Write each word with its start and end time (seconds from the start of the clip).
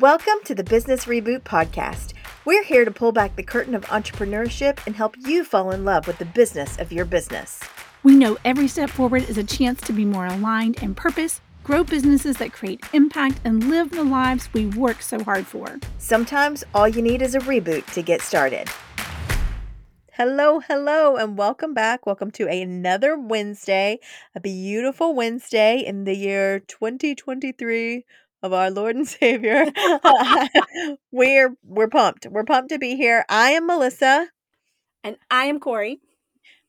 Welcome 0.00 0.42
to 0.46 0.56
the 0.56 0.64
Business 0.64 1.04
Reboot 1.04 1.42
Podcast. 1.42 2.14
We're 2.44 2.64
here 2.64 2.84
to 2.84 2.90
pull 2.90 3.12
back 3.12 3.36
the 3.36 3.44
curtain 3.44 3.76
of 3.76 3.84
entrepreneurship 3.84 4.84
and 4.86 4.96
help 4.96 5.14
you 5.24 5.44
fall 5.44 5.70
in 5.70 5.84
love 5.84 6.08
with 6.08 6.18
the 6.18 6.24
business 6.24 6.76
of 6.78 6.90
your 6.90 7.04
business. 7.04 7.60
We 8.02 8.16
know 8.16 8.36
every 8.44 8.66
step 8.66 8.90
forward 8.90 9.28
is 9.28 9.38
a 9.38 9.44
chance 9.44 9.80
to 9.82 9.92
be 9.92 10.04
more 10.04 10.26
aligned 10.26 10.82
in 10.82 10.96
purpose, 10.96 11.40
grow 11.62 11.84
businesses 11.84 12.38
that 12.38 12.52
create 12.52 12.80
impact, 12.92 13.40
and 13.44 13.70
live 13.70 13.90
the 13.90 14.02
lives 14.02 14.52
we 14.52 14.66
work 14.66 15.00
so 15.00 15.22
hard 15.22 15.46
for. 15.46 15.78
Sometimes 15.98 16.64
all 16.74 16.88
you 16.88 17.00
need 17.00 17.22
is 17.22 17.36
a 17.36 17.40
reboot 17.40 17.86
to 17.92 18.02
get 18.02 18.20
started. 18.20 18.68
Hello, 20.16 20.58
hello, 20.58 21.16
and 21.16 21.38
welcome 21.38 21.72
back. 21.72 22.04
Welcome 22.04 22.32
to 22.32 22.48
another 22.48 23.16
Wednesday, 23.16 24.00
a 24.34 24.40
beautiful 24.40 25.14
Wednesday 25.14 25.78
in 25.78 26.02
the 26.02 26.16
year 26.16 26.58
2023 26.58 28.04
of 28.44 28.52
our 28.52 28.70
Lord 28.70 28.94
and 28.94 29.08
Savior. 29.20 29.64
we're 31.10 31.56
we're 31.64 31.88
pumped. 31.88 32.26
We're 32.30 32.44
pumped 32.44 32.68
to 32.68 32.78
be 32.78 32.94
here. 32.94 33.24
I 33.28 33.50
am 33.52 33.66
Melissa. 33.66 34.28
And 35.02 35.16
I 35.30 35.46
am 35.46 35.58
Corry. 35.58 35.96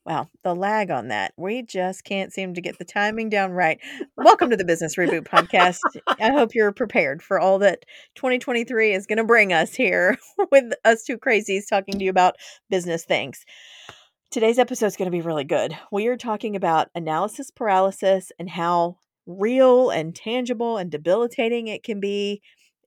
Wow, 0.05 0.29
the 0.43 0.55
lag 0.55 0.91
on 0.91 1.07
that. 1.07 1.33
We 1.35 1.63
just 1.63 2.03
can't 2.03 2.31
seem 2.31 2.53
to 2.53 2.61
get 2.61 2.77
the 2.77 2.85
timing 2.85 3.29
down 3.29 3.51
right. 3.51 3.79
Welcome 4.15 4.51
to 4.51 4.57
the 4.57 4.63
Business 4.63 4.97
Reboot 4.97 5.23
Podcast. 5.23 5.79
I 6.19 6.31
hope 6.31 6.53
you're 6.53 6.71
prepared 6.71 7.23
for 7.23 7.39
all 7.39 7.57
that 7.59 7.85
2023 8.13 8.93
is 8.93 9.07
going 9.07 9.17
to 9.17 9.23
bring 9.23 9.51
us 9.51 9.73
here 9.73 10.17
with 10.51 10.73
us 10.85 11.03
two 11.03 11.17
crazies 11.17 11.67
talking 11.67 11.97
to 11.97 12.03
you 12.03 12.11
about 12.11 12.35
business 12.69 13.03
things. 13.03 13.45
Today's 14.29 14.59
episode 14.59 14.87
is 14.87 14.95
going 14.95 15.09
to 15.09 15.17
be 15.17 15.21
really 15.21 15.43
good. 15.43 15.75
We 15.91 16.07
are 16.07 16.17
talking 16.17 16.55
about 16.55 16.89
analysis 16.93 17.49
paralysis 17.49 18.31
and 18.37 18.49
how 18.49 18.97
real 19.25 19.89
and 19.89 20.15
tangible 20.15 20.77
and 20.77 20.91
debilitating 20.91 21.67
it 21.67 21.83
can 21.83 21.99
be. 21.99 22.41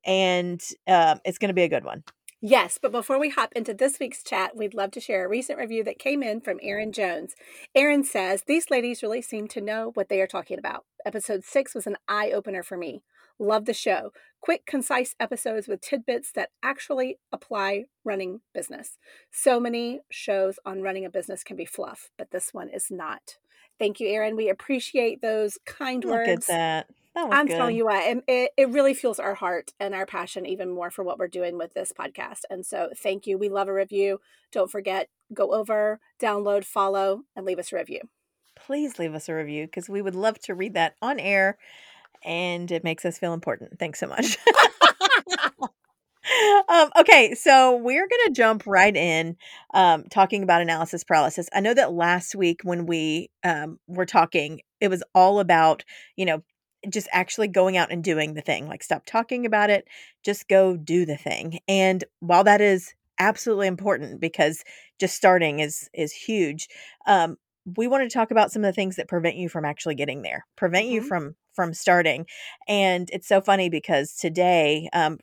And 0.05 0.61
um, 0.87 1.21
it's 1.25 1.39
going 1.39 1.49
to 1.49 1.55
be 1.55 1.65
a 1.65 1.69
good 1.69 1.85
one. 1.85 2.05
Yes, 2.41 2.79
but 2.81 2.93
before 2.93 3.19
we 3.19 3.31
hop 3.31 3.53
into 3.57 3.75
this 3.75 3.99
week's 3.99 4.23
chat, 4.23 4.57
we'd 4.57 4.73
love 4.73 4.93
to 4.93 5.01
share 5.01 5.27
a 5.27 5.29
recent 5.29 5.59
review 5.59 5.83
that 5.83 5.99
came 5.99 6.23
in 6.23 6.41
from 6.41 6.61
Erin 6.63 6.93
Jones. 6.93 7.35
Erin 7.75 8.05
says, 8.05 8.45
These 8.47 8.71
ladies 8.71 9.03
really 9.03 9.23
seem 9.23 9.49
to 9.49 9.61
know 9.61 9.91
what 9.95 10.09
they 10.09 10.21
are 10.21 10.29
talking 10.29 10.57
about. 10.57 10.85
Episode 11.05 11.43
six 11.43 11.75
was 11.75 11.87
an 11.89 11.97
eye 12.07 12.31
opener 12.31 12.63
for 12.63 12.77
me. 12.77 13.03
Love 13.41 13.65
the 13.65 13.75
show. 13.75 14.13
Quick, 14.41 14.67
concise 14.67 15.17
episodes 15.19 15.67
with 15.67 15.81
tidbits 15.81 16.31
that 16.33 16.51
actually 16.63 17.19
apply 17.33 17.87
running 18.05 18.41
business. 18.55 18.99
So 19.33 19.59
many 19.59 20.01
shows 20.09 20.61
on 20.65 20.81
running 20.81 21.05
a 21.05 21.11
business 21.11 21.43
can 21.43 21.57
be 21.57 21.65
fluff, 21.65 22.11
but 22.17 22.31
this 22.31 22.55
one 22.55 22.69
is 22.69 22.87
not. 22.89 23.39
Thank 23.79 24.01
you, 24.01 24.09
Erin. 24.09 24.37
We 24.37 24.49
appreciate 24.49 25.23
those 25.23 25.59
kind 25.65 26.05
Look 26.05 26.15
words. 26.15 26.49
at 26.49 26.55
that. 26.55 26.87
That 27.15 27.29
was 27.29 27.37
I'm 27.37 27.47
good. 27.47 27.57
telling 27.57 27.77
you 27.77 27.85
what, 27.87 28.23
it, 28.29 28.53
it 28.57 28.69
really 28.69 28.95
fuels 28.95 29.19
our 29.19 29.35
heart 29.35 29.73
and 29.81 29.95
our 29.95 30.07
passion 30.07 30.47
even 30.47 30.71
more 30.71 30.91
for 30.91 31.03
what 31.03 31.19
we're 31.19 31.27
doing 31.27 31.59
with 31.59 31.75
this 31.75 31.93
podcast. 31.93 32.43
And 32.49 32.65
so 32.65 32.91
thank 32.97 33.27
you. 33.27 33.37
We 33.37 33.49
love 33.49 33.67
a 33.69 33.73
review. 33.73 34.21
Don't 34.53 34.71
forget, 34.71 35.09
go 35.35 35.53
over, 35.53 36.01
download, 36.21 36.65
follow, 36.65 37.23
and 37.35 37.45
leave 37.45 37.59
us 37.59 37.73
a 37.73 37.77
review. 37.77 38.03
Please 38.55 38.99
leave 38.99 39.15
us 39.15 39.29
a 39.29 39.35
review 39.35 39.67
because 39.67 39.89
we 39.89 40.03
would 40.03 40.15
love 40.15 40.39
to 40.41 40.55
read 40.55 40.75
that 40.75 40.95
on 41.03 41.19
air 41.19 41.59
and 42.25 42.71
it 42.71 42.85
makes 42.85 43.05
us 43.05 43.19
feel 43.19 43.33
important. 43.33 43.79
Thanks 43.79 44.01
so 44.01 44.07
much. 44.07 44.37
um, 46.69 46.91
okay, 46.99 47.35
so 47.35 47.77
we're 47.77 48.07
going 48.09 48.27
to 48.27 48.33
jump 48.33 48.65
right 48.67 48.95
in 48.97 49.37
um, 49.75 50.05
talking 50.11 50.43
about 50.43 50.63
analysis 50.63 51.05
paralysis. 51.05 51.49
I 51.55 51.61
know 51.61 51.75
that 51.75 51.93
last 51.93 52.35
week 52.35 52.61
when 52.65 52.87
we 52.87 53.31
um, 53.45 53.79
were 53.87 54.07
talking, 54.07 54.61
it 54.81 54.89
was 54.89 55.03
all 55.15 55.41
about, 55.41 55.85
you 56.17 56.25
know, 56.27 56.43
just 56.91 57.09
actually 57.13 57.49
going 57.49 57.77
out 57.77 57.91
and 57.91 58.03
doing 58.05 58.35
the 58.35 58.41
thing. 58.43 58.69
Like, 58.69 58.83
stop 58.83 59.05
talking 59.07 59.47
about 59.47 59.71
it, 59.71 59.87
just 60.25 60.49
go 60.49 60.77
do 60.77 61.05
the 61.05 61.17
thing. 61.17 61.59
And 61.69 62.05
while 62.21 62.45
that 62.45 62.61
is 62.61 62.95
absolutely 63.19 63.67
important 63.67 64.21
because 64.21 64.63
just 65.01 65.17
starting 65.17 65.61
is 65.61 65.89
is 65.95 66.13
huge, 66.13 66.69
um, 67.07 67.37
we 67.77 67.87
want 67.87 68.09
to 68.09 68.13
talk 68.17 68.31
about 68.31 68.51
some 68.53 68.63
of 68.65 68.69
the 68.69 68.73
things 68.73 68.97
that 68.97 69.09
prevent 69.09 69.37
you 69.37 69.49
from 69.49 69.65
actually 69.65 69.95
getting 69.95 70.23
there, 70.23 70.47
prevent 70.57 70.87
you 70.87 71.01
Mhm. 71.03 71.07
from 71.09 71.37
from 71.55 71.75
starting. 71.75 72.25
And 72.69 73.11
it's 73.13 73.27
so 73.29 73.41
funny 73.41 73.69
because 73.69 74.15
today, 74.15 74.89
um, 74.93 75.19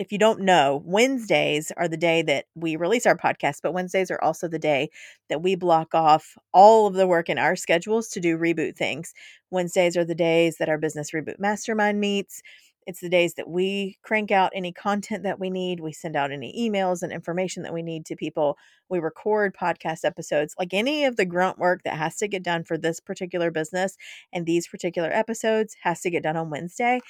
if 0.00 0.10
you 0.10 0.16
don't 0.16 0.40
know, 0.40 0.82
Wednesdays 0.86 1.70
are 1.76 1.86
the 1.86 1.94
day 1.98 2.22
that 2.22 2.46
we 2.54 2.74
release 2.74 3.04
our 3.04 3.18
podcast, 3.18 3.58
but 3.62 3.74
Wednesdays 3.74 4.10
are 4.10 4.22
also 4.22 4.48
the 4.48 4.58
day 4.58 4.88
that 5.28 5.42
we 5.42 5.54
block 5.54 5.94
off 5.94 6.38
all 6.54 6.86
of 6.86 6.94
the 6.94 7.06
work 7.06 7.28
in 7.28 7.36
our 7.36 7.54
schedules 7.54 8.08
to 8.08 8.18
do 8.18 8.38
reboot 8.38 8.76
things. 8.76 9.12
Wednesdays 9.50 9.98
are 9.98 10.04
the 10.06 10.14
days 10.14 10.56
that 10.56 10.70
our 10.70 10.78
business 10.78 11.10
reboot 11.10 11.38
mastermind 11.38 12.00
meets. 12.00 12.40
It's 12.86 13.00
the 13.00 13.10
days 13.10 13.34
that 13.34 13.50
we 13.50 13.98
crank 14.02 14.30
out 14.30 14.52
any 14.54 14.72
content 14.72 15.22
that 15.24 15.38
we 15.38 15.50
need. 15.50 15.80
We 15.80 15.92
send 15.92 16.16
out 16.16 16.32
any 16.32 16.54
emails 16.58 17.02
and 17.02 17.12
information 17.12 17.62
that 17.64 17.74
we 17.74 17.82
need 17.82 18.06
to 18.06 18.16
people. 18.16 18.56
We 18.88 19.00
record 19.00 19.54
podcast 19.54 20.04
episodes, 20.04 20.54
like 20.58 20.72
any 20.72 21.04
of 21.04 21.16
the 21.16 21.26
grunt 21.26 21.58
work 21.58 21.82
that 21.84 21.98
has 21.98 22.16
to 22.16 22.26
get 22.26 22.42
done 22.42 22.64
for 22.64 22.78
this 22.78 23.00
particular 23.00 23.50
business 23.50 23.98
and 24.32 24.46
these 24.46 24.66
particular 24.66 25.10
episodes 25.12 25.76
has 25.82 26.00
to 26.00 26.10
get 26.10 26.22
done 26.22 26.38
on 26.38 26.48
Wednesday. 26.48 27.00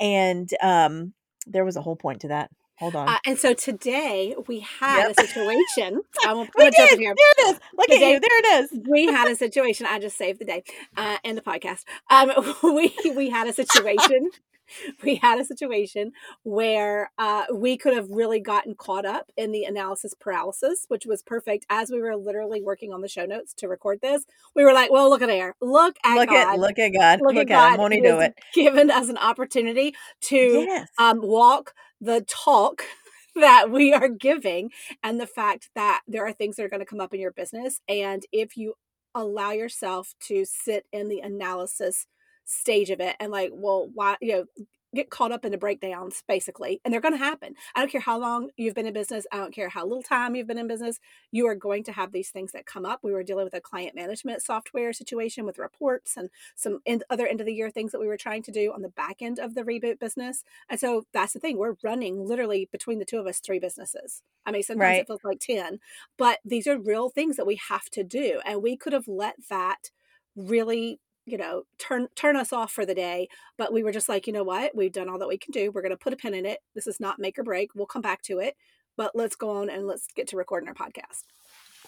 And 0.00 0.50
um, 0.60 1.14
there 1.50 1.64
was 1.64 1.76
a 1.76 1.82
whole 1.82 1.96
point 1.96 2.20
to 2.22 2.28
that. 2.28 2.50
Hold 2.78 2.96
on. 2.96 3.08
Uh, 3.10 3.18
and 3.26 3.38
so 3.38 3.52
today 3.52 4.34
we 4.48 4.60
had 4.60 5.08
Yep. 5.08 5.10
a 5.18 5.26
situation. 5.26 6.00
We 6.56 6.64
to 6.64 6.70
did. 6.70 6.98
here. 6.98 7.14
There 7.14 7.46
it 7.46 7.50
is. 7.54 7.60
Look 7.76 7.88
The 7.88 7.94
at 7.96 8.00
you. 8.00 8.20
There 8.20 8.38
it 8.38 8.64
is. 8.64 8.80
we 8.88 9.06
had 9.06 9.30
a 9.30 9.36
situation. 9.36 9.86
I 9.86 9.98
just 9.98 10.16
saved 10.16 10.40
the 10.40 10.46
day 10.46 10.64
uh, 10.96 11.18
and 11.24 11.36
the 11.36 11.42
podcast. 11.42 11.84
Um, 12.10 12.30
we 12.74 12.94
we 13.14 13.28
had 13.28 13.46
a 13.48 13.52
situation. 13.52 14.30
We 15.04 15.16
had 15.16 15.40
a 15.40 15.44
situation 15.44 16.12
where 16.42 17.10
uh, 17.18 17.44
we 17.52 17.76
could 17.76 17.94
have 17.94 18.10
really 18.10 18.40
gotten 18.40 18.74
caught 18.74 19.04
up 19.06 19.30
in 19.36 19.52
the 19.52 19.64
analysis 19.64 20.14
paralysis, 20.14 20.84
which 20.88 21.06
was 21.06 21.22
perfect. 21.22 21.66
As 21.70 21.90
we 21.90 22.00
were 22.00 22.16
literally 22.16 22.62
working 22.62 22.92
on 22.92 23.00
the 23.00 23.08
show 23.08 23.24
notes 23.24 23.54
to 23.54 23.68
record 23.68 24.00
this, 24.00 24.24
we 24.54 24.64
were 24.64 24.72
like, 24.72 24.90
"Well, 24.90 25.08
look 25.08 25.22
at 25.22 25.26
there! 25.26 25.54
Look 25.60 25.96
at 26.04 26.16
Look 26.16 26.28
God! 26.28 26.54
at 26.54 26.58
look 26.60 26.78
at 26.78 26.90
God. 26.90 27.20
Look 27.20 27.34
Look, 27.34 27.44
at 27.44 27.48
God! 27.48 27.78
Won't 27.78 27.94
he 27.94 28.00
He 28.00 28.06
do 28.06 28.20
it? 28.20 28.34
Given 28.54 28.90
us 28.90 29.08
an 29.08 29.16
opportunity 29.18 29.94
to 30.22 30.66
Yes. 30.68 30.88
um, 30.98 31.20
walk 31.22 31.74
the 32.00 32.24
talk 32.28 32.82
that 33.36 33.70
we 33.70 33.92
are 33.92 34.08
giving 34.08 34.70
and 35.02 35.20
the 35.20 35.26
fact 35.26 35.70
that 35.74 36.02
there 36.08 36.26
are 36.26 36.32
things 36.32 36.56
that 36.56 36.64
are 36.64 36.68
going 36.68 36.80
to 36.80 36.86
come 36.86 37.00
up 37.00 37.14
in 37.14 37.20
your 37.20 37.32
business 37.32 37.80
and 37.88 38.24
if 38.32 38.56
you 38.56 38.74
allow 39.14 39.50
yourself 39.50 40.14
to 40.20 40.44
sit 40.44 40.86
in 40.92 41.08
the 41.08 41.20
analysis 41.20 42.06
stage 42.44 42.90
of 42.90 43.00
it 43.00 43.16
and 43.20 43.30
like 43.32 43.50
well 43.52 43.88
why 43.94 44.16
you 44.20 44.32
know 44.32 44.44
get 44.92 45.08
caught 45.08 45.30
up 45.30 45.44
in 45.44 45.52
the 45.52 45.58
breakdowns 45.58 46.24
basically 46.26 46.80
and 46.84 46.92
they're 46.92 47.00
going 47.00 47.14
to 47.14 47.18
happen. 47.18 47.54
I 47.76 47.80
don't 47.80 47.92
care 47.92 48.00
how 48.00 48.18
long 48.18 48.50
you've 48.56 48.74
been 48.74 48.86
in 48.86 48.92
business 48.92 49.24
i 49.30 49.36
don't 49.36 49.54
care 49.54 49.68
how 49.68 49.84
little 49.86 50.02
time 50.02 50.34
you've 50.34 50.48
been 50.48 50.58
in 50.58 50.66
business 50.66 50.98
you 51.30 51.46
are 51.46 51.54
going 51.54 51.84
to 51.84 51.92
have 51.92 52.10
these 52.10 52.30
things 52.30 52.50
that 52.52 52.66
come 52.66 52.84
up. 52.84 53.00
We 53.04 53.12
were 53.12 53.22
dealing 53.22 53.44
with 53.44 53.54
a 53.54 53.60
client 53.60 53.94
management 53.94 54.42
software 54.42 54.92
situation 54.92 55.44
with 55.46 55.58
reports 55.58 56.16
and 56.16 56.28
some 56.56 56.80
end, 56.86 57.04
other 57.08 57.26
end 57.26 57.40
of 57.40 57.46
the 57.46 57.54
year 57.54 57.70
things 57.70 57.92
that 57.92 58.00
we 58.00 58.08
were 58.08 58.16
trying 58.16 58.42
to 58.44 58.50
do 58.52 58.72
on 58.72 58.82
the 58.82 58.88
back 58.88 59.22
end 59.22 59.38
of 59.38 59.54
the 59.54 59.62
reboot 59.62 60.00
business 60.00 60.42
and 60.68 60.80
so 60.80 61.04
that's 61.12 61.34
the 61.34 61.38
thing 61.40 61.56
we're 61.56 61.76
running 61.84 62.24
literally 62.24 62.68
between 62.72 62.98
the 62.98 63.04
two 63.04 63.18
of 63.18 63.26
us 63.28 63.38
three 63.38 63.60
businesses. 63.60 64.22
I 64.44 64.50
mean 64.50 64.62
sometimes 64.64 64.98
Right. 64.98 64.98
it 64.98 65.06
feels 65.06 65.22
like 65.22 65.38
10 65.40 65.78
but 66.16 66.40
these 66.44 66.66
are 66.66 66.78
real 66.80 67.10
things 67.10 67.36
that 67.36 67.46
we 67.46 67.56
have 67.68 67.90
to 67.90 68.02
do 68.02 68.40
and 68.44 68.60
we 68.62 68.76
could 68.76 68.92
have 68.92 69.06
let 69.06 69.36
that 69.48 69.90
really 70.36 71.00
you 71.26 71.36
know 71.36 71.62
turn 71.78 72.08
turn 72.14 72.36
us 72.36 72.52
off 72.52 72.72
for 72.72 72.86
the 72.86 72.94
day 72.94 73.28
but 73.58 73.72
we 73.72 73.82
were 73.82 73.92
just 73.92 74.08
like 74.08 74.26
you 74.26 74.32
know 74.32 74.42
what 74.42 74.74
we've 74.74 74.92
done 74.92 75.08
all 75.08 75.18
that 75.18 75.28
we 75.28 75.38
can 75.38 75.52
do 75.52 75.70
we're 75.70 75.82
going 75.82 75.90
to 75.90 75.96
put 75.96 76.12
a 76.12 76.16
pin 76.16 76.34
in 76.34 76.46
it 76.46 76.60
this 76.74 76.86
is 76.86 77.00
not 77.00 77.18
make 77.18 77.38
or 77.38 77.42
break 77.42 77.70
we'll 77.74 77.86
come 77.86 78.02
back 78.02 78.22
to 78.22 78.38
it 78.38 78.56
but 78.96 79.12
let's 79.14 79.36
go 79.36 79.50
on 79.50 79.70
and 79.70 79.86
let's 79.86 80.06
get 80.14 80.26
to 80.26 80.36
recording 80.36 80.68
our 80.68 80.74
podcast 80.74 81.24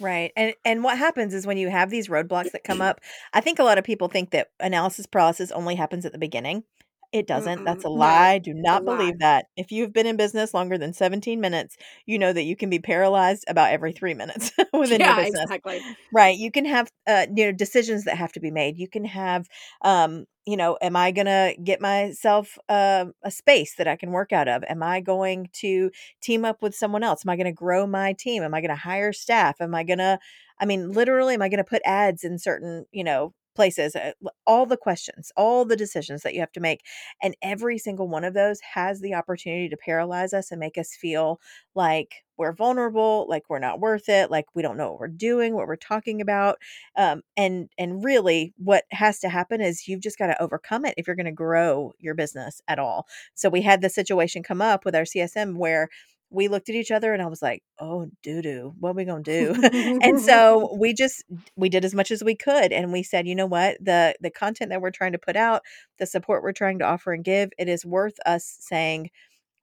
Right. 0.01 0.33
And 0.37 0.55
and 0.65 0.83
what 0.83 0.99
happens 0.99 1.35
is 1.35 1.47
when 1.47 1.59
you 1.59 1.69
have 1.69 1.91
these 1.91 2.09
roadblocks 2.09 2.53
that 2.53 2.65
come 2.65 2.81
up, 2.81 3.01
I 3.33 3.41
think 3.41 3.59
a 3.59 3.65
lot 3.65 3.79
of 3.79 3.85
people 3.85 4.09
think 4.09 4.31
that 4.31 4.49
analysis 4.59 5.07
paralysis 5.07 5.53
only 5.53 5.75
happens 5.75 6.07
at 6.07 6.13
the 6.13 6.19
beginning. 6.19 6.65
It 7.13 7.27
doesn't. 7.27 7.63
That's 7.65 7.85
a 7.85 7.89
Mm-mm. 7.89 7.95
No, 7.95 8.11
lie. 8.11 8.39
Do 8.39 8.55
not 8.55 8.85
lie. 8.87 8.87
believe 8.87 9.19
that. 9.19 9.47
If 9.57 9.71
you've 9.71 9.93
been 9.93 10.07
in 10.07 10.17
business 10.17 10.55
longer 10.55 10.79
than 10.79 10.95
17 10.95 11.41
minutes, 11.41 11.77
you 12.07 12.19
know 12.19 12.33
that 12.33 12.45
you 12.45 12.57
can 12.57 12.71
be 12.71 12.79
paralyzed 12.79 13.45
about 13.49 13.71
every 13.71 13.93
3 13.93 14.15
minutes 14.15 14.53
within 14.73 15.03
your 15.05 15.13
yeah 15.13 15.15
business. 15.15 15.51
exactly 15.51 15.85
Right. 16.13 16.37
You 16.39 16.51
can 16.51 16.65
have 16.65 16.91
uh 17.07 17.27
you 17.35 17.47
know 17.47 17.53
decisions 17.53 18.05
that 18.05 18.17
have 18.17 18.33
to 18.33 18.41
be 18.41 18.51
made. 18.51 18.79
You 18.79 18.89
can 18.89 19.05
have 19.05 19.47
um 19.83 20.27
you 20.47 20.57
know, 20.57 20.77
am 20.83 20.97
I 20.97 21.13
going 21.13 21.27
to 21.27 21.55
get 21.63 21.81
myself 21.81 22.59
uh, 22.69 23.05
a 23.23 23.31
space 23.31 23.77
that 23.77 23.87
I 23.87 23.95
can 23.95 24.11
work 24.11 24.33
out 24.33 24.49
of? 24.49 24.65
Am 24.69 24.83
I 24.83 25.01
going 25.01 25.49
to 25.61 25.93
team 26.21 26.45
up 26.45 26.63
with 26.63 26.75
someone 26.75 27.05
else? 27.05 27.25
Am 27.25 27.31
I 27.31 27.37
going 27.37 27.47
to 27.47 27.53
grow 27.53 27.87
my 27.87 28.13
team? 28.15 28.43
Am 28.43 28.53
I 28.53 28.61
going 28.61 28.71
to 28.71 28.75
hire 28.75 29.13
staff? 29.13 29.61
Am 29.61 29.73
I 29.73 29.85
going 29.85 30.01
to 30.01 30.19
I 30.59 30.65
mean, 30.65 30.93
literally 30.93 31.35
am 31.35 31.43
I 31.43 31.49
going 31.49 31.59
to 31.59 31.65
put 31.65 31.83
ads 31.85 32.25
in 32.25 32.39
certain, 32.39 32.87
you 32.93 33.05
know, 33.05 33.35
places, 33.55 33.95
uh, 33.97 34.13
all 34.47 34.67
the 34.67 34.77
questions, 34.77 35.33
all 35.37 35.65
the 35.65 35.77
decisions 35.77 36.23
that 36.23 36.35
you 36.35 36.41
have 36.41 36.53
to 36.53 36.61
make. 36.61 36.81
And 37.23 37.37
every 37.43 37.79
single 37.79 38.09
one 38.09 38.25
of 38.25 38.35
those 38.35 38.61
has 38.75 39.01
the 39.01 39.15
opportunity 39.15 39.69
to 39.69 39.77
paralyze 39.77 40.33
us 40.33 40.51
and 40.51 40.61
make 40.61 40.79
us 40.79 40.95
feel 40.95 41.41
like 41.75 42.25
we're 42.39 42.53
vulnerable, 42.53 43.27
like 43.29 43.45
we're 43.49 43.59
not 43.59 43.81
worth 43.81 44.09
it, 44.09 44.31
like 44.31 44.47
we 44.55 44.63
don't 44.63 44.77
know 44.77 44.91
what 44.91 45.01
we're 45.01 45.09
doing, 45.09 45.55
what 45.55 45.67
we're 45.67 45.77
talking 45.77 46.21
about. 46.21 46.59
Um, 46.97 47.23
and 47.37 47.69
and 47.79 48.03
really, 48.05 48.53
what 48.57 48.85
has 48.91 49.21
to 49.21 49.29
happen 49.29 49.61
is 49.61 49.87
you've 49.87 50.01
just 50.01 50.19
got 50.19 50.27
to 50.27 50.43
overcome 50.43 50.85
it 50.85 50.95
if 50.97 51.07
you're 51.07 51.17
going 51.17 51.27
to 51.27 51.33
grow 51.33 51.93
your 51.99 52.15
business 52.15 52.61
at 52.69 52.79
all. 52.79 53.07
So 53.35 53.49
we 53.49 53.63
had 53.63 53.81
the 53.83 53.91
situation 53.91 54.43
come 54.43 54.61
up 54.63 54.85
with 54.85 54.95
our 54.95 55.03
CSM 55.03 55.57
where 55.57 55.89
we 56.33 56.49
looked 56.49 56.69
at 56.69 56.75
each 56.75 56.91
other 56.91 57.13
and 57.13 57.23
I 57.23 57.27
was 57.27 57.43
like, 57.43 57.63
"Oh, 57.79 58.07
doo 58.23 58.43
doo, 58.43 58.75
what 58.81 58.91
are 58.91 58.95
we 58.95 59.05
gonna 59.05 59.23
do?" 59.23 59.55
and 60.01 60.21
so 60.21 60.75
we 60.79 60.95
just 60.95 61.25
we 61.57 61.69
did 61.69 61.85
as 61.85 61.95
much 61.95 62.11
as 62.11 62.25
we 62.25 62.35
could, 62.37 62.73
and 62.73 62.93
we 62.93 63.03
said, 63.03 63.27
"You 63.29 63.35
know 63.37 63.47
what? 63.47 63.79
the 63.81 64.15
The 64.21 64.31
content 64.31 64.71
that 64.71 64.81
we're 64.83 64.91
trying 64.91 65.13
to 65.13 65.19
put 65.19 65.37
out, 65.37 65.63
the 65.99 66.07
support 66.07 66.43
we're 66.43 66.53
trying 66.53 66.79
to 66.81 66.85
offer 66.87 67.13
and 67.13 67.25
give, 67.25 67.51
it 67.59 67.69
is 67.69 67.85
worth 67.87 68.17
us 68.27 68.57
say." 68.61 69.11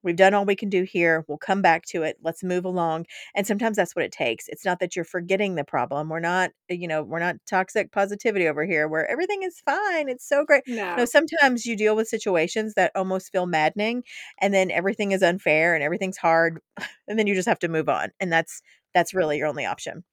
We've 0.04 0.16
done 0.16 0.34
all 0.34 0.46
we 0.46 0.56
can 0.56 0.70
do 0.70 0.84
here. 0.84 1.26
We'll 1.28 1.38
come 1.38 1.62
back 1.62 1.86
to 1.88 2.04
it. 2.04 2.18
Let's 2.24 2.44
move 2.44 2.66
along. 2.66 3.06
And 3.36 3.46
sometimes 3.46 3.76
that's 3.78 3.96
what 3.96 4.06
it 4.06 4.12
takes. 4.12 4.48
It's 4.48 4.66
not 4.66 4.80
that 4.80 4.96
you're 4.96 5.06
forgetting 5.06 5.56
the 5.56 5.64
problem. 5.64 6.10
We're 6.10 6.20
not, 6.20 6.52
eh, 6.70 6.76
you 6.76 6.88
know, 6.88 7.04
we're 7.04 7.20
not 7.20 7.36
toxic 7.50 7.92
positivity 7.92 8.48
over 8.48 8.66
here 8.66 8.88
where 8.88 9.10
everything 9.10 9.44
is 9.44 9.60
fine. 9.66 10.10
It's 10.10 10.28
so 10.28 10.46
great. 10.46 10.64
No, 10.96 10.96
No. 10.98 11.06
sometimes 11.06 11.66
you 11.66 11.76
deal 11.76 11.96
with 11.96 12.08
situations 12.08 12.74
that 12.76 12.92
almost 12.96 13.32
feel 13.32 13.46
maddening 13.46 14.04
and 14.40 14.54
then 14.54 14.72
everything 14.72 15.12
is 15.12 15.22
unfair 15.24 15.74
and 15.76 15.84
everything's 15.84 16.18
hard 16.18 16.60
and 17.08 17.18
then 17.20 17.28
you 17.28 17.36
just 17.36 17.48
have 17.48 17.60
to 17.60 17.68
move 17.68 17.90
on. 17.90 18.10
And 18.20 18.32
that's 18.32 18.62
that's 18.94 19.14
really 19.14 19.38
your 19.38 19.48
only 19.48 19.66
option. 19.66 20.04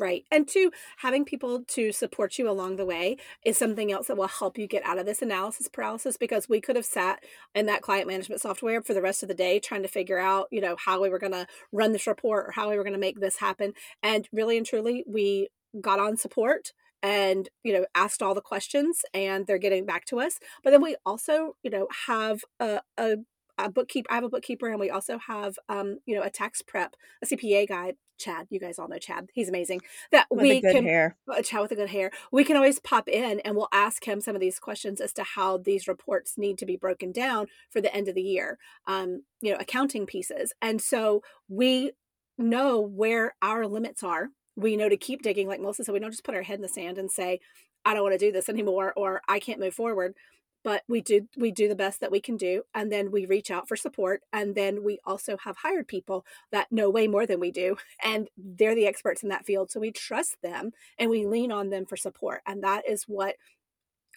Right. 0.00 0.24
And 0.30 0.48
two, 0.48 0.72
having 0.96 1.26
people 1.26 1.62
to 1.68 1.92
support 1.92 2.38
you 2.38 2.48
along 2.48 2.76
the 2.76 2.86
way 2.86 3.18
is 3.44 3.58
something 3.58 3.92
else 3.92 4.06
that 4.06 4.16
will 4.16 4.28
help 4.28 4.56
you 4.56 4.66
get 4.66 4.84
out 4.86 4.98
of 4.98 5.04
this 5.04 5.20
analysis 5.20 5.68
paralysis 5.68 6.16
because 6.16 6.48
we 6.48 6.60
could 6.60 6.76
have 6.76 6.86
sat 6.86 7.22
in 7.54 7.66
that 7.66 7.82
client 7.82 8.08
management 8.08 8.40
software 8.40 8.80
for 8.80 8.94
the 8.94 9.02
rest 9.02 9.22
of 9.22 9.28
the 9.28 9.34
day 9.34 9.60
trying 9.60 9.82
to 9.82 9.88
figure 9.88 10.18
out, 10.18 10.48
you 10.50 10.62
know, 10.62 10.74
how 10.86 11.02
we 11.02 11.10
were 11.10 11.18
going 11.18 11.32
to 11.32 11.46
run 11.70 11.92
this 11.92 12.06
report 12.06 12.46
or 12.48 12.52
how 12.52 12.70
we 12.70 12.78
were 12.78 12.82
going 12.82 12.94
to 12.94 12.98
make 12.98 13.20
this 13.20 13.36
happen. 13.36 13.74
And 14.02 14.26
really 14.32 14.56
and 14.56 14.64
truly, 14.64 15.04
we 15.06 15.50
got 15.78 16.00
on 16.00 16.16
support 16.16 16.72
and 17.02 17.48
you 17.62 17.72
know 17.72 17.86
asked 17.94 18.22
all 18.22 18.34
the 18.34 18.42
questions 18.42 19.02
and 19.14 19.46
they're 19.46 19.56
getting 19.56 19.86
back 19.86 20.04
to 20.04 20.20
us 20.20 20.38
but 20.62 20.70
then 20.70 20.82
we 20.82 20.96
also 21.06 21.56
you 21.62 21.70
know 21.70 21.88
have 22.06 22.44
a, 22.58 22.82
a 22.98 23.16
a 23.64 23.70
bookkeeper. 23.70 24.10
I 24.10 24.16
have 24.16 24.24
a 24.24 24.28
bookkeeper, 24.28 24.68
and 24.68 24.80
we 24.80 24.90
also 24.90 25.18
have, 25.18 25.58
um, 25.68 25.98
you 26.06 26.16
know, 26.16 26.22
a 26.22 26.30
tax 26.30 26.62
prep, 26.62 26.94
a 27.22 27.26
CPA 27.26 27.68
guy. 27.68 27.94
Chad, 28.20 28.46
you 28.50 28.60
guys 28.60 28.78
all 28.78 28.86
know 28.88 28.98
Chad. 28.98 29.28
He's 29.32 29.48
amazing. 29.48 29.80
That 30.12 30.26
With 30.30 30.42
we 30.42 30.60
can 30.60 30.84
hair. 30.84 31.16
a 31.34 31.42
Chad 31.42 31.62
with 31.62 31.72
a 31.72 31.76
good 31.76 31.90
hair. 31.90 32.10
We 32.30 32.44
can 32.44 32.56
always 32.56 32.78
pop 32.78 33.08
in, 33.08 33.40
and 33.40 33.56
we'll 33.56 33.68
ask 33.72 34.04
him 34.06 34.20
some 34.20 34.36
of 34.36 34.40
these 34.40 34.60
questions 34.60 35.00
as 35.00 35.12
to 35.14 35.24
how 35.24 35.56
these 35.56 35.88
reports 35.88 36.34
need 36.36 36.58
to 36.58 36.66
be 36.66 36.76
broken 36.76 37.10
down 37.10 37.46
for 37.70 37.80
the 37.80 37.92
end 37.94 38.06
of 38.08 38.14
the 38.14 38.22
year. 38.22 38.58
Um, 38.86 39.22
you 39.40 39.50
know, 39.52 39.58
accounting 39.58 40.06
pieces, 40.06 40.52
and 40.62 40.80
so 40.80 41.22
we 41.48 41.92
know 42.38 42.80
where 42.80 43.34
our 43.42 43.66
limits 43.66 44.02
are. 44.02 44.28
We 44.56 44.76
know 44.76 44.88
to 44.88 44.96
keep 44.96 45.22
digging, 45.22 45.48
like 45.48 45.60
Melissa 45.60 45.84
said. 45.84 45.92
We 45.92 46.00
don't 46.00 46.10
just 46.10 46.24
put 46.24 46.34
our 46.34 46.42
head 46.42 46.56
in 46.56 46.62
the 46.62 46.68
sand 46.68 46.98
and 46.98 47.10
say, 47.10 47.40
"I 47.84 47.94
don't 47.94 48.02
want 48.02 48.14
to 48.18 48.26
do 48.26 48.32
this 48.32 48.48
anymore," 48.48 48.92
or 48.96 49.22
"I 49.28 49.38
can't 49.38 49.60
move 49.60 49.74
forward." 49.74 50.14
But 50.62 50.82
we 50.88 51.00
do 51.00 51.28
we 51.36 51.50
do 51.50 51.68
the 51.68 51.74
best 51.74 52.00
that 52.00 52.10
we 52.10 52.20
can 52.20 52.36
do 52.36 52.62
and 52.74 52.90
then 52.92 53.10
we 53.10 53.26
reach 53.26 53.50
out 53.50 53.68
for 53.68 53.76
support 53.76 54.22
and 54.32 54.54
then 54.54 54.82
we 54.82 54.98
also 55.04 55.36
have 55.44 55.56
hired 55.58 55.88
people 55.88 56.24
that 56.52 56.70
know 56.70 56.90
way 56.90 57.06
more 57.06 57.26
than 57.26 57.40
we 57.40 57.50
do 57.50 57.76
and 58.04 58.28
they're 58.36 58.74
the 58.74 58.86
experts 58.86 59.22
in 59.22 59.28
that 59.28 59.46
field 59.46 59.70
so 59.70 59.80
we 59.80 59.90
trust 59.90 60.36
them 60.42 60.72
and 60.98 61.10
we 61.10 61.26
lean 61.26 61.52
on 61.52 61.70
them 61.70 61.86
for 61.86 61.96
support 61.96 62.40
and 62.46 62.62
that 62.62 62.88
is 62.88 63.04
what 63.04 63.36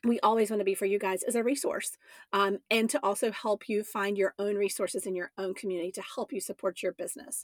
we 0.06 0.20
always 0.20 0.50
want 0.50 0.60
to 0.60 0.66
be 0.66 0.76
for 0.76 0.86
you 0.86 1.00
guys 1.00 1.24
as 1.24 1.36
a 1.36 1.44
resource 1.44 1.98
um, 2.34 2.60
and 2.70 2.90
to 2.90 3.00
also 3.02 3.32
help 3.32 3.70
you 3.70 3.84
find 3.84 4.18
your 4.18 4.34
own 4.38 4.56
resources 4.56 5.06
in 5.06 5.16
your 5.16 5.32
own 5.38 5.54
community 5.54 5.92
to 5.92 6.04
help 6.16 6.34
you 6.34 6.42
support 6.42 6.84
your 6.84 6.92
business 6.92 7.44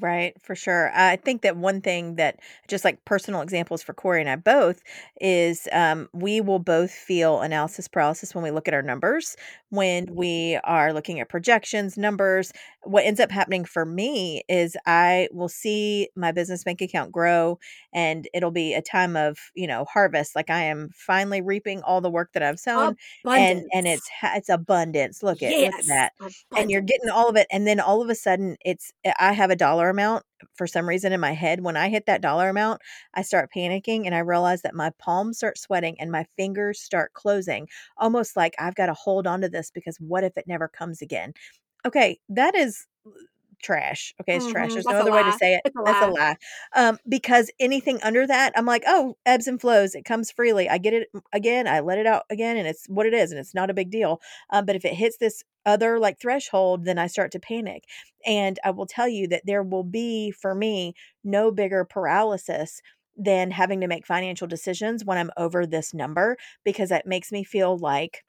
Right, 0.00 0.34
for 0.42 0.56
sure. 0.56 0.90
I 0.92 1.14
think 1.14 1.42
that 1.42 1.56
one 1.56 1.80
thing 1.80 2.16
that 2.16 2.40
just 2.66 2.84
like 2.84 3.04
personal 3.04 3.42
examples 3.42 3.80
for 3.80 3.94
Corry 3.94 4.18
and 4.18 4.28
I 4.28 4.34
both 4.34 4.82
is 5.20 5.68
um, 5.70 6.08
we 6.12 6.40
will 6.40 6.58
both 6.58 6.90
feel 6.90 7.42
analysis 7.42 7.86
paralysis 7.86 8.34
when 8.34 8.42
we 8.42 8.50
look 8.50 8.66
at 8.66 8.74
our 8.74 8.82
numbers, 8.82 9.36
when 9.68 10.06
we 10.12 10.58
are 10.64 10.92
looking 10.92 11.20
at 11.20 11.28
projections, 11.28 11.96
numbers. 11.96 12.52
What 12.82 13.04
ends 13.04 13.20
up 13.20 13.30
happening 13.30 13.64
for 13.64 13.86
me 13.86 14.42
is 14.48 14.76
I 14.84 15.28
will 15.30 15.48
see 15.48 16.08
my 16.16 16.32
business 16.32 16.64
bank 16.64 16.80
account 16.80 17.12
grow 17.12 17.60
and 17.92 18.26
it'll 18.34 18.50
be 18.50 18.74
a 18.74 18.82
time 18.82 19.14
of, 19.16 19.38
you 19.54 19.68
know, 19.68 19.84
harvest. 19.84 20.34
Like 20.34 20.50
I 20.50 20.62
am 20.64 20.90
finally 20.92 21.40
reaping 21.40 21.82
all 21.82 22.00
the 22.00 22.10
work 22.10 22.32
that 22.32 22.42
I've 22.42 22.58
sown 22.58 22.96
and 23.32 23.62
and 23.72 23.86
it's 23.86 24.08
it's 24.24 24.48
abundance. 24.48 25.22
Look 25.22 25.40
at 25.40 25.56
look 25.60 25.74
at 25.78 25.86
yes 25.86 25.86
that 25.86 26.12
and 26.56 26.70
you're 26.70 26.80
getting 26.80 27.10
all 27.10 27.28
of 27.28 27.36
it 27.36 27.46
and 27.50 27.66
then 27.66 27.80
all 27.80 28.02
of 28.02 28.08
a 28.08 28.14
sudden 28.14 28.56
it's 28.64 28.92
eh, 29.04 29.12
i 29.18 29.32
have 29.32 29.50
a 29.50 29.56
dollar 29.56 29.83
amount 29.90 30.24
for 30.54 30.66
some 30.66 30.88
reason 30.88 31.12
in 31.12 31.20
my 31.20 31.32
head 31.32 31.62
when 31.62 31.76
i 31.76 31.88
hit 31.88 32.06
that 32.06 32.20
dollar 32.20 32.48
amount 32.48 32.80
i 33.14 33.22
start 33.22 33.50
panicking 33.54 34.06
and 34.06 34.14
i 34.14 34.18
realize 34.18 34.62
that 34.62 34.74
my 34.74 34.90
palms 34.98 35.38
start 35.38 35.58
sweating 35.58 35.96
and 36.00 36.10
my 36.12 36.24
fingers 36.36 36.80
start 36.80 37.12
closing 37.14 37.68
almost 37.96 38.36
like 38.36 38.54
i've 38.58 38.74
got 38.74 38.86
to 38.86 38.94
hold 38.94 39.26
on 39.26 39.40
to 39.40 39.48
this 39.48 39.70
because 39.70 39.96
what 39.98 40.24
if 40.24 40.36
it 40.36 40.46
never 40.46 40.68
comes 40.68 41.02
again? 41.02 41.32
Okay 41.86 42.18
that 42.28 42.54
is 42.54 42.86
uh, 43.06 43.10
trash. 43.64 44.14
Okay, 44.20 44.36
it's 44.36 44.46
trash. 44.46 44.72
hmm 44.72 44.74
There's 44.74 44.88
no 44.88 44.98
that's 44.98 45.00
a 45.00 45.04
other 45.04 45.12
way 45.12 45.22
to 45.24 45.32
say 45.32 45.54
it. 45.54 45.64
it's 45.64 45.76
a 45.76 45.82
That's 45.84 46.00
a 46.02 46.06
lie 46.06 46.08
lie. 46.08 46.36
Um, 46.74 46.98
because 47.08 47.50
anything 47.60 47.98
under 48.02 48.26
that, 48.26 48.52
I'm 48.56 48.66
like, 48.66 48.84
oh, 48.86 49.16
ebbs 49.26 49.46
and 49.48 49.60
flows. 49.60 49.94
It 49.94 50.04
comes 50.04 50.30
freely. 50.30 50.68
I 50.68 50.78
get 50.78 50.94
it 50.94 51.08
again. 51.32 51.66
I 51.68 51.80
let 51.80 51.98
it 51.98 52.06
out 52.06 52.24
again, 52.30 52.56
and 52.56 52.66
it's 52.68 52.86
what 52.88 53.06
it 53.06 53.14
is, 53.14 53.30
and 53.32 53.40
it's 53.40 53.54
not 53.54 53.70
a 53.70 53.74
big 53.74 53.90
deal. 53.90 54.20
Um, 54.50 54.66
but 54.66 54.76
if 54.76 54.84
it 54.84 54.94
hits 54.94 55.18
this 55.18 55.42
other 55.66 55.98
like 55.98 56.20
threshold, 56.20 56.84
then 56.84 56.98
I 56.98 57.06
start 57.06 57.32
to 57.32 57.40
panic. 57.40 57.84
And 58.26 58.58
I 58.64 58.70
will 58.70 58.86
tell 58.86 59.08
you 59.08 59.28
that 59.28 59.42
there 59.46 59.62
will 59.62 59.84
be 59.84 60.30
for 60.30 60.54
me 60.54 60.94
no 61.24 61.50
bigger 61.50 61.84
paralysis 61.84 62.80
than 63.16 63.50
having 63.50 63.80
to 63.80 63.86
make 63.86 64.06
financial 64.06 64.46
decisions 64.48 65.04
when 65.04 65.18
I'm 65.18 65.30
over 65.36 65.66
this 65.66 65.94
number 65.94 66.36
because 66.64 66.88
that 66.88 67.06
makes 67.06 67.30
me 67.30 67.44
feel 67.44 67.78
like 67.78 68.24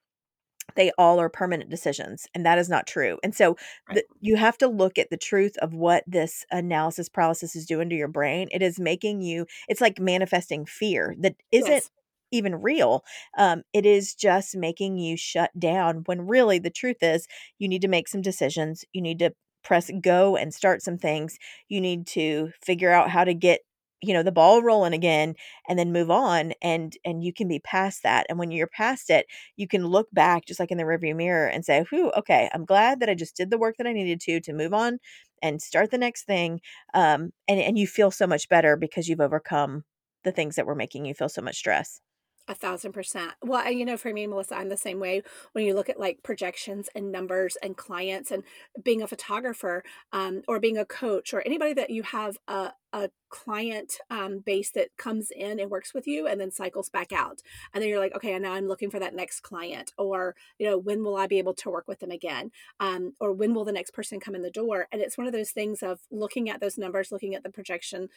they 0.76 0.92
all 0.98 1.20
are 1.20 1.30
permanent 1.30 1.70
decisions 1.70 2.28
and 2.34 2.46
that 2.46 2.58
is 2.58 2.70
not 2.70 2.88
true 2.88 3.18
and 3.24 3.36
so 3.36 3.56
right. 3.88 3.96
the, 3.96 4.04
you 4.22 4.36
have 4.36 4.58
to 4.58 4.68
look 4.68 4.98
at 4.98 5.10
the 5.10 5.18
truth 5.18 5.56
of 5.58 5.74
what 5.74 6.04
this 6.08 6.46
analysis 6.52 7.10
paralysis 7.10 7.56
is 7.56 7.66
doing 7.66 7.90
to 7.90 7.96
your 7.96 8.08
brain 8.08 8.48
it 8.52 8.62
is 8.62 8.80
making 8.80 9.22
you 9.22 9.46
it's 9.68 9.82
like 9.82 10.00
manifesting 10.00 10.66
fear 10.66 11.16
that 11.20 11.36
isn't 11.52 11.72
yes. 11.72 11.92
even 12.32 12.56
real 12.56 13.04
um, 13.38 13.64
it 13.74 13.86
is 13.86 14.16
just 14.16 14.56
making 14.56 14.98
you 14.98 15.16
shut 15.16 15.52
down 15.58 16.04
when 16.06 16.28
really 16.28 16.60
the 16.60 16.70
truth 16.70 16.98
is 17.02 17.28
you 17.60 17.68
need 17.68 17.82
to 17.82 17.88
make 17.88 18.08
some 18.08 18.22
decisions 18.22 18.84
you 18.94 19.02
need 19.02 19.20
to 19.20 19.32
press 19.64 19.90
go 20.02 20.36
and 20.36 20.54
start 20.54 20.82
some 20.82 20.98
things 20.98 21.38
you 21.70 21.82
need 21.82 22.06
to 22.06 22.52
figure 22.64 22.92
out 22.92 23.10
how 23.10 23.24
to 23.24 23.34
get 23.34 23.62
you 24.02 24.14
know 24.14 24.24
the 24.24 24.32
ball 24.32 24.62
rolling 24.62 24.94
again 24.94 25.36
and 25.68 25.80
then 25.80 25.92
move 25.94 26.12
on 26.12 26.54
and 26.62 26.98
and 27.06 27.24
you 27.24 27.34
can 27.34 27.48
be 27.48 27.60
past 27.60 28.04
that 28.04 28.26
and 28.30 28.38
when 28.38 28.52
you're 28.52 28.68
past 28.68 29.10
it 29.10 29.26
you 29.56 29.68
can 29.68 29.86
look 29.88 30.08
back 30.14 30.46
just 30.46 30.60
like 30.60 30.72
in 30.72 30.78
the 30.78 30.84
rearview 30.84 31.16
mirror 31.16 31.48
and 31.48 31.66
say, 31.66 31.84
"Whew, 31.90 32.12
okay, 32.18 32.50
I'm 32.54 32.66
glad 32.66 33.00
that 33.00 33.10
I 33.10 33.16
just 33.16 33.36
did 33.36 33.50
the 33.50 33.58
work 33.58 33.76
that 33.78 33.88
I 33.88 33.94
needed 33.94 34.20
to 34.22 34.40
to 34.42 34.54
move 34.54 34.74
on 34.74 35.00
and 35.42 35.62
start 35.62 35.92
the 35.92 35.98
next 35.98 36.26
thing." 36.26 36.62
Um, 36.94 37.32
and 37.48 37.60
and 37.60 37.78
you 37.80 37.88
feel 37.88 38.12
so 38.12 38.28
much 38.28 38.50
better 38.50 38.76
because 38.78 39.08
you've 39.08 39.22
overcome 39.22 39.84
the 40.24 40.32
things 40.32 40.56
that 40.56 40.66
were 40.66 40.76
making 40.76 41.06
you 41.06 41.14
feel 41.14 41.30
so 41.30 41.42
much 41.42 41.58
stress. 41.58 42.02
A 42.48 42.54
thousand 42.54 42.92
percent. 42.92 43.32
Well, 43.42 43.72
you 43.72 43.86
know, 43.86 43.98
for 43.98 44.14
me, 44.14 44.28
Melissa, 44.28 44.56
I'm 44.56 44.70
the 44.70 44.78
same 44.78 45.00
way. 45.00 45.24
When 45.54 45.66
you 45.66 45.74
look 45.74 45.90
at 45.90 46.00
like 46.00 46.22
projections 46.22 46.90
and 46.94 47.12
numbers 47.12 47.58
and 47.64 47.76
clients 47.76 48.30
and 48.30 48.44
being 48.84 49.02
a 49.02 49.08
photographer, 49.08 49.84
um, 50.14 50.44
or 50.48 50.60
being 50.60 50.78
a 50.78 50.86
coach 50.86 51.34
or 51.34 51.42
anybody 51.44 51.74
that 51.74 51.90
you 51.90 52.04
have 52.04 52.38
a, 52.48 52.72
a 52.94 53.10
client 53.30 53.94
um, 54.12 54.44
base 54.46 54.70
that 54.76 54.96
comes 54.96 55.32
in 55.32 55.60
and 55.60 55.72
works 55.72 55.92
with 55.92 56.06
you 56.06 56.28
and 56.28 56.40
then 56.40 56.52
cycles 56.52 56.88
back 56.88 57.12
out. 57.12 57.42
And 57.74 57.82
then 57.82 57.90
you're 57.90 58.00
like, 58.00 58.16
okay, 58.16 58.38
now 58.38 58.54
I'm 58.54 58.68
looking 58.68 58.92
for 58.92 59.00
that 59.00 59.16
next 59.16 59.40
client, 59.40 59.92
or 59.98 60.36
you 60.60 60.68
know, 60.68 60.78
when 60.78 61.04
will 61.04 61.18
I 61.18 61.26
be 61.26 61.40
able 61.40 61.56
to 61.56 61.72
work 61.72 61.88
with 61.88 62.00
them 62.00 62.12
again? 62.12 62.52
Um, 62.80 63.14
or 63.20 63.34
when 63.34 63.56
will 63.56 63.66
the 63.66 63.72
next 63.72 63.96
person 63.96 64.20
come 64.20 64.36
in 64.36 64.44
the 64.44 64.52
door? 64.52 64.88
And 64.92 65.02
it's 65.02 65.18
one 65.18 65.26
of 65.26 65.34
those 65.34 65.50
things 65.50 65.82
of 65.82 66.02
looking 66.12 66.48
at 66.52 66.62
those 66.62 66.78
numbers, 66.78 67.12
looking 67.12 67.34
at 67.34 67.42
the 67.42 67.50
projection 67.50 68.10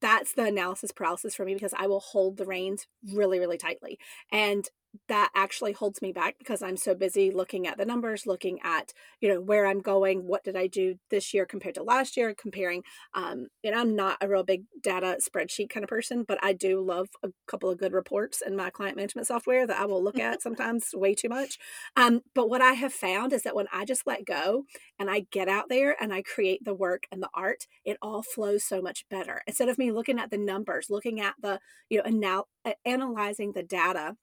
that's 0.00 0.32
the 0.32 0.44
analysis 0.44 0.92
paralysis 0.92 1.34
for 1.34 1.44
me 1.44 1.54
because 1.54 1.74
I 1.76 1.86
will 1.86 2.00
hold 2.00 2.36
the 2.36 2.46
reins 2.46 2.86
really, 3.12 3.38
really 3.38 3.58
tightly. 3.58 3.98
And 4.32 4.68
that 5.08 5.30
actually 5.34 5.72
holds 5.72 6.02
me 6.02 6.12
back 6.12 6.36
because 6.38 6.62
I'm 6.62 6.76
so 6.76 6.94
busy 6.94 7.30
looking 7.30 7.66
at 7.66 7.78
the 7.78 7.84
numbers, 7.84 8.26
looking 8.26 8.58
at, 8.62 8.92
you 9.20 9.28
know, 9.28 9.40
where 9.40 9.66
I'm 9.66 9.80
going, 9.80 10.26
what 10.26 10.44
did 10.44 10.56
I 10.56 10.66
do 10.66 10.96
this 11.10 11.32
year 11.34 11.46
compared 11.46 11.74
to 11.76 11.82
last 11.82 12.16
year, 12.16 12.34
comparing. 12.34 12.82
Um, 13.14 13.48
and 13.64 13.74
I'm 13.74 13.94
not 13.94 14.18
a 14.20 14.28
real 14.28 14.44
big 14.44 14.64
data 14.82 15.18
spreadsheet 15.20 15.70
kind 15.70 15.84
of 15.84 15.88
person, 15.90 16.24
but 16.26 16.38
I 16.42 16.52
do 16.52 16.80
love 16.80 17.08
a 17.22 17.28
couple 17.46 17.70
of 17.70 17.78
good 17.78 17.92
reports 17.92 18.42
in 18.44 18.56
my 18.56 18.70
client 18.70 18.96
management 18.96 19.26
software 19.26 19.66
that 19.66 19.80
I 19.80 19.86
will 19.86 20.02
look 20.02 20.18
at 20.18 20.42
sometimes 20.46 20.88
way 20.94 21.14
too 21.14 21.28
much. 21.28 21.58
Um, 21.96 22.22
but 22.34 22.48
what 22.48 22.62
I 22.62 22.72
have 22.72 22.92
found 22.92 23.32
is 23.32 23.42
that 23.42 23.56
when 23.56 23.66
I 23.72 23.84
just 23.84 24.06
let 24.06 24.24
go 24.24 24.64
and 24.98 25.10
I 25.10 25.26
get 25.30 25.48
out 25.48 25.68
there 25.68 25.96
and 26.00 26.12
I 26.12 26.22
create 26.22 26.64
the 26.64 26.74
work 26.74 27.04
and 27.10 27.22
the 27.22 27.30
art, 27.34 27.66
it 27.84 27.98
all 28.02 28.22
flows 28.22 28.64
so 28.64 28.80
much 28.80 29.04
better. 29.10 29.42
Instead 29.46 29.68
of 29.68 29.75
me 29.78 29.92
looking 29.92 30.18
at 30.18 30.30
the 30.30 30.38
numbers, 30.38 30.90
looking 30.90 31.20
at 31.20 31.34
the, 31.40 31.60
you 31.88 31.98
know, 31.98 32.04
anal- 32.06 32.48
analyzing 32.84 33.52
the 33.52 33.62
data 33.62 34.16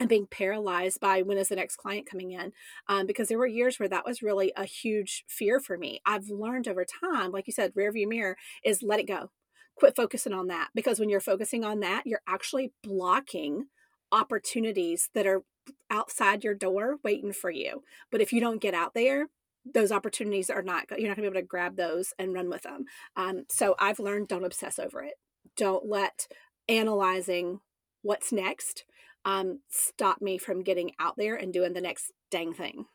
and 0.00 0.08
being 0.08 0.26
paralyzed 0.26 1.00
by 1.00 1.22
when 1.22 1.38
is 1.38 1.48
the 1.48 1.56
next 1.56 1.76
client 1.76 2.08
coming 2.10 2.32
in 2.32 2.52
um, 2.88 3.06
because 3.06 3.28
there 3.28 3.38
were 3.38 3.46
years 3.46 3.78
where 3.78 3.88
that 3.88 4.04
was 4.04 4.22
really 4.22 4.52
a 4.56 4.64
huge 4.64 5.24
fear 5.28 5.60
for 5.60 5.78
me. 5.78 6.00
I've 6.04 6.28
learned 6.28 6.66
over 6.66 6.84
time 6.84 7.30
like 7.30 7.46
you 7.46 7.52
said 7.52 7.72
rear 7.74 7.92
view 7.92 8.08
mirror 8.08 8.36
is 8.64 8.82
let 8.82 9.00
it 9.00 9.06
go. 9.06 9.30
Quit 9.76 9.96
focusing 9.96 10.32
on 10.32 10.48
that 10.48 10.68
because 10.74 10.98
when 10.98 11.08
you're 11.08 11.20
focusing 11.20 11.64
on 11.64 11.80
that 11.80 12.02
you're 12.04 12.22
actually 12.26 12.72
blocking 12.82 13.66
opportunities 14.10 15.08
that 15.14 15.26
are 15.26 15.42
outside 15.90 16.42
your 16.42 16.54
door 16.54 16.96
waiting 17.04 17.32
for 17.32 17.50
you. 17.50 17.84
But 18.10 18.20
if 18.20 18.32
you 18.32 18.40
don't 18.40 18.60
get 18.60 18.74
out 18.74 18.94
there 18.94 19.28
those 19.64 19.92
opportunities 19.92 20.50
are 20.50 20.62
not 20.62 20.84
you're 20.90 21.08
not 21.08 21.16
going 21.16 21.24
to 21.24 21.30
be 21.30 21.38
able 21.38 21.40
to 21.40 21.46
grab 21.46 21.76
those 21.76 22.12
and 22.18 22.34
run 22.34 22.48
with 22.48 22.62
them 22.62 22.84
um, 23.16 23.44
so 23.48 23.74
i've 23.78 24.00
learned 24.00 24.28
don't 24.28 24.44
obsess 24.44 24.78
over 24.78 25.02
it 25.02 25.14
don't 25.56 25.86
let 25.88 26.26
analyzing 26.68 27.60
what's 28.02 28.32
next 28.32 28.84
um, 29.24 29.60
stop 29.68 30.20
me 30.20 30.38
from 30.38 30.62
getting 30.62 30.92
out 30.98 31.16
there 31.16 31.34
and 31.36 31.52
doing 31.52 31.72
the 31.72 31.80
next 31.80 32.12
dang 32.30 32.52
thing. 32.52 32.86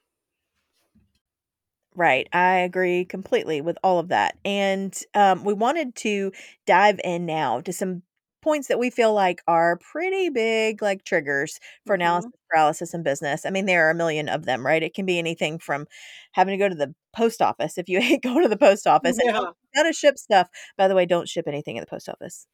Right. 1.95 2.27
I 2.31 2.57
agree 2.57 3.05
completely 3.05 3.61
with 3.61 3.77
all 3.83 3.97
of 3.97 4.09
that. 4.09 4.37
And 4.45 4.95
um, 5.15 5.43
we 5.43 5.53
wanted 5.53 5.95
to 5.95 6.31
dive 6.67 6.99
in 7.03 7.25
now 7.25 7.61
to 7.61 7.73
some 7.73 8.03
points 8.41 8.67
that 8.67 8.79
we 8.79 8.89
feel 8.89 9.13
like 9.13 9.41
are 9.47 9.77
pretty 9.77 10.29
big, 10.29 10.81
like 10.81 11.03
triggers 11.03 11.59
for 11.85 11.95
Mm-hmm. 11.95 11.95
analysis 11.95 12.31
paralysis 12.49 12.93
in 12.93 13.03
business. 13.03 13.45
I 13.45 13.49
mean, 13.49 13.65
there 13.65 13.87
are 13.87 13.91
a 13.91 13.95
million 13.95 14.29
of 14.29 14.45
them, 14.45 14.65
right? 14.65 14.81
It 14.83 14.93
can 14.93 15.05
be 15.05 15.19
anything 15.19 15.59
from 15.59 15.85
having 16.33 16.57
to 16.57 16.63
go 16.63 16.69
to 16.69 16.75
the 16.75 16.93
post 17.15 17.41
office 17.41 17.77
if 17.77 17.89
you 17.89 17.99
hate 18.01 18.23
going 18.23 18.43
to 18.43 18.49
the 18.49 18.57
post 18.57 18.87
office 18.87 19.17
and 19.19 19.25
Yeah. 19.25 19.51
you 19.73 19.83
gotta 19.83 19.93
ship 19.93 20.17
stuff. 20.17 20.47
By 20.77 20.87
the 20.87 20.95
way, 20.95 21.05
don't 21.05 21.27
ship 21.29 21.45
anything 21.47 21.77
at 21.77 21.81
the 21.85 21.89
post 21.89 22.09
office. 22.09 22.47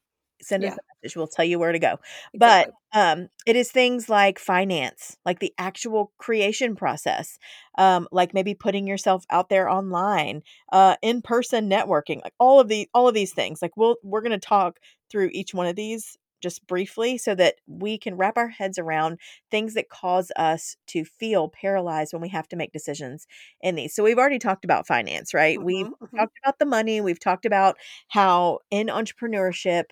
Send 0.43 0.65
us 0.65 0.73
a 0.77 0.81
message. 1.03 1.15
We'll 1.17 1.27
tell 1.27 1.45
you 1.45 1.59
where 1.59 1.71
to 1.71 1.79
go. 1.79 1.97
Exactly. 2.33 2.33
But 2.37 2.73
um, 2.93 3.29
it 3.45 3.55
is 3.55 3.71
things 3.71 4.09
like 4.09 4.39
finance, 4.39 5.17
like 5.25 5.39
the 5.39 5.53
actual 5.57 6.13
creation 6.19 6.75
process, 6.75 7.37
um, 7.77 8.07
like 8.11 8.33
maybe 8.33 8.53
putting 8.53 8.87
yourself 8.87 9.25
out 9.29 9.49
there 9.49 9.69
online, 9.69 10.43
uh, 10.71 10.95
in-person 11.01 11.69
networking, 11.69 12.21
like 12.23 12.33
all 12.39 12.59
of 12.59 12.67
the 12.67 12.87
all 12.93 13.07
of 13.07 13.13
these 13.15 13.33
things. 13.33 13.61
Like 13.61 13.75
we'll 13.77 13.97
we're 14.03 14.21
gonna 14.21 14.39
talk 14.39 14.79
through 15.11 15.29
each 15.33 15.53
one 15.53 15.67
of 15.67 15.75
these 15.75 16.17
just 16.41 16.65
briefly 16.67 17.17
so 17.17 17.33
that 17.35 17.55
we 17.67 17.97
can 17.97 18.17
wrap 18.17 18.37
our 18.37 18.49
heads 18.49 18.77
around 18.77 19.17
things 19.49 19.73
that 19.75 19.89
cause 19.89 20.31
us 20.35 20.75
to 20.87 21.05
feel 21.05 21.47
paralyzed 21.49 22.13
when 22.13 22.21
we 22.21 22.29
have 22.29 22.47
to 22.49 22.57
make 22.57 22.71
decisions 22.73 23.25
in 23.61 23.75
these. 23.75 23.95
So 23.95 24.03
we've 24.03 24.17
already 24.17 24.39
talked 24.39 24.65
about 24.65 24.87
finance, 24.87 25.33
right? 25.33 25.61
We've 25.63 25.87
Mhm, 25.87 25.93
mhm. 26.01 26.19
talked 26.19 26.37
about 26.43 26.59
the 26.59 26.65
money, 26.65 27.01
we've 27.01 27.19
talked 27.19 27.45
about 27.45 27.77
how 28.09 28.59
in 28.71 28.87
entrepreneurship 28.87 29.85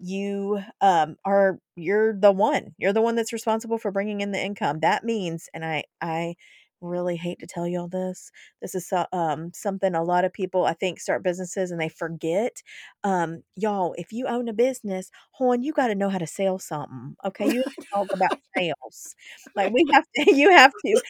you 0.00 0.62
um 0.80 1.16
are 1.24 1.58
you're 1.76 2.14
the 2.14 2.30
one 2.32 2.74
you're 2.78 2.92
the 2.92 3.02
one 3.02 3.16
that's 3.16 3.32
responsible 3.32 3.78
for 3.78 3.90
bringing 3.90 4.20
in 4.20 4.30
the 4.32 4.40
income 4.40 4.80
that 4.80 5.04
means 5.04 5.48
and 5.54 5.64
i 5.64 5.82
i 6.00 6.34
really 6.80 7.16
hate 7.16 7.38
to 7.40 7.46
tell 7.46 7.66
you 7.66 7.80
all 7.80 7.88
this 7.88 8.30
this 8.62 8.74
is 8.74 8.88
so, 8.88 9.04
um 9.12 9.50
something 9.54 9.94
a 9.94 10.02
lot 10.02 10.24
of 10.24 10.32
people 10.32 10.64
i 10.64 10.72
think 10.72 11.00
start 11.00 11.22
businesses 11.22 11.70
and 11.70 11.80
they 11.80 11.88
forget 11.88 12.62
um 13.04 13.42
y'all 13.56 13.94
if 13.98 14.12
you 14.12 14.26
own 14.26 14.48
a 14.48 14.52
business 14.52 15.10
horn 15.32 15.62
you 15.62 15.72
got 15.72 15.88
to 15.88 15.94
know 15.94 16.08
how 16.08 16.18
to 16.18 16.26
sell 16.26 16.58
something 16.58 17.16
okay? 17.24 17.46
You 17.46 17.62
have 17.64 17.74
to 17.74 17.86
talk 17.92 18.08
about 18.12 18.38
sales. 18.56 19.14
Like 19.56 19.72
we 19.72 19.84
have 19.92 20.04
to 20.16 20.34
you 20.36 20.50
have 20.50 20.72
to 20.86 21.00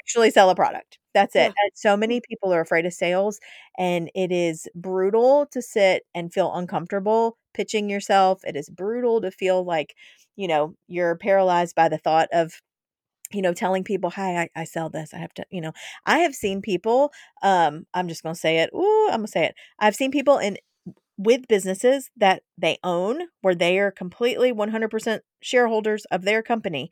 actually 0.00 0.30
sell 0.30 0.50
a 0.50 0.54
product. 0.54 0.98
That's 1.14 1.34
it. 1.36 1.46
And 1.46 1.70
so 1.74 1.96
many 1.96 2.20
people 2.20 2.52
are 2.52 2.60
afraid 2.60 2.86
of 2.86 2.92
sales 2.92 3.40
and 3.78 4.10
it 4.14 4.30
is 4.32 4.68
brutal 4.74 5.46
to 5.52 5.62
sit 5.62 6.04
and 6.14 6.32
feel 6.32 6.52
uncomfortable 6.54 7.36
pitching 7.54 7.90
yourself. 7.90 8.40
It 8.44 8.56
is 8.56 8.68
brutal 8.70 9.20
to 9.22 9.30
feel 9.30 9.64
like, 9.64 9.94
you 10.36 10.46
know, 10.48 10.74
you're 10.86 11.16
paralyzed 11.16 11.74
by 11.74 11.88
the 11.88 11.98
thought 11.98 12.28
of, 12.32 12.52
you 13.32 13.42
know, 13.42 13.52
telling 13.52 13.84
people, 13.84 14.10
hi, 14.10 14.42
I, 14.42 14.48
I 14.56 14.64
sell 14.64 14.88
this. 14.88 15.12
I 15.14 15.18
have 15.18 15.34
to, 15.34 15.44
you 15.50 15.60
know, 15.60 15.72
I 16.06 16.18
have 16.18 16.34
seen 16.34 16.62
people, 16.62 17.12
um, 17.42 17.86
I'm 17.94 18.08
just 18.08 18.22
gonna 18.22 18.34
say 18.34 18.58
it. 18.58 18.70
Ooh, 18.74 19.08
I'm 19.10 19.18
gonna 19.18 19.28
say 19.28 19.44
it. 19.46 19.54
I've 19.78 19.94
seen 19.96 20.10
people 20.10 20.38
in 20.38 20.56
with 21.18 21.48
businesses 21.48 22.10
that 22.16 22.44
they 22.58 22.78
own 22.84 23.22
where 23.42 23.54
they 23.56 23.78
are 23.78 23.90
completely 23.90 24.52
100% 24.52 25.22
shareholders 25.42 26.04
of 26.06 26.22
their 26.24 26.42
company 26.42 26.90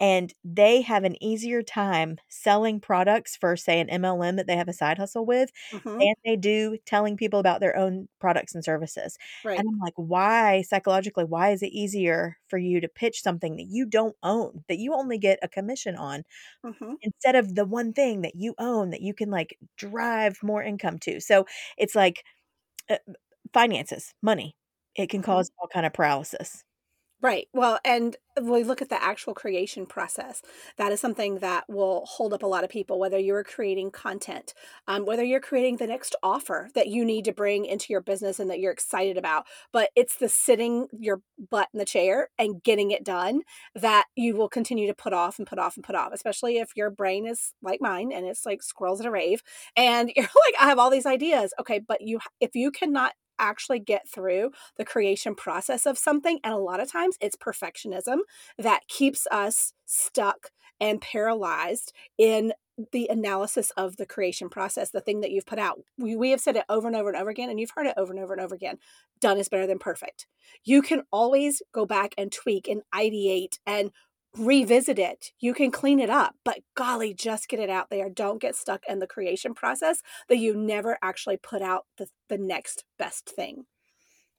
and 0.00 0.34
they 0.44 0.82
have 0.82 1.04
an 1.04 1.22
easier 1.22 1.62
time 1.62 2.18
selling 2.28 2.80
products 2.80 3.36
for 3.36 3.56
say 3.56 3.80
an 3.80 3.88
MLM 3.90 4.36
that 4.36 4.46
they 4.46 4.56
have 4.56 4.68
a 4.68 4.72
side 4.72 4.98
hustle 4.98 5.26
with 5.26 5.50
Mhm. 5.72 6.00
than 6.00 6.14
they 6.24 6.36
do 6.36 6.76
telling 6.86 7.16
people 7.16 7.38
about 7.40 7.60
their 7.60 7.76
own 7.76 8.08
products 8.20 8.54
and 8.54 8.64
services. 8.64 9.16
Right. 9.42 9.62
And 9.62 9.68
I'm 9.68 9.78
like, 9.80 9.94
why 9.96 10.62
psychologically, 10.62 11.24
why 11.24 11.50
is 11.50 11.62
it 11.62 11.72
easier 11.72 12.36
for 12.48 12.58
you 12.58 12.80
to 12.80 12.88
pitch 12.88 13.22
something 13.22 13.56
that 13.56 13.66
you 13.70 13.86
don't 13.86 14.16
own, 14.22 14.64
that 14.68 14.78
you 14.78 14.94
only 14.94 15.18
get 15.18 15.38
a 15.42 15.48
commission 15.48 15.96
on, 15.96 16.22
Mhm. 16.62 16.96
instead 17.02 17.36
of 17.36 17.54
the 17.54 17.64
one 17.64 17.92
thing 17.92 18.22
that 18.22 18.34
you 18.36 18.54
own 18.58 18.90
that 18.90 19.02
you 19.02 19.14
can 19.14 19.30
like 19.30 19.58
drive 19.76 20.38
more 20.42 20.62
income 20.62 20.98
to? 21.00 21.20
So 21.20 21.46
it's 21.78 21.94
like 21.94 22.24
uh, 22.90 22.98
finances, 23.52 24.14
money. 24.22 24.56
It 24.94 25.08
can 25.10 25.22
Mhm. 25.22 25.22
cause 25.22 25.50
all 25.58 25.68
kind 25.68 25.86
of 25.86 25.92
paralysis. 25.92 26.64
Right. 27.22 27.48
Well, 27.54 27.80
and 27.82 28.14
we 28.42 28.62
look 28.62 28.82
at 28.82 28.90
the 28.90 29.02
actual 29.02 29.32
creation 29.32 29.86
process. 29.86 30.42
That 30.76 30.92
is 30.92 31.00
something 31.00 31.38
that 31.38 31.64
will 31.66 32.04
hold 32.04 32.34
up 32.34 32.42
a 32.42 32.46
lot 32.46 32.62
of 32.62 32.68
people, 32.68 32.98
whether 32.98 33.18
you're 33.18 33.42
creating 33.42 33.90
content, 33.90 34.52
um, 34.86 35.06
whether 35.06 35.24
you're 35.24 35.40
creating 35.40 35.78
the 35.78 35.86
next 35.86 36.14
offer 36.22 36.68
that 36.74 36.88
you 36.88 37.06
need 37.06 37.24
to 37.24 37.32
bring 37.32 37.64
into 37.64 37.86
your 37.90 38.02
business 38.02 38.38
and 38.38 38.50
that 38.50 38.60
you're 38.60 38.70
excited 38.70 39.16
about. 39.16 39.46
But 39.72 39.90
it's 39.96 40.16
the 40.16 40.28
sitting 40.28 40.88
your 40.92 41.22
butt 41.50 41.68
in 41.72 41.78
the 41.78 41.86
chair 41.86 42.28
and 42.38 42.62
getting 42.62 42.90
it 42.90 43.02
done 43.02 43.40
that 43.74 44.04
you 44.14 44.36
will 44.36 44.50
continue 44.50 44.86
to 44.86 44.94
put 44.94 45.14
off 45.14 45.38
and 45.38 45.46
put 45.48 45.58
off 45.58 45.76
and 45.76 45.84
put 45.84 45.96
off, 45.96 46.12
especially 46.12 46.58
if 46.58 46.76
your 46.76 46.90
brain 46.90 47.26
is 47.26 47.54
like 47.62 47.80
mine 47.80 48.12
and 48.12 48.26
it's 48.26 48.44
like 48.44 48.62
squirrels 48.62 49.00
at 49.00 49.06
a 49.06 49.10
rave. 49.10 49.42
And 49.74 50.12
you're 50.16 50.24
like, 50.26 50.54
I 50.60 50.66
have 50.68 50.78
all 50.78 50.90
these 50.90 51.06
ideas. 51.06 51.54
Okay. 51.58 51.78
But 51.78 52.02
you, 52.02 52.20
if 52.40 52.54
you 52.54 52.70
cannot 52.70 53.14
actually 53.38 53.78
get 53.78 54.08
through 54.08 54.50
the 54.76 54.84
creation 54.84 55.34
process 55.34 55.86
of 55.86 55.98
something. 55.98 56.38
And 56.44 56.52
a 56.54 56.58
lot 56.58 56.80
of 56.80 56.90
times 56.90 57.16
it's 57.20 57.36
perfectionism 57.36 58.18
that 58.58 58.88
keeps 58.88 59.26
us 59.30 59.72
stuck 59.86 60.50
and 60.80 61.00
paralyzed 61.00 61.92
in 62.18 62.52
the 62.92 63.08
analysis 63.10 63.70
of 63.76 63.96
the 63.96 64.04
creation 64.04 64.48
process, 64.50 64.90
the 64.90 65.00
thing 65.00 65.20
that 65.20 65.30
you've 65.30 65.46
put 65.46 65.58
out. 65.58 65.80
We, 65.96 66.14
we 66.14 66.30
have 66.30 66.40
said 66.40 66.56
it 66.56 66.64
over 66.68 66.86
and 66.86 66.96
over 66.96 67.08
and 67.08 67.16
over 67.18 67.30
again, 67.30 67.48
and 67.48 67.58
you've 67.58 67.72
heard 67.74 67.86
it 67.86 67.94
over 67.96 68.12
and 68.12 68.22
over 68.22 68.34
and 68.34 68.42
over 68.42 68.54
again. 68.54 68.78
Done 69.20 69.38
is 69.38 69.48
better 69.48 69.66
than 69.66 69.78
perfect. 69.78 70.26
You 70.64 70.82
can 70.82 71.02
always 71.10 71.62
go 71.72 71.86
back 71.86 72.14
and 72.18 72.30
tweak 72.30 72.68
and 72.68 72.82
ideate 72.94 73.58
and 73.66 73.90
revisit 74.38 74.98
it. 74.98 75.32
You 75.40 75.54
can 75.54 75.70
clean 75.70 76.00
it 76.00 76.10
up, 76.10 76.34
but 76.44 76.60
golly, 76.74 77.14
just 77.14 77.48
get 77.48 77.60
it 77.60 77.70
out 77.70 77.90
there. 77.90 78.08
Don't 78.08 78.40
get 78.40 78.56
stuck 78.56 78.82
in 78.88 78.98
the 78.98 79.06
creation 79.06 79.54
process 79.54 80.02
that 80.28 80.38
you 80.38 80.54
never 80.54 80.98
actually 81.02 81.36
put 81.36 81.62
out 81.62 81.86
the, 81.98 82.08
the 82.28 82.38
next 82.38 82.84
best 82.98 83.28
thing. 83.28 83.64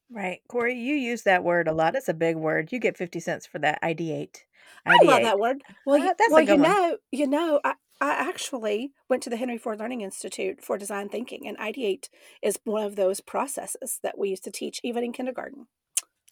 Right. 0.10 0.40
Corry, 0.50 0.78
you 0.78 0.96
use 0.96 1.24
that 1.24 1.44
word 1.44 1.68
a 1.68 1.74
lot. 1.74 1.96
It's 1.96 2.08
a 2.08 2.14
big 2.14 2.38
word. 2.38 2.72
You 2.72 2.80
get 2.80 2.98
50 2.98 3.20
cents 3.20 3.46
for 3.46 3.60
that. 3.60 3.82
Ideate. 3.82 4.38
I 4.86 5.04
love 5.04 5.22
that 5.24 5.40
word. 5.40 5.64
Well, 5.86 6.00
Uh, 6.00 6.06
you, 6.06 6.14
that's 6.18 6.32
well, 6.32 6.42
you 6.42 6.56
one. 6.56 6.62
know, 6.62 6.98
you 7.12 7.28
know, 7.28 7.60
I, 7.64 7.74
I 8.00 8.12
actually 8.12 8.94
went 9.10 9.24
to 9.24 9.30
the 9.30 9.38
Henry 9.38 9.58
Ford 9.58 9.80
Learning 9.80 10.02
Institute 10.02 10.64
for 10.64 10.78
Design 10.78 11.10
Thinking, 11.10 11.48
and 11.48 11.58
ideate 11.58 12.10
is 12.42 12.60
one 12.64 12.84
of 12.84 12.96
those 12.96 13.20
processes 13.20 14.00
that 14.04 14.18
we 14.18 14.30
used 14.30 14.44
to 14.46 14.52
teach 14.52 14.80
even 14.84 15.04
in 15.04 15.12
kindergarten. 15.12 15.68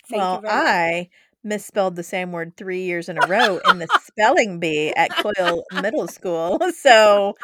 Thank 0.10 0.22
well, 0.22 0.36
you 0.36 0.42
very 0.42 0.54
much. 0.54 0.68
I 0.68 1.10
misspelled 1.46 1.96
the 1.96 2.04
same 2.04 2.32
word 2.32 2.58
three 2.58 2.82
years 2.84 3.08
in 3.08 3.18
a 3.18 3.28
row 3.28 3.60
in 3.70 3.80
the 3.80 3.88
spelling 4.04 4.60
bee 4.60 4.94
at 4.96 5.12
Coyle 5.22 5.64
Middle 5.72 6.08
School. 6.08 6.60
So 6.76 7.36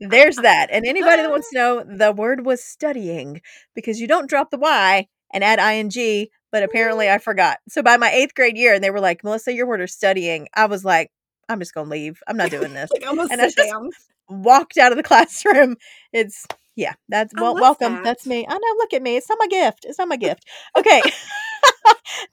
there's 0.00 0.36
that. 0.36 0.68
And 0.72 0.86
anybody 0.86 1.22
that 1.22 1.30
wants 1.30 1.50
to 1.50 1.56
know, 1.56 1.84
the 1.84 2.12
word 2.12 2.44
was 2.46 2.62
studying 2.62 3.42
because 3.74 4.00
you 4.00 4.06
don't 4.06 4.28
drop 4.28 4.50
the 4.50 4.58
Y 4.58 5.06
and 5.32 5.44
add 5.44 5.58
ing, 5.58 6.26
but 6.50 6.62
apparently 6.62 7.10
I 7.10 7.18
forgot. 7.18 7.58
So 7.68 7.82
by 7.82 7.96
my 7.96 8.10
eighth 8.10 8.34
grade 8.34 8.56
year, 8.56 8.74
and 8.74 8.82
they 8.82 8.90
were 8.90 9.00
like, 9.00 9.22
Melissa, 9.22 9.52
your 9.52 9.66
word 9.66 9.80
is 9.82 9.92
studying. 9.92 10.48
I 10.54 10.66
was 10.66 10.84
like, 10.84 11.10
I'm 11.48 11.58
just 11.58 11.74
gonna 11.74 11.90
leave. 11.90 12.20
I'm 12.26 12.36
not 12.36 12.50
doing 12.50 12.74
this. 12.74 12.90
like 13.02 13.30
And 13.30 13.40
I 13.40 13.46
just 13.46 13.56
down. 13.56 13.90
walked 14.28 14.78
out 14.78 14.92
of 14.92 14.96
the 14.96 15.02
classroom. 15.04 15.76
It's 16.12 16.46
yeah, 16.76 16.94
that's 17.08 17.34
well, 17.34 17.54
welcome. 17.54 17.94
that. 17.94 18.04
That's 18.04 18.26
me. 18.26 18.46
I 18.48 18.52
know. 18.54 18.74
Look 18.78 18.94
at 18.94 19.02
me. 19.02 19.16
It's 19.16 19.28
not 19.28 19.38
my 19.40 19.48
gift. 19.48 19.84
It's 19.84 19.98
not 19.98 20.08
my 20.08 20.16
gift. 20.16 20.44
Okay. 20.76 21.02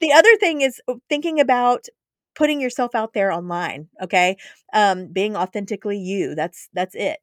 The 0.00 0.12
other 0.12 0.36
thing 0.38 0.60
is 0.62 0.80
thinking 1.08 1.40
about 1.40 1.86
putting 2.34 2.60
yourself 2.60 2.94
out 2.94 3.12
there 3.14 3.32
online. 3.32 3.88
Okay, 4.02 4.36
um, 4.72 5.08
being 5.08 5.36
authentically 5.36 5.98
you. 5.98 6.34
That's 6.34 6.68
that's 6.74 6.94
it. 6.94 7.18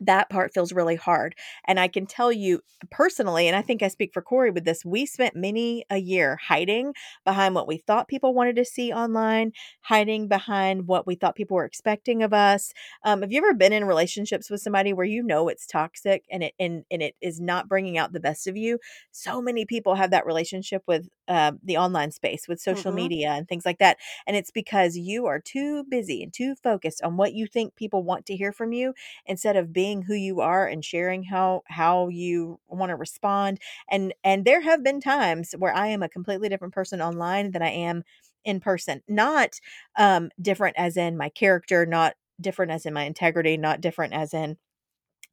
That 0.00 0.28
part 0.28 0.52
feels 0.52 0.72
really 0.72 0.96
hard. 0.96 1.34
And 1.66 1.78
I 1.78 1.88
can 1.88 2.06
tell 2.06 2.32
you 2.32 2.60
personally, 2.90 3.46
and 3.48 3.56
I 3.56 3.62
think 3.62 3.82
I 3.82 3.88
speak 3.88 4.12
for 4.12 4.22
Corry 4.22 4.52
with 4.52 4.64
this, 4.64 4.84
we 4.84 5.06
spent 5.06 5.36
many 5.36 5.84
a 5.90 5.98
year 5.98 6.36
hiding 6.36 6.94
behind 7.24 7.54
what 7.54 7.66
we 7.68 7.78
thought 7.78 8.08
people 8.08 8.34
wanted 8.34 8.56
to 8.56 8.64
see 8.64 8.92
online, 8.92 9.52
hiding 9.82 10.28
behind 10.28 10.86
what 10.86 11.06
we 11.06 11.14
thought 11.14 11.36
people 11.36 11.56
were 11.56 11.64
expecting 11.64 12.22
of 12.22 12.32
us. 12.32 12.72
Um, 13.04 13.22
have 13.22 13.32
you 13.32 13.38
ever 13.38 13.54
been 13.54 13.72
in 13.72 13.84
relationships 13.84 14.50
with 14.50 14.60
somebody 14.60 14.92
where 14.92 15.06
you 15.06 15.22
know 15.22 15.48
it's 15.48 15.66
toxic 15.66 16.24
and 16.30 16.42
it 16.44 16.54
and, 16.58 16.84
and 16.90 17.02
it 17.02 17.14
is 17.20 17.40
not 17.40 17.68
bringing 17.68 17.96
out 17.98 18.12
the 18.12 18.20
best 18.20 18.46
of 18.46 18.56
you? 18.56 18.78
So 19.12 19.40
many 19.40 19.64
people 19.64 19.94
have 19.94 20.10
that 20.10 20.26
relationship 20.26 20.82
with 20.86 21.08
uh, 21.28 21.52
the 21.62 21.76
online 21.76 22.10
space, 22.10 22.48
with 22.48 22.60
social 22.60 22.92
Mhm. 22.92 22.92
media 22.92 23.30
and 23.30 23.48
things 23.48 23.64
like 23.64 23.78
that. 23.78 23.98
And 24.26 24.36
it's 24.36 24.50
because 24.50 24.96
you 24.96 25.26
are 25.26 25.40
too 25.40 25.84
busy 25.84 26.22
and 26.22 26.32
too 26.32 26.54
focused 26.62 27.02
on 27.02 27.16
what 27.16 27.32
you 27.34 27.46
think 27.46 27.74
people 27.76 28.02
want 28.02 28.26
to 28.26 28.36
hear 28.36 28.52
from 28.52 28.72
you 28.72 28.92
instead 29.26 29.56
of 29.56 29.72
being 29.72 29.83
who 29.92 30.14
you 30.14 30.40
are 30.40 30.66
and 30.66 30.84
sharing 30.84 31.22
how 31.24 31.62
how 31.66 32.08
you 32.08 32.58
want 32.68 32.90
to 32.90 32.96
respond 32.96 33.58
and 33.90 34.14
and 34.24 34.44
there 34.44 34.60
have 34.60 34.82
been 34.82 35.00
times 35.00 35.54
where 35.58 35.74
I 35.74 35.88
am 35.88 36.02
a 36.02 36.08
completely 36.08 36.48
different 36.48 36.74
person 36.74 37.00
online 37.00 37.50
than 37.52 37.62
I 37.62 37.70
am 37.70 38.02
in 38.44 38.60
person 38.60 39.02
not 39.08 39.60
um 39.98 40.30
different 40.40 40.76
as 40.78 40.96
in 40.96 41.16
my 41.16 41.28
character 41.28 41.86
not 41.86 42.14
different 42.40 42.72
as 42.72 42.86
in 42.86 42.92
my 42.94 43.04
integrity 43.04 43.56
not 43.56 43.80
different 43.80 44.12
as 44.12 44.34
in 44.34 44.56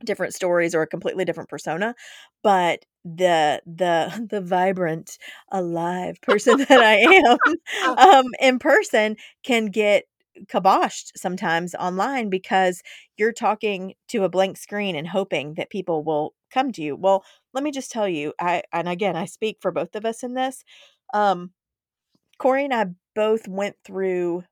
different 0.04 0.34
stories 0.34 0.74
or 0.74 0.82
a 0.82 0.88
completely 0.88 1.26
different 1.26 1.50
persona 1.50 1.96
but 2.44 2.86
the 3.06 3.62
the 3.66 4.28
the 4.30 4.42
vibrant 4.42 5.18
alive 5.52 6.20
person 6.22 6.58
that 6.58 6.82
I 6.82 6.96
am 6.98 7.98
um 7.98 8.26
in 8.40 8.60
person 8.60 9.16
can 9.44 9.68
get 9.68 10.06
kiboshed 10.48 11.12
sometimes 11.18 11.76
online 11.76 12.30
because 12.30 12.82
you're 13.18 13.34
talking 13.34 13.94
to 14.10 14.24
a 14.24 14.30
blank 14.30 14.58
screen 14.58 14.96
and 14.96 15.08
hoping 15.08 15.56
that 15.56 15.70
people 15.70 16.04
will 16.04 16.34
come 16.54 16.72
to 16.74 16.82
you. 16.82 16.96
Well, 16.96 17.24
let 17.54 17.64
me 17.64 17.72
just 17.72 17.92
tell 17.92 18.08
you, 18.08 18.34
I 18.40 18.64
and 18.74 18.88
again, 18.90 19.16
I 19.16 19.26
speak 19.26 19.58
for 19.62 19.72
both 19.72 19.96
of 19.96 20.06
us 20.06 20.24
in 20.24 20.34
this. 20.34 20.64
Um 21.14 21.52
Corry 22.40 22.66
and 22.66 22.74
I 22.74 22.86
both 23.16 23.48
went 23.48 23.76
through 23.86 24.44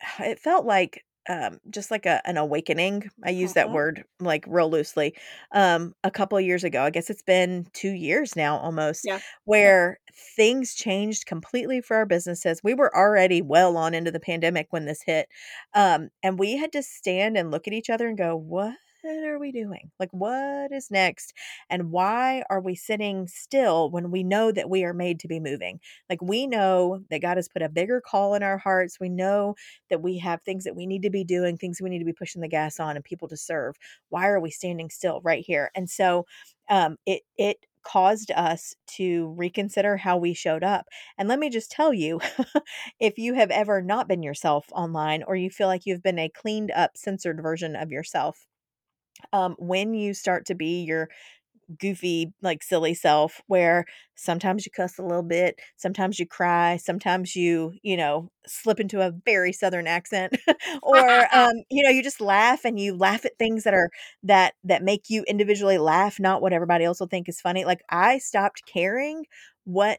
it 0.20 0.38
felt 0.40 0.66
like 0.66 1.04
um 1.28 1.60
just 1.70 1.90
like 1.90 2.06
a 2.06 2.20
an 2.26 2.36
awakening. 2.36 3.10
I 3.24 3.30
use 3.30 3.52
that 3.54 3.70
Mhm. 3.70 3.72
word 3.72 4.04
like 4.20 4.44
real 4.48 4.70
loosely. 4.70 5.14
Um 5.52 5.94
a 6.04 6.10
couple 6.10 6.38
of 6.38 6.44
years 6.44 6.64
ago, 6.64 6.82
I 6.84 6.90
guess 6.90 7.10
it's 7.10 7.22
been 7.22 7.66
2 7.74 7.92
years 7.92 8.36
now 8.36 8.58
almost, 8.58 9.04
Yeah. 9.04 9.20
where 9.44 9.98
things 10.36 10.74
changed 10.74 11.26
completely 11.26 11.80
for 11.80 11.96
our 11.96 12.06
businesses. 12.06 12.60
We 12.64 12.74
were 12.74 12.94
already 12.96 13.42
well 13.42 13.76
on 13.76 13.94
into 13.94 14.10
the 14.10 14.20
pandemic 14.20 14.68
when 14.70 14.86
this 14.86 15.02
hit. 15.02 15.28
Um 15.74 16.10
and 16.22 16.38
we 16.38 16.56
had 16.56 16.72
to 16.72 16.82
stand 16.82 17.36
and 17.36 17.50
look 17.50 17.66
at 17.68 17.72
each 17.74 17.90
other 17.90 18.08
and 18.08 18.18
go, 18.18 18.36
"What 18.36 18.76
are 19.04 19.38
we 19.38 19.52
doing? 19.52 19.90
Like 20.00 20.10
what 20.12 20.72
is 20.72 20.90
next? 20.90 21.32
And 21.70 21.90
why 21.90 22.42
are 22.50 22.60
we 22.60 22.74
sitting 22.74 23.26
still 23.28 23.90
when 23.90 24.10
we 24.10 24.22
know 24.22 24.52
that 24.52 24.68
we 24.70 24.84
are 24.84 24.92
made 24.94 25.20
to 25.20 25.28
be 25.28 25.40
moving?" 25.40 25.80
Like 26.10 26.20
we 26.22 26.46
know 26.46 27.00
that 27.10 27.22
God 27.22 27.36
has 27.38 27.48
put 27.48 27.62
a 27.62 27.68
bigger 27.68 28.00
call 28.00 28.34
in 28.34 28.42
our 28.42 28.58
hearts. 28.58 28.98
We 29.00 29.08
know 29.08 29.54
that 29.90 30.02
we 30.02 30.18
have 30.18 30.42
things 30.42 30.64
that 30.64 30.76
we 30.76 30.86
need 30.86 31.02
to 31.02 31.10
be 31.10 31.24
doing, 31.24 31.56
things 31.56 31.80
we 31.80 31.90
need 31.90 32.00
to 32.00 32.04
be 32.04 32.12
pushing 32.12 32.42
the 32.42 32.48
gas 32.48 32.80
on 32.80 32.96
and 32.96 33.04
people 33.04 33.28
to 33.28 33.36
serve. 33.36 33.76
Why 34.08 34.28
are 34.28 34.40
we 34.40 34.50
standing 34.50 34.90
still 34.90 35.20
right 35.22 35.44
here? 35.44 35.70
And 35.74 35.88
so 35.90 36.26
um 36.68 36.96
it 37.06 37.22
it 37.36 37.58
caused 37.84 38.30
us 38.32 38.74
to 38.86 39.28
reconsider 39.36 39.96
how 39.96 40.16
we 40.18 40.34
showed 40.34 40.62
up. 40.64 40.86
And 41.16 41.28
let 41.28 41.38
me 41.38 41.48
just 41.48 41.70
tell 41.70 41.94
you, 41.94 42.20
if 43.00 43.16
you 43.18 43.34
have 43.34 43.50
ever 43.50 43.80
not 43.80 44.08
been 44.08 44.22
yourself 44.22 44.66
online 44.72 45.22
or 45.22 45.36
you 45.36 45.48
feel 45.50 45.68
like 45.68 45.86
you've 45.86 46.02
been 46.02 46.18
a 46.18 46.28
cleaned 46.28 46.70
up 46.72 46.96
censored 46.98 47.40
version 47.40 47.76
of 47.76 47.90
yourself, 47.90 48.46
um 49.32 49.56
when 49.58 49.94
you 49.94 50.14
start 50.14 50.46
to 50.46 50.54
be 50.54 50.82
your 50.84 51.08
goofy, 51.78 52.32
like 52.42 52.62
silly 52.62 52.94
self 52.94 53.42
where 53.46 53.84
sometimes 54.14 54.64
you 54.64 54.72
cuss 54.74 54.98
a 54.98 55.02
little 55.02 55.22
bit, 55.22 55.58
sometimes 55.76 56.18
you 56.18 56.26
cry, 56.26 56.76
sometimes 56.78 57.36
you, 57.36 57.74
you 57.82 57.96
know, 57.96 58.30
slip 58.46 58.80
into 58.80 59.00
a 59.00 59.12
very 59.26 59.52
southern 59.52 59.86
accent 59.86 60.34
or 60.82 60.98
um, 61.36 61.52
you 61.70 61.82
know, 61.84 61.90
you 61.90 62.02
just 62.02 62.20
laugh 62.20 62.64
and 62.64 62.78
you 62.80 62.96
laugh 62.96 63.24
at 63.24 63.38
things 63.38 63.64
that 63.64 63.74
are 63.74 63.90
that 64.22 64.54
that 64.64 64.82
make 64.82 65.04
you 65.10 65.24
individually 65.28 65.78
laugh, 65.78 66.18
not 66.18 66.40
what 66.42 66.52
everybody 66.52 66.84
else 66.84 67.00
will 67.00 67.06
think 67.08 67.28
is 67.28 67.40
funny. 67.40 67.64
Like 67.64 67.82
I 67.90 68.18
stopped 68.18 68.62
caring 68.66 69.24
what 69.64 69.98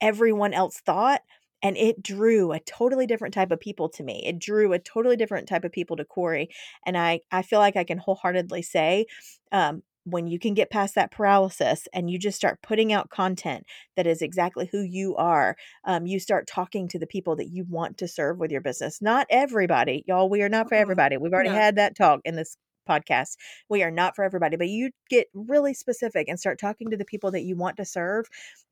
everyone 0.00 0.54
else 0.54 0.80
thought 0.80 1.20
and 1.62 1.76
it 1.76 2.02
drew 2.02 2.52
a 2.52 2.60
totally 2.60 3.06
different 3.06 3.34
type 3.34 3.50
of 3.50 3.60
people 3.60 3.88
to 3.90 4.02
me. 4.02 4.22
It 4.26 4.38
drew 4.38 4.72
a 4.72 4.78
totally 4.78 5.16
different 5.16 5.48
type 5.48 5.64
of 5.64 5.72
people 5.72 5.96
to 5.96 6.04
Corry. 6.04 6.48
And 6.86 6.96
I 6.96 7.20
I 7.30 7.42
feel 7.42 7.58
like 7.58 7.76
I 7.76 7.84
can 7.84 7.98
wholeheartedly 7.98 8.62
say 8.62 9.06
um 9.52 9.82
when 10.04 10.26
you 10.26 10.38
can 10.38 10.54
get 10.54 10.70
past 10.70 10.94
that 10.94 11.10
paralysis 11.10 11.86
and 11.92 12.10
you 12.10 12.18
just 12.18 12.36
start 12.36 12.62
putting 12.62 12.90
out 12.92 13.10
content 13.10 13.64
that 13.96 14.06
is 14.06 14.22
exactly 14.22 14.66
who 14.72 14.80
you 14.80 15.14
are, 15.16 15.56
um, 15.84 16.06
you 16.06 16.18
start 16.18 16.46
talking 16.46 16.88
to 16.88 16.98
the 16.98 17.06
people 17.06 17.36
that 17.36 17.48
you 17.50 17.64
want 17.68 17.98
to 17.98 18.08
serve 18.08 18.38
with 18.38 18.50
your 18.50 18.62
business. 18.62 19.02
Not 19.02 19.26
everybody, 19.28 20.02
y'all. 20.08 20.30
We 20.30 20.40
are 20.42 20.48
not 20.48 20.68
for 20.70 20.74
everybody. 20.74 21.18
We've 21.18 21.32
already 21.32 21.50
No. 21.50 21.54
had 21.54 21.76
that 21.76 21.96
talk 21.96 22.20
in 22.24 22.34
this 22.36 22.56
podcast. 22.90 23.36
We 23.68 23.82
are 23.82 23.90
not 23.90 24.16
for 24.16 24.24
everybody, 24.24 24.56
but 24.56 24.68
you 24.68 24.90
get 25.08 25.28
really 25.34 25.74
specific 25.74 26.28
and 26.28 26.38
start 26.38 26.58
talking 26.58 26.90
to 26.90 26.96
the 26.96 27.04
people 27.04 27.30
that 27.32 27.42
you 27.42 27.56
want 27.56 27.76
to 27.76 27.84
serve. 27.84 28.26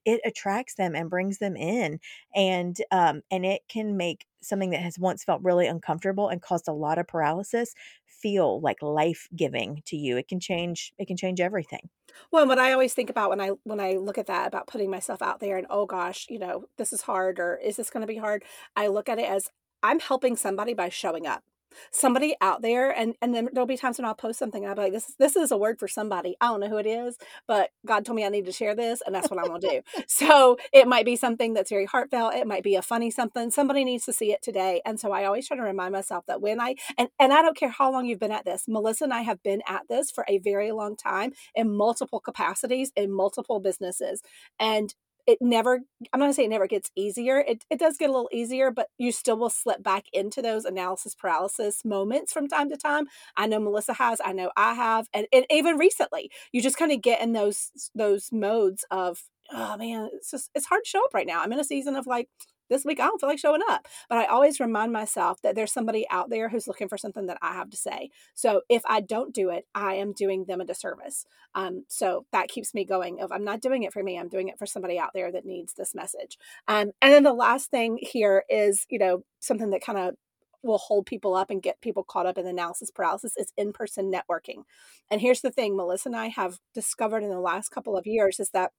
It 0.04 0.20
attracts 0.24 0.74
them 0.74 0.94
and 0.94 1.10
brings 1.10 1.38
them 1.38 1.56
in, 1.56 2.00
and 2.34 2.76
um, 2.90 3.22
and 3.30 3.44
it 3.44 3.62
can 3.68 3.96
make 3.96 4.26
something 4.40 4.70
that 4.70 4.80
has 4.80 4.98
once 4.98 5.24
felt 5.24 5.42
really 5.42 5.66
uncomfortable 5.66 6.28
and 6.28 6.40
caused 6.40 6.68
a 6.68 6.72
lot 6.72 6.98
of 6.98 7.06
paralysis 7.06 7.74
feel 8.20 8.60
like 8.60 8.82
life 8.82 9.28
giving 9.34 9.82
to 9.86 9.96
you. 9.96 10.16
It 10.16 10.28
can 10.28 10.40
change. 10.40 10.92
It 10.98 11.06
can 11.06 11.16
change 11.16 11.40
everything. 11.40 11.88
Well, 12.32 12.46
what 12.46 12.58
I 12.58 12.72
always 12.72 12.94
think 12.94 13.10
about 13.10 13.30
when 13.30 13.40
I 13.40 13.50
when 13.64 13.80
I 13.80 13.92
look 13.92 14.18
at 14.18 14.26
that 14.26 14.48
about 14.48 14.66
putting 14.66 14.90
myself 14.90 15.22
out 15.22 15.40
there 15.40 15.56
and 15.56 15.66
oh 15.70 15.86
gosh, 15.86 16.26
you 16.28 16.38
know, 16.38 16.64
this 16.76 16.92
is 16.92 17.02
hard 17.02 17.38
or 17.38 17.56
is 17.56 17.76
this 17.76 17.90
going 17.90 18.00
to 18.00 18.06
be 18.06 18.16
hard? 18.16 18.44
I 18.74 18.88
look 18.88 19.08
at 19.08 19.18
it 19.18 19.28
as 19.28 19.50
I'm 19.82 20.00
helping 20.00 20.36
somebody 20.36 20.74
by 20.74 20.88
showing 20.88 21.26
up. 21.26 21.44
Somebody 21.90 22.36
out 22.40 22.62
there 22.62 22.90
and 22.90 23.14
and 23.22 23.34
then 23.34 23.48
there'll 23.52 23.66
be 23.66 23.76
times 23.76 23.98
when 23.98 24.04
I'll 24.04 24.14
post 24.14 24.38
something 24.38 24.62
and 24.64 24.70
I'll 24.70 24.76
be 24.76 24.82
like 24.82 24.92
this 24.92 25.08
is 25.08 25.14
this 25.18 25.36
is 25.36 25.50
a 25.50 25.56
word 25.56 25.78
for 25.78 25.88
somebody. 25.88 26.36
I 26.40 26.48
don't 26.48 26.60
know 26.60 26.68
who 26.68 26.78
it 26.78 26.86
is, 26.86 27.16
but 27.46 27.70
God 27.86 28.04
told 28.04 28.16
me 28.16 28.24
I 28.24 28.28
need 28.28 28.46
to 28.46 28.52
share 28.52 28.74
this 28.74 29.02
and 29.04 29.14
that's 29.14 29.30
what 29.30 29.38
I'm 29.40 29.60
to 29.60 29.68
do. 29.68 29.82
So, 30.08 30.58
it 30.72 30.88
might 30.88 31.04
be 31.04 31.16
something 31.16 31.54
that's 31.54 31.70
very 31.70 31.84
heartfelt, 31.86 32.34
it 32.34 32.46
might 32.46 32.62
be 32.62 32.74
a 32.76 32.82
funny 32.82 33.10
something. 33.10 33.50
Somebody 33.50 33.84
needs 33.84 34.04
to 34.06 34.12
see 34.12 34.32
it 34.32 34.42
today. 34.42 34.80
And 34.84 34.98
so 34.98 35.12
I 35.12 35.24
always 35.24 35.46
try 35.46 35.56
to 35.56 35.62
remind 35.62 35.92
myself 35.92 36.24
that 36.26 36.40
when 36.40 36.60
I 36.60 36.76
and 36.96 37.08
and 37.18 37.32
I 37.32 37.42
don't 37.42 37.56
care 37.56 37.68
how 37.68 37.90
long 37.92 38.06
you've 38.06 38.18
been 38.18 38.32
at 38.32 38.44
this. 38.44 38.64
Melissa 38.68 39.04
and 39.04 39.14
I 39.14 39.22
have 39.22 39.42
been 39.42 39.62
at 39.68 39.88
this 39.88 40.10
for 40.10 40.24
a 40.28 40.38
very 40.38 40.72
long 40.72 40.96
time 40.96 41.32
in 41.54 41.74
multiple 41.74 42.20
capacities 42.20 42.92
in 42.96 43.12
multiple 43.12 43.60
businesses. 43.60 44.22
And 44.58 44.94
it 45.28 45.38
never 45.42 45.80
I'm 46.12 46.20
not 46.20 46.24
gonna 46.26 46.32
say 46.32 46.46
it 46.46 46.48
never 46.48 46.66
gets 46.66 46.90
easier. 46.96 47.38
It 47.46 47.64
it 47.70 47.78
does 47.78 47.98
get 47.98 48.08
a 48.08 48.12
little 48.12 48.30
easier, 48.32 48.70
but 48.70 48.88
you 48.98 49.12
still 49.12 49.36
will 49.36 49.50
slip 49.50 49.82
back 49.82 50.06
into 50.12 50.40
those 50.40 50.64
analysis 50.64 51.14
paralysis 51.14 51.84
moments 51.84 52.32
from 52.32 52.48
time 52.48 52.70
to 52.70 52.78
time. 52.78 53.06
I 53.36 53.46
know 53.46 53.60
Melissa 53.60 53.92
has, 53.92 54.20
I 54.24 54.32
know 54.32 54.50
I 54.56 54.72
have, 54.74 55.06
and, 55.12 55.26
and 55.32 55.44
even 55.50 55.76
recently, 55.76 56.30
you 56.50 56.62
just 56.62 56.78
kind 56.78 56.92
of 56.92 57.02
get 57.02 57.20
in 57.20 57.34
those 57.34 57.70
those 57.94 58.32
modes 58.32 58.86
of, 58.90 59.22
oh 59.52 59.76
man, 59.76 60.08
it's 60.14 60.30
just 60.30 60.50
it's 60.54 60.66
hard 60.66 60.84
to 60.84 60.88
show 60.90 61.04
up 61.04 61.12
right 61.14 61.26
now. 61.26 61.42
I'm 61.42 61.52
in 61.52 61.60
a 61.60 61.64
season 61.64 61.94
of 61.94 62.06
like 62.06 62.28
this 62.68 62.84
week 62.84 63.00
I 63.00 63.04
don't 63.04 63.20
feel 63.20 63.28
like 63.28 63.38
showing 63.38 63.62
up. 63.68 63.86
But 64.08 64.18
I 64.18 64.26
always 64.26 64.60
remind 64.60 64.92
myself 64.92 65.40
that 65.42 65.54
there's 65.54 65.72
somebody 65.72 66.06
out 66.10 66.30
there 66.30 66.48
who's 66.48 66.68
looking 66.68 66.88
for 66.88 66.98
something 66.98 67.26
that 67.26 67.38
I 67.42 67.54
have 67.54 67.70
to 67.70 67.76
say. 67.76 68.10
So 68.34 68.62
if 68.68 68.82
I 68.86 69.00
don't 69.00 69.34
do 69.34 69.50
it, 69.50 69.66
I 69.74 69.94
am 69.94 70.12
doing 70.12 70.44
them 70.44 70.60
a 70.60 70.64
disservice. 70.64 71.24
Um, 71.54 71.84
so 71.88 72.26
that 72.32 72.48
keeps 72.48 72.74
me 72.74 72.84
going. 72.84 73.18
If 73.18 73.32
I'm 73.32 73.44
not 73.44 73.60
doing 73.60 73.82
it 73.82 73.92
for 73.92 74.02
me, 74.02 74.18
I'm 74.18 74.28
doing 74.28 74.48
it 74.48 74.58
for 74.58 74.66
somebody 74.66 74.98
out 74.98 75.10
there 75.14 75.32
that 75.32 75.46
needs 75.46 75.74
this 75.74 75.94
message. 75.94 76.38
Um, 76.66 76.92
and 77.02 77.12
then 77.12 77.22
the 77.22 77.32
last 77.32 77.70
thing 77.70 77.98
here 78.00 78.44
is, 78.48 78.86
you 78.88 78.98
know, 78.98 79.24
something 79.40 79.70
that 79.70 79.82
kind 79.82 79.98
of 79.98 80.14
will 80.62 80.78
hold 80.78 81.06
people 81.06 81.34
up 81.34 81.50
and 81.50 81.62
get 81.62 81.80
people 81.80 82.02
caught 82.02 82.26
up 82.26 82.36
in 82.38 82.46
analysis 82.46 82.90
paralysis 82.90 83.36
is 83.36 83.52
in-person 83.56 84.12
networking. 84.12 84.62
And 85.10 85.20
here's 85.20 85.40
the 85.40 85.50
thing 85.50 85.76
Melissa 85.76 86.08
and 86.08 86.16
I 86.16 86.28
have 86.28 86.58
discovered 86.74 87.22
in 87.22 87.30
the 87.30 87.40
last 87.40 87.70
couple 87.70 87.96
of 87.96 88.06
years 88.06 88.40
is 88.40 88.50
that 88.50 88.72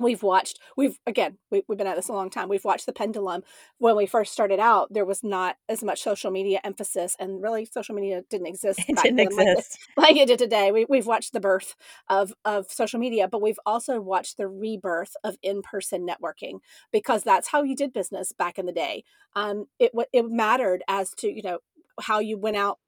we've 0.00 0.22
watched 0.22 0.58
we've 0.76 0.98
again 1.06 1.36
we, 1.50 1.62
we've 1.68 1.78
been 1.78 1.86
at 1.86 1.96
this 1.96 2.08
a 2.08 2.12
long 2.12 2.30
time 2.30 2.48
we've 2.48 2.64
watched 2.64 2.86
the 2.86 2.92
pendulum. 2.92 3.42
When 3.78 3.94
we 3.96 4.06
first 4.06 4.32
started 4.32 4.58
out 4.58 4.92
there 4.92 5.04
was 5.04 5.22
not 5.22 5.56
as 5.68 5.84
much 5.84 6.02
social 6.02 6.30
media 6.30 6.60
emphasis 6.64 7.14
and 7.20 7.42
really 7.42 7.66
social 7.66 7.94
media 7.94 8.22
didn't 8.30 8.46
exist 8.54 8.80
It 8.88 8.96
didn't 9.02 9.16
then 9.16 9.28
like, 9.36 9.46
it- 9.46 9.50
exist. 9.58 9.78
like 9.96 10.16
it 10.16 10.26
did 10.28 10.38
today. 10.38 10.72
We, 10.72 10.86
we've 10.88 11.06
watched 11.06 11.32
the 11.32 11.40
birth 11.40 11.74
of 12.08 12.32
of 12.44 12.70
social 12.70 12.98
media 12.98 13.28
but 13.28 13.42
we've 13.42 13.60
also 13.66 14.00
watched 14.00 14.38
the 14.38 14.48
rebirth 14.48 15.14
of 15.24 15.36
in-person 15.42 16.06
networking 16.06 16.58
because 16.92 17.22
that's 17.22 17.48
how 17.48 17.62
you 17.62 17.76
did 17.76 17.92
business 17.92 18.32
back 18.32 18.58
in 18.58 18.66
the 18.66 18.72
day. 18.72 19.04
Um 19.36 19.66
it 19.78 19.92
it 20.12 20.24
mattered 20.30 20.82
as 20.88 21.10
to 21.18 21.28
you 21.30 21.42
know 21.42 21.58
how 22.00 22.18
you 22.20 22.38
went 22.38 22.56
out 22.56 22.78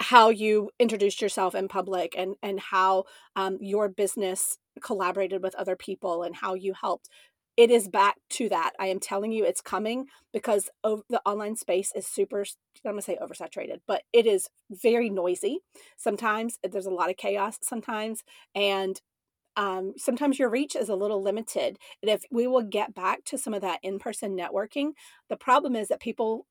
how 0.00 0.30
you 0.30 0.70
introduced 0.78 1.20
yourself 1.20 1.54
in 1.54 1.68
public 1.68 2.14
and 2.16 2.34
and 2.42 2.58
how 2.60 3.04
um, 3.36 3.58
your 3.60 3.88
business 3.88 4.58
collaborated 4.82 5.42
with 5.42 5.54
other 5.56 5.76
people 5.76 6.22
and 6.22 6.36
how 6.36 6.54
you 6.54 6.72
helped 6.80 7.08
it 7.56 7.70
is 7.70 7.88
back 7.88 8.16
to 8.30 8.48
that. 8.48 8.72
I 8.78 8.86
am 8.86 9.00
telling 9.00 9.32
you, 9.32 9.44
it's 9.44 9.60
coming 9.60 10.06
because 10.32 10.70
the 10.82 11.20
online 11.26 11.56
space 11.56 11.92
is 11.94 12.06
super, 12.06 12.40
I'm 12.86 12.92
going 12.92 12.96
to 12.96 13.02
say 13.02 13.18
oversaturated, 13.20 13.80
but 13.86 14.02
it 14.14 14.26
is 14.26 14.48
very 14.70 15.10
noisy. 15.10 15.58
Sometimes 15.98 16.58
there's 16.62 16.86
a 16.86 16.90
lot 16.90 17.10
of 17.10 17.18
chaos 17.18 17.58
sometimes. 17.60 18.22
And 18.54 18.98
um, 19.56 19.94
sometimes 19.98 20.38
your 20.38 20.48
reach 20.48 20.74
is 20.74 20.88
a 20.88 20.94
little 20.94 21.22
limited. 21.22 21.76
And 22.02 22.10
if 22.10 22.22
we 22.30 22.46
will 22.46 22.62
get 22.62 22.94
back 22.94 23.24
to 23.26 23.36
some 23.36 23.52
of 23.52 23.60
that 23.62 23.80
in 23.82 23.98
person 23.98 24.36
networking, 24.36 24.92
the 25.28 25.36
problem 25.36 25.76
is 25.76 25.88
that 25.88 26.00
people 26.00 26.46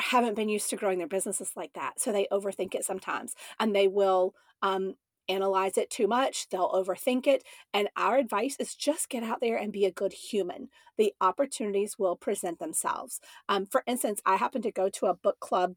haven't 0.00 0.36
been 0.36 0.48
used 0.48 0.70
to 0.70 0.76
growing 0.76 0.98
their 0.98 1.06
businesses 1.06 1.52
like 1.56 1.72
that. 1.74 2.00
So 2.00 2.12
they 2.12 2.26
overthink 2.30 2.74
it 2.74 2.84
sometimes 2.84 3.34
and 3.58 3.74
they 3.74 3.88
will 3.88 4.34
um, 4.62 4.94
analyze 5.28 5.78
it 5.78 5.90
too 5.90 6.06
much. 6.06 6.48
They'll 6.48 6.70
overthink 6.70 7.26
it. 7.26 7.44
And 7.72 7.88
our 7.96 8.18
advice 8.18 8.56
is 8.58 8.74
just 8.74 9.08
get 9.08 9.22
out 9.22 9.40
there 9.40 9.56
and 9.56 9.72
be 9.72 9.84
a 9.84 9.90
good 9.90 10.12
human. 10.12 10.68
The 10.98 11.14
opportunities 11.20 11.98
will 11.98 12.16
present 12.16 12.58
themselves. 12.58 13.20
Um, 13.48 13.66
for 13.66 13.82
instance, 13.86 14.20
I 14.26 14.36
happened 14.36 14.64
to 14.64 14.72
go 14.72 14.88
to 14.90 15.06
a 15.06 15.14
book 15.14 15.40
club 15.40 15.74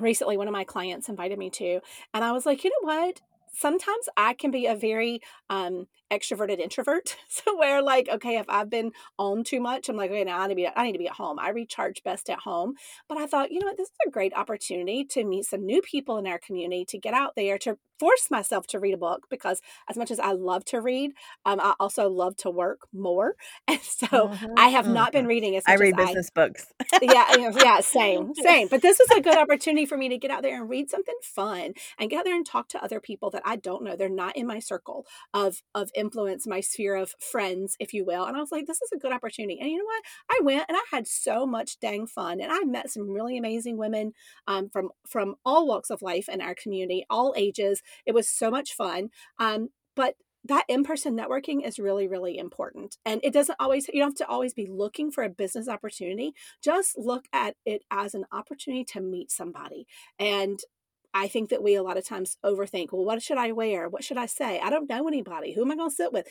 recently, 0.00 0.36
one 0.36 0.48
of 0.48 0.52
my 0.52 0.64
clients 0.64 1.08
invited 1.08 1.38
me 1.38 1.50
to, 1.50 1.80
and 2.14 2.24
I 2.24 2.32
was 2.32 2.46
like, 2.46 2.64
you 2.64 2.70
know 2.70 2.94
what? 2.94 3.20
Sometimes 3.54 4.08
I 4.16 4.34
can 4.34 4.50
be 4.50 4.66
a 4.66 4.74
very 4.74 5.20
um, 5.50 5.86
extroverted 6.12 6.58
introvert. 6.58 7.16
So 7.28 7.56
where 7.56 7.82
like, 7.82 8.08
okay, 8.08 8.36
if 8.36 8.46
I've 8.48 8.68
been 8.68 8.92
on 9.18 9.42
too 9.42 9.58
much, 9.60 9.88
I'm 9.88 9.96
like, 9.96 10.10
okay, 10.10 10.22
now 10.22 10.38
I 10.38 10.46
need 10.46 10.52
to 10.52 10.56
be 10.56 10.68
I 10.68 10.84
need 10.84 10.92
to 10.92 10.98
be 10.98 11.08
at 11.08 11.14
home. 11.14 11.38
I 11.38 11.48
recharge 11.48 12.02
best 12.02 12.28
at 12.28 12.40
home. 12.40 12.74
But 13.08 13.18
I 13.18 13.26
thought, 13.26 13.50
you 13.50 13.58
know 13.58 13.66
what, 13.66 13.78
this 13.78 13.88
is 13.88 13.96
a 14.06 14.10
great 14.10 14.34
opportunity 14.34 15.04
to 15.06 15.24
meet 15.24 15.46
some 15.46 15.64
new 15.64 15.80
people 15.80 16.18
in 16.18 16.26
our 16.26 16.38
community, 16.38 16.84
to 16.90 16.98
get 16.98 17.14
out 17.14 17.32
there, 17.36 17.58
to 17.58 17.78
force 18.02 18.32
myself 18.32 18.66
to 18.66 18.80
read 18.80 18.94
a 18.94 18.96
book 18.96 19.28
because 19.30 19.62
as 19.88 19.96
much 19.96 20.10
as 20.10 20.18
I 20.18 20.32
love 20.32 20.64
to 20.64 20.80
read, 20.80 21.12
um, 21.46 21.60
I 21.60 21.74
also 21.78 22.08
love 22.08 22.36
to 22.38 22.50
work 22.50 22.88
more. 22.92 23.36
And 23.68 23.80
so 23.80 24.06
mm-hmm, 24.06 24.54
I 24.56 24.68
have 24.68 24.86
mm-hmm. 24.86 24.94
not 24.94 25.12
been 25.12 25.26
reading 25.26 25.54
as 25.56 25.62
I 25.66 25.76
read 25.76 25.96
business 25.96 26.30
I, 26.34 26.40
books. 26.40 26.66
yeah, 27.00 27.36
yeah, 27.36 27.80
same, 27.80 28.34
same. 28.34 28.66
But 28.66 28.82
this 28.82 28.98
was 28.98 29.16
a 29.16 29.20
good 29.20 29.38
opportunity 29.38 29.86
for 29.86 29.96
me 29.96 30.08
to 30.08 30.18
get 30.18 30.32
out 30.32 30.42
there 30.42 30.60
and 30.60 30.68
read 30.68 30.90
something 30.90 31.14
fun 31.22 31.74
and 31.98 32.10
get 32.10 32.18
out 32.18 32.24
there 32.24 32.34
and 32.34 32.44
talk 32.44 32.68
to 32.70 32.82
other 32.82 32.98
people 32.98 33.30
that 33.30 33.42
I 33.44 33.54
don't 33.56 33.84
know. 33.84 33.94
They're 33.94 34.08
not 34.08 34.36
in 34.36 34.48
my 34.48 34.58
circle 34.58 35.06
of 35.32 35.62
of 35.74 35.90
influence, 35.94 36.44
my 36.46 36.60
sphere 36.60 36.96
of 36.96 37.14
friends, 37.20 37.76
if 37.78 37.94
you 37.94 38.04
will. 38.04 38.24
And 38.24 38.36
I 38.36 38.40
was 38.40 38.50
like, 38.50 38.66
this 38.66 38.82
is 38.82 38.90
a 38.92 38.98
good 38.98 39.12
opportunity. 39.12 39.58
And 39.60 39.70
you 39.70 39.78
know 39.78 39.84
what? 39.84 40.02
I 40.28 40.40
went 40.42 40.64
and 40.68 40.76
I 40.76 40.82
had 40.90 41.06
so 41.06 41.46
much 41.46 41.78
dang 41.78 42.08
fun, 42.08 42.40
and 42.40 42.50
I 42.50 42.64
met 42.64 42.90
some 42.90 43.08
really 43.08 43.38
amazing 43.38 43.78
women 43.78 44.12
um, 44.48 44.68
from 44.70 44.90
from 45.06 45.36
all 45.46 45.68
walks 45.68 45.90
of 45.90 46.02
life 46.02 46.28
in 46.28 46.40
our 46.40 46.54
community, 46.54 47.06
all 47.08 47.32
ages. 47.36 47.82
It 48.06 48.14
was 48.14 48.28
so 48.28 48.50
much 48.50 48.74
fun. 48.74 49.10
Um, 49.38 49.70
but 49.94 50.14
that 50.44 50.64
in-person 50.68 51.16
networking 51.16 51.64
is 51.64 51.78
really 51.78 52.08
really 52.08 52.36
important 52.36 52.96
and 53.04 53.20
it 53.22 53.32
doesn't 53.32 53.54
always 53.60 53.86
you 53.86 54.00
don't 54.00 54.18
have 54.18 54.26
to 54.26 54.26
always 54.26 54.52
be 54.52 54.66
looking 54.66 55.08
for 55.08 55.22
a 55.22 55.28
business 55.28 55.68
opportunity 55.68 56.32
just 56.60 56.98
look 56.98 57.26
at 57.32 57.54
it 57.64 57.84
as 57.92 58.12
an 58.12 58.24
opportunity 58.32 58.82
to 58.82 59.00
meet 59.00 59.30
somebody 59.30 59.86
and 60.18 60.58
I 61.14 61.28
think 61.28 61.50
that 61.50 61.62
we 61.62 61.74
a 61.74 61.82
lot 61.82 61.98
of 61.98 62.06
times 62.06 62.38
overthink, 62.44 62.92
well, 62.92 63.04
what 63.04 63.22
should 63.22 63.38
I 63.38 63.52
wear? 63.52 63.88
What 63.88 64.04
should 64.04 64.16
I 64.16 64.26
say? 64.26 64.60
I 64.60 64.70
don't 64.70 64.88
know 64.88 65.06
anybody. 65.08 65.52
Who 65.52 65.62
am 65.62 65.70
I 65.70 65.76
going 65.76 65.90
to 65.90 65.94
sit 65.94 66.12
with? 66.12 66.26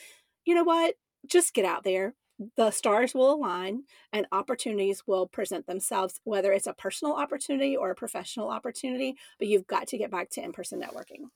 You 0.45 0.55
know 0.55 0.63
what? 0.63 0.95
Just 1.27 1.53
get 1.53 1.65
out 1.65 1.83
there. 1.83 2.15
The 2.57 2.71
stars 2.71 3.13
will 3.13 3.31
align 3.31 3.83
and 4.11 4.25
opportunities 4.31 5.03
will 5.05 5.27
present 5.27 5.67
themselves, 5.67 6.19
whether 6.23 6.51
it's 6.51 6.65
a 6.65 6.73
personal 6.73 7.13
opportunity 7.13 7.77
or 7.77 7.91
a 7.91 7.95
professional 7.95 8.49
opportunity. 8.49 9.15
But 9.37 9.49
you've 9.49 9.67
got 9.67 9.87
to 9.89 9.99
get 9.99 10.09
back 10.09 10.31
to 10.31 10.43
in 10.43 10.51
person 10.51 10.81
networking. 10.81 11.29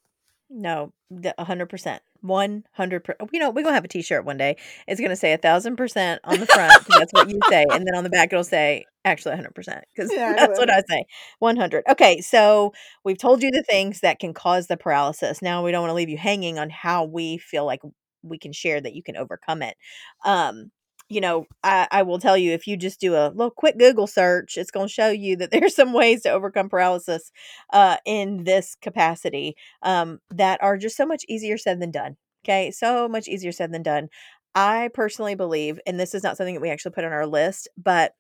No, 0.58 0.94
a 1.38 1.44
hundred 1.44 1.66
percent, 1.66 2.02
one 2.22 2.64
hundred 2.72 3.04
percent. 3.04 3.30
You 3.34 3.42
know, 3.42 3.50
we're 3.50 3.64
gonna 3.64 3.76
have 3.76 3.84
a 3.84 3.90
T-shirt 3.90 4.24
one 4.24 4.38
day. 4.38 4.56
It's 4.88 5.02
gonna 5.02 5.18
say 5.18 5.34
a 5.34 5.38
thousand 5.38 5.76
percent 5.76 6.22
on 6.24 6.40
the 6.40 6.46
front. 6.46 6.72
that's 6.88 7.12
what 7.12 7.30
you 7.30 7.42
say, 7.50 7.66
and 7.70 7.86
then 7.86 7.94
on 7.94 8.06
the 8.06 8.10
back 8.10 8.32
it'll 8.32 8.46
say 8.46 8.86
actually 9.04 9.34
a 9.34 9.36
hundred 9.36 9.54
percent 9.54 9.84
because 9.94 10.10
yeah, 10.14 10.34
that's 10.38 10.58
what 10.58 10.70
I 10.72 10.82
say. 10.90 11.04
One 11.40 11.58
hundred. 11.58 11.84
Okay, 11.90 12.22
so 12.22 12.72
we've 13.04 13.18
told 13.18 13.44
you 13.44 13.52
the 13.52 13.64
things 13.64 14.00
that 14.00 14.20
can 14.20 14.34
cause 14.34 14.68
the 14.68 14.78
paralysis. 14.78 15.42
Now 15.42 15.62
we 15.62 15.72
don't 15.74 15.82
want 15.82 15.90
to 15.92 15.96
leave 15.96 16.10
you 16.10 16.18
hanging 16.18 16.58
on 16.58 16.70
how 16.70 17.04
we 17.04 17.38
feel 17.38 17.66
like 17.66 17.82
we 18.24 18.38
can 18.40 18.54
share 18.54 18.80
that 18.80 18.96
you 18.96 19.04
can 19.04 19.18
overcome 19.18 19.62
it. 19.62 19.76
Um, 20.24 20.72
you 21.10 21.22
know, 21.22 21.46
I, 21.64 21.88
I 21.92 22.02
will 22.04 22.20
tell 22.20 22.38
you 22.38 22.52
if 22.52 22.68
you 22.68 22.78
just 22.78 23.00
do 23.00 23.16
a 23.16 23.30
little 23.30 23.52
quick 23.52 23.78
Google 23.78 24.08
search, 24.08 24.58
it's 24.58 24.72
going 24.72 24.88
to 24.88 24.94
show 24.94 25.10
you 25.10 25.36
that 25.38 25.52
there's 25.54 25.76
some 25.76 25.94
ways 25.94 26.24
to 26.24 26.32
overcome 26.32 26.70
paralysis 26.70 27.32
uh, 27.74 27.98
in 28.06 28.44
this 28.44 28.76
capacity 28.82 29.56
um, 29.84 30.20
that 30.32 30.62
are 30.64 30.78
just 30.78 30.98
so 30.98 31.06
much 31.06 31.24
easier 31.28 31.58
said 31.58 31.80
than 31.80 31.92
done. 31.92 32.18
Okay, 32.46 32.72
so 32.72 33.08
much 33.08 33.28
easier 33.28 33.52
said 33.52 33.72
than 33.74 33.84
done. 33.84 34.10
I 34.54 34.90
personally 34.94 35.36
believe, 35.36 35.80
and 35.86 36.00
this 36.00 36.14
is 36.16 36.24
not 36.24 36.38
something 36.38 36.56
that 36.56 36.62
we 36.62 36.70
actually 36.70 36.92
put 36.92 37.04
on 37.04 37.12
our 37.12 37.28
list, 37.28 37.68
but 37.78 38.14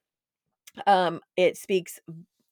um, 0.87 1.21
it 1.37 1.57
speaks 1.57 1.99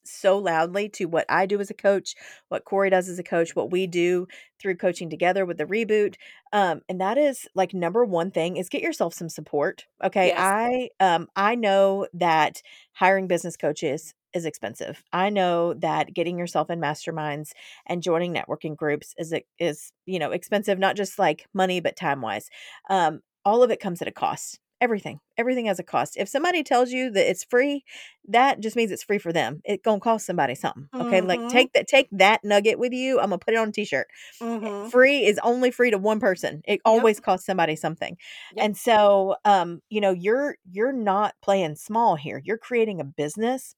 so 0.06 0.38
loudly 0.38 0.90
to 0.90 1.06
what 1.06 1.26
I 1.30 1.46
do 1.46 1.60
as 1.60 1.70
a 1.70 1.74
coach, 1.74 2.16
what 2.50 2.66
Corry 2.66 2.90
does 2.92 3.10
as 3.10 3.20
a 3.20 3.24
coach, 3.24 3.56
what 3.56 3.72
we 3.72 3.88
do 3.88 4.28
through 4.60 4.78
coaching 4.78 5.10
together 5.10 5.46
with 5.46 5.58
the 5.58 5.66
reboot. 5.66 6.16
Um, 6.52 6.82
and 6.90 7.00
that 7.02 7.18
is 7.18 7.48
like 7.56 7.74
number 7.74 8.06
one 8.06 8.32
thing 8.32 8.58
is 8.58 8.70
get 8.70 8.82
yourself 8.82 9.14
some 9.14 9.30
support. 9.30 9.86
Okay. 10.04 10.28
Yes. 10.28 10.36
I 10.36 10.90
um 11.00 11.28
I 11.36 11.56
know 11.56 12.08
that 12.14 12.62
hiring 12.94 13.28
business 13.28 13.58
coaches 13.58 14.14
is 14.34 14.46
expensive. 14.46 15.04
I 15.14 15.30
know 15.30 15.74
that 15.76 16.14
getting 16.14 16.38
yourself 16.40 16.70
in 16.70 16.80
masterminds 16.80 17.52
and 17.86 18.02
joining 18.02 18.34
networking 18.34 18.76
groups 18.76 19.14
is 19.18 19.34
is 19.60 19.92
you 20.06 20.20
know 20.20 20.32
expensive, 20.32 20.80
not 20.80 20.96
just 20.96 21.20
like 21.20 21.48
money 21.54 21.80
but 21.80 21.96
time 21.96 22.22
wise. 22.22 22.50
Um, 22.90 23.22
all 23.46 23.64
of 23.64 23.72
it 23.72 23.80
comes 23.80 24.02
at 24.02 24.08
a 24.08 24.12
cost 24.12 24.60
everything 24.84 25.22
everything 25.38 25.66
has 25.66 25.80
a 25.80 25.84
cost 25.84 26.18
if 26.18 26.28
somebody 26.28 26.62
tells 26.62 26.92
you 26.92 27.10
that 27.10 27.30
it's 27.30 27.46
free 27.46 27.86
that 28.28 28.60
just 28.60 28.76
means 28.76 28.92
it's 28.92 29.02
free 29.02 29.18
for 29.18 29.32
them 29.32 29.62
it 29.64 29.82
gonna 29.82 29.98
cost 29.98 30.26
somebody 30.26 30.54
something 30.54 30.90
okay 30.94 31.20
mm-hmm. 31.20 31.28
like 31.28 31.50
take 31.50 31.72
that 31.72 31.88
take 31.88 32.10
that 32.12 32.42
nugget 32.44 32.78
with 32.78 32.92
you 32.92 33.18
i'm 33.18 33.30
gonna 33.30 33.38
put 33.38 33.54
it 33.54 33.58
on 33.58 33.70
a 33.70 33.72
t-shirt 33.72 34.08
eh, 34.42 34.46
mm-hmm. 34.46 34.90
free 34.90 35.26
is 35.26 35.40
only 35.42 35.72
free 35.72 35.90
to 35.90 35.98
one 35.98 36.20
person 36.20 36.62
it 36.66 36.82
always 36.84 37.16
yep. 37.16 37.24
costs 37.24 37.46
somebody 37.46 37.78
something 37.78 38.18
yep. 38.58 38.66
and 38.66 38.76
so 38.76 39.38
um 39.46 39.82
you 39.90 40.02
know 40.02 40.12
you're 40.12 40.58
you're 40.70 40.92
not 40.92 41.34
playing 41.42 41.76
small 41.76 42.18
here 42.18 42.42
you're 42.44 42.58
creating 42.58 43.00
a 43.00 43.06
business 43.06 43.76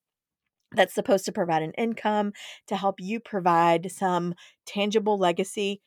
that's 0.71 0.95
supposed 0.95 1.25
to 1.25 1.31
provide 1.31 1.61
an 1.61 1.71
income 1.73 2.33
to 2.65 2.75
help 2.75 2.95
you 2.99 3.19
provide 3.19 3.91
some 3.91 4.33
tangible 4.65 5.19
legacy 5.19 5.81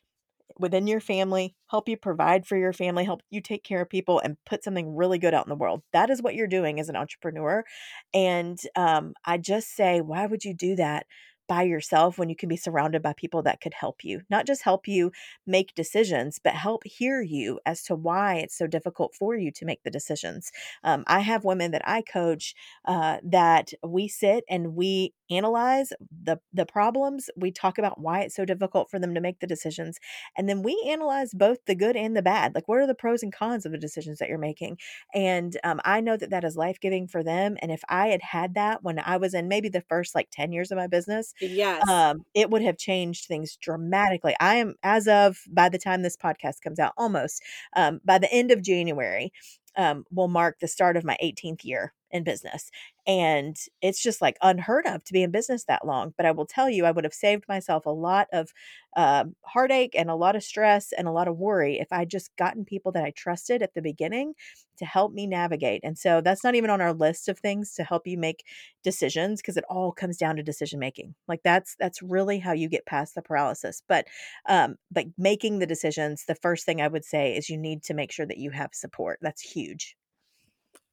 within 0.59 0.87
your 0.87 1.01
family, 1.01 1.55
help 1.71 1.89
you 1.89 1.97
provide 1.97 2.47
for 2.47 2.57
your 2.57 2.73
family, 2.73 3.05
help 3.05 3.23
you 3.31 3.41
take 3.41 3.65
care 3.65 3.81
of 3.83 3.89
people, 3.91 4.19
and 4.21 4.37
put 4.47 4.65
something 4.65 4.95
really 4.97 5.19
good 5.19 5.35
out 5.35 5.47
in 5.47 5.51
the 5.51 5.57
world. 5.57 5.83
That 5.93 6.11
is 6.11 6.23
what 6.23 6.35
you're 6.35 6.47
doing 6.47 6.81
as 6.81 6.89
an 6.89 6.97
entrepreneur. 6.97 7.65
And 8.15 8.59
um, 8.77 9.15
I 9.25 9.39
just 9.39 9.75
say, 9.75 10.01
why 10.01 10.27
would 10.27 10.45
you 10.45 10.55
do 10.55 10.77
that? 10.77 11.07
By 11.49 11.63
yourself 11.63 12.19
when 12.19 12.29
you 12.29 12.37
can 12.37 12.49
be 12.49 12.57
surrounded 12.57 13.03
by 13.03 13.15
people 13.15 13.43
that 13.43 13.61
could 13.61 13.75
help 13.75 14.05
you, 14.05 14.23
not 14.31 14.47
just 14.47 14.63
help 14.63 14.87
you 14.87 15.11
make 15.47 15.75
decisions, 15.75 16.39
but 16.43 16.55
help 16.55 16.85
hear 16.85 17.23
you 17.23 17.59
as 17.67 17.83
to 17.85 17.95
why 17.95 18.37
it's 18.37 18.57
so 18.57 18.67
difficult 18.67 19.15
for 19.15 19.35
you 19.35 19.51
to 19.53 19.65
make 19.65 19.83
the 19.83 19.91
decisions. 19.91 20.53
Um, 20.85 21.05
I 21.07 21.21
have 21.21 21.45
women 21.45 21.71
that 21.73 21.83
I 21.89 22.03
coach 22.03 22.55
uh, 22.85 23.19
that 23.25 23.73
we 23.87 24.09
sit 24.09 24.45
and 24.49 24.75
we 24.75 25.15
analyze 25.31 25.93
the 26.25 26.39
the 26.53 26.67
problems. 26.67 27.29
We 27.37 27.51
talk 27.51 27.79
about 27.79 28.01
why 28.01 28.21
it's 28.21 28.37
so 28.37 28.45
difficult 28.45 28.91
for 28.91 28.99
them 28.99 29.15
to 29.15 29.21
make 29.21 29.41
the 29.41 29.47
decisions, 29.47 29.99
and 30.37 30.49
then 30.49 30.63
we 30.63 30.83
analyze 30.89 31.33
both 31.35 31.65
the 31.67 31.75
good 31.75 31.97
and 31.97 32.17
the 32.17 32.23
bad. 32.23 32.55
Like, 32.55 32.69
what 32.69 32.79
are 32.79 32.87
the 32.87 32.95
pros 32.95 33.23
and 33.23 33.33
cons 33.33 33.67
of 33.67 33.73
the 33.73 33.79
decisions 33.79 34.19
that 34.19 34.29
you're 34.29 34.39
making? 34.39 34.79
And 35.15 35.57
um, 35.65 35.81
I 35.85 36.01
know 36.01 36.17
that 36.17 36.31
that 36.31 36.45
is 36.45 36.57
life 36.57 36.81
giving 36.81 37.07
for 37.09 37.23
them. 37.23 37.57
And 37.63 37.71
if 37.71 37.83
I 37.89 38.09
had 38.09 38.23
had 38.23 38.55
that 38.55 38.83
when 38.83 38.99
I 38.99 39.17
was 39.17 39.35
in 39.35 39.49
maybe 39.49 39.69
the 39.69 39.81
first 39.83 40.15
like 40.15 40.29
ten 40.31 40.53
years 40.53 40.71
of 40.71 40.77
my 40.79 40.87
business 40.87 41.35
Yes. 41.41 41.85
Um, 41.89 42.25
it 42.35 42.51
would 42.51 42.63
have 42.63 42.77
changed 42.77 43.27
things 43.27 43.57
dramatically. 43.57 44.35
I 44.41 44.57
am, 44.57 44.75
as 44.83 45.07
of 45.07 45.39
by 45.49 45.69
the 45.69 45.79
time 45.79 46.03
this 46.03 46.17
podcast 46.17 46.61
comes 46.63 46.79
out, 46.79 46.93
almost 46.97 47.43
um, 47.77 48.01
by 48.05 48.19
the 48.19 48.33
end 48.33 48.51
of 48.51 48.63
January, 48.63 49.33
um, 49.77 50.05
will 50.11 50.29
mark 50.29 50.59
the 50.61 50.69
start 50.69 50.97
of 50.97 51.05
my 51.05 51.17
18th 51.21 51.65
year 51.65 51.93
in 52.11 52.25
business. 52.25 52.71
And 53.07 53.57
it's 53.81 54.03
just 54.03 54.21
like 54.21 54.37
unheard 54.43 54.87
of 54.87 55.05
to 55.05 55.13
be 55.13 55.23
in 55.23 55.31
business 55.31 55.65
that 55.65 55.87
long. 55.87 56.15
But 56.17 56.27
I 56.27 56.31
will 56.33 56.47
tell 56.47 56.69
you, 56.69 56.85
I 56.85 56.91
would 56.91 57.05
have 57.05 57.15
saved 57.15 57.45
myself 57.49 57.87
a 57.87 57.91
lot 57.91 58.29
of 58.33 58.53
uh, 58.97 59.25
heartache 59.45 59.95
and 59.97 60.11
a 60.11 60.15
lot 60.15 60.37
of 60.37 60.43
stress 60.43 60.93
and 60.93 61.07
a 61.07 61.13
lot 61.13 61.29
of 61.29 61.37
worry 61.39 61.79
if 61.79 61.89
I'd 61.93 62.11
just 62.11 62.35
gotten 62.37 62.65
people 62.65 62.93
that 62.93 63.05
I 63.05 63.11
trusted 63.11 63.63
at 63.63 63.75
the 63.75 63.83
beginning 63.83 64.35
to 64.79 64.85
help 64.85 65.13
me 65.13 65.27
navigate. 65.27 65.81
And 65.85 65.99
so 65.99 66.21
that's 66.21 66.45
not 66.45 66.55
even 66.55 66.71
on 66.71 66.81
our 66.81 66.93
list 66.93 67.29
of 67.29 67.39
things 67.39 67.75
to 67.75 67.85
help 67.85 68.07
you 68.07 68.17
make 68.19 68.45
decisions 68.85 69.41
because 69.41 69.57
it 69.57 69.65
all 69.69 69.93
comes 69.93 70.17
down 70.17 70.37
to 70.37 70.43
decision 70.43 70.79
making. 70.79 71.15
Like 71.27 71.43
that's 71.45 71.77
that's 71.79 72.03
really 72.03 72.39
how 72.39 72.53
you 72.53 72.69
get 72.69 72.87
past 72.87 73.15
the 73.15 73.23
paralysis. 73.23 73.83
But 73.89 74.07
um, 74.49 74.77
but 74.91 75.07
making 75.19 75.59
the 75.59 75.67
decisions, 75.67 76.25
the 76.27 76.35
first 76.37 76.65
thing 76.65 76.81
I 76.81 76.89
would 76.89 77.05
say 77.05 77.37
is 77.37 77.49
you 77.51 77.59
need 77.59 77.83
to 77.85 77.95
make 77.95 78.13
sure 78.13 78.27
that 78.27 78.39
you 78.39 78.51
have 78.51 78.71
support. 78.73 79.19
That's 79.23 79.43
huge. 79.43 79.97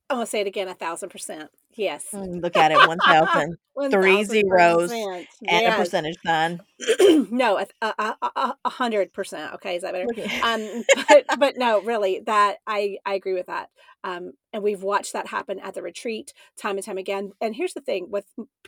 I'm 0.10 0.18
gonna 0.18 0.26
say 0.28 0.42
it 0.42 0.48
again, 0.48 0.68
a 0.68 0.74
thousand 0.76 1.10
percent. 1.10 1.52
Yes. 1.76 2.06
Mm, 2.14 2.42
look 2.42 2.56
at 2.56 2.72
it, 2.72 2.78
1,000. 2.88 3.58
Three 3.92 4.24
zeros 4.24 4.90
1000%. 4.90 5.26
and 5.50 5.66
a 5.74 5.76
percentage 5.76 6.16
sign. 6.26 6.62
no, 7.30 7.58
a, 7.58 7.68
a, 7.82 8.16
a, 8.22 8.56
a- 8.64 8.70
hundred 8.70 9.12
percent. 9.12 9.54
Okay, 9.56 9.76
is 9.76 9.82
that 9.82 9.92
better? 9.92 10.08
Um, 10.46 10.84
but 11.10 11.26
but 11.40 11.58
no, 11.58 11.82
really, 11.82 12.22
that 12.26 12.58
I 12.66 13.00
I 13.06 13.16
agree 13.16 13.34
with 13.34 13.48
that. 13.48 13.70
Um, 14.06 14.32
and 14.54 14.64
we've 14.64 14.84
watched 14.84 15.12
that 15.14 15.28
happen 15.28 15.60
at 15.60 15.74
the 15.74 15.82
retreat 15.82 16.32
time 16.58 16.78
and 16.78 16.86
time 16.86 16.98
again. 16.98 17.32
And 17.42 17.54
here's 17.56 17.74
the 17.74 17.82
thing 17.82 18.08
with 18.10 18.26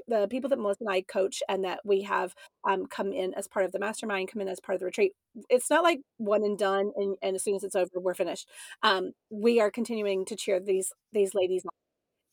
the 0.08 0.28
people 0.30 0.50
that 0.50 0.60
Melissa 0.60 0.84
and 0.84 0.90
I 0.90 1.02
coach 1.04 1.42
and 1.48 1.64
that 1.64 1.80
we 1.86 2.02
have 2.02 2.34
um, 2.68 2.86
come 2.88 3.14
in 3.14 3.34
as 3.36 3.48
part 3.48 3.64
of 3.66 3.72
the 3.72 3.80
mastermind, 3.80 4.30
come 4.30 4.42
in 4.42 4.48
as 4.50 4.60
part 4.60 4.76
of 4.76 4.80
the 4.80 4.88
retreat. 4.88 5.14
It's 5.50 5.70
not 5.70 5.84
like 5.84 6.00
one 6.18 6.44
and 6.44 6.58
done, 6.58 6.92
and, 6.98 7.16
and 7.22 7.36
as 7.36 7.44
soon 7.44 7.56
as 7.56 7.64
it's 7.64 7.76
over, 7.76 7.92
we're 7.96 8.14
finished. 8.16 8.50
Um, 8.84 9.12
we 9.30 9.62
are 9.62 9.72
continuing 9.72 10.26
to 10.26 10.36
cheer 10.36 10.60
these 10.60 10.92
these 11.14 11.34
ladies 11.34 11.64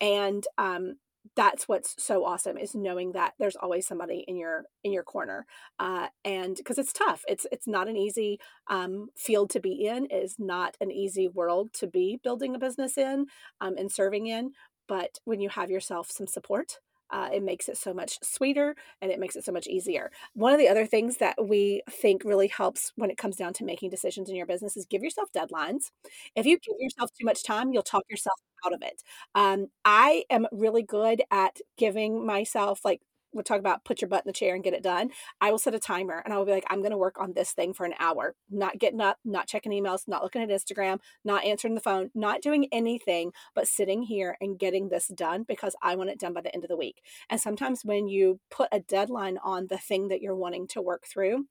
and 0.01 0.45
um, 0.59 0.97
that's 1.37 1.67
what's 1.67 1.95
so 2.03 2.25
awesome 2.25 2.59
is 2.59 2.75
knowing 2.75 3.13
that 3.13 3.33
there's 3.39 3.57
always 3.57 3.87
somebody 3.87 4.25
in 4.29 4.37
your 4.37 4.65
in 4.85 4.93
your 4.93 5.03
corner 5.03 5.47
uh, 5.79 6.09
and 6.25 6.57
because 6.57 6.79
it's 6.79 6.93
tough. 6.93 7.23
It's 7.27 7.47
it's 7.51 7.67
not 7.67 7.89
an 7.89 7.97
easy 7.97 8.39
um, 8.69 9.09
field 9.17 9.51
to 9.51 9.61
be 9.61 9.87
in. 9.87 10.07
It 10.07 10.25
is 10.25 10.37
not 10.39 10.77
an 10.81 10.91
easy 10.91 11.29
world 11.29 11.73
to 11.75 11.87
be 11.87 12.21
building 12.23 12.55
a 12.55 12.59
business 12.59 12.99
in 12.99 13.27
um, 13.61 13.75
and 13.79 13.91
serving 13.91 14.27
in 14.27 14.53
but 14.87 15.19
when 15.25 15.41
you 15.41 15.49
have 15.49 15.71
yourself 15.71 16.11
some 16.11 16.27
support 16.27 16.79
uh, 17.14 17.31
it 17.33 17.42
makes 17.42 17.68
it 17.68 17.79
so 17.79 17.94
much 17.94 18.18
sweeter 18.22 18.74
and 19.00 19.12
it 19.12 19.20
makes 19.20 19.37
it 19.37 19.44
so 19.44 19.53
much 19.53 19.68
easier. 19.68 20.11
One 20.35 20.53
of 20.53 20.59
the 20.59 20.68
other 20.68 20.85
things 20.87 21.18
that 21.18 21.37
we 21.42 21.83
think 21.90 22.24
really 22.24 22.48
helps 22.48 22.92
when 22.96 23.11
it 23.11 23.16
comes 23.18 23.37
down 23.37 23.55
to 23.55 23.64
making 23.64 23.90
decisions 23.90 24.29
in 24.29 24.37
your 24.37 24.46
business 24.46 24.77
is 24.77 24.85
give 24.87 25.03
yourself 25.03 25.31
deadlines. 25.33 25.92
If 26.35 26.46
you 26.46 26.59
give 26.59 26.77
yourself 26.81 27.11
too 27.18 27.24
much 27.24 27.44
time, 27.44 27.72
you'll 27.72 27.83
talk 27.85 28.05
yourself 28.11 28.38
out 28.66 28.74
of 28.74 28.83
it. 28.83 29.03
Um, 29.35 29.68
I 29.85 30.24
am 30.31 30.46
really 30.53 30.83
good 30.83 31.22
at 31.31 31.59
giving 31.79 32.27
myself 32.27 32.81
like 32.85 33.00
we'll 33.35 33.44
talk 33.44 33.59
about 33.59 33.85
put 33.85 34.01
your 34.01 34.09
butt 34.09 34.25
in 34.25 34.29
the 34.29 34.33
chair 34.33 34.55
and 34.55 34.64
get 34.64 34.75
it 34.75 34.83
done. 34.83 35.11
I 35.40 35.51
will 35.51 35.59
set 35.59 35.75
a 35.75 35.79
timer 35.79 36.23
and 36.25 36.33
I 36.33 36.38
will 36.38 36.44
be 36.44 36.53
like, 36.53 36.64
I'm 36.70 36.81
going 36.81 36.92
to 36.92 36.97
work 36.97 37.20
on 37.20 37.33
this 37.33 37.53
thing 37.53 37.75
for 37.75 37.85
an 37.85 37.94
hour, 37.99 38.35
not 38.51 38.79
getting 38.79 39.01
up, 39.01 39.18
not 39.25 39.49
checking 39.49 39.73
emails, 39.73 40.09
not 40.09 40.23
looking 40.23 40.42
at 40.42 40.49
Instagram, 40.49 41.01
not 41.25 41.44
answering 41.44 41.75
the 41.75 41.81
phone, 41.81 42.11
not 42.14 42.40
doing 42.40 42.68
anything, 42.73 43.33
but 43.55 43.68
sitting 43.68 44.03
here 44.03 44.37
and 44.40 44.59
getting 44.59 44.88
this 44.88 45.09
done 45.09 45.44
because 45.47 45.75
I 45.83 45.97
want 45.97 46.11
it 46.11 46.20
done 46.20 46.33
by 46.33 46.40
the 46.40 46.55
end 46.55 46.64
of 46.64 46.68
the 46.68 46.77
week. 46.77 47.03
And 47.29 47.40
sometimes 47.40 47.85
when 47.85 48.09
you 48.09 48.40
put 48.51 48.68
a 48.73 48.81
deadline 48.81 49.38
on 49.44 49.66
the 49.68 49.79
thing 49.79 50.09
that 50.09 50.23
you're 50.23 50.37
wanting 50.37 50.68
to 50.68 50.83
work 50.83 51.05
through, 51.07 51.47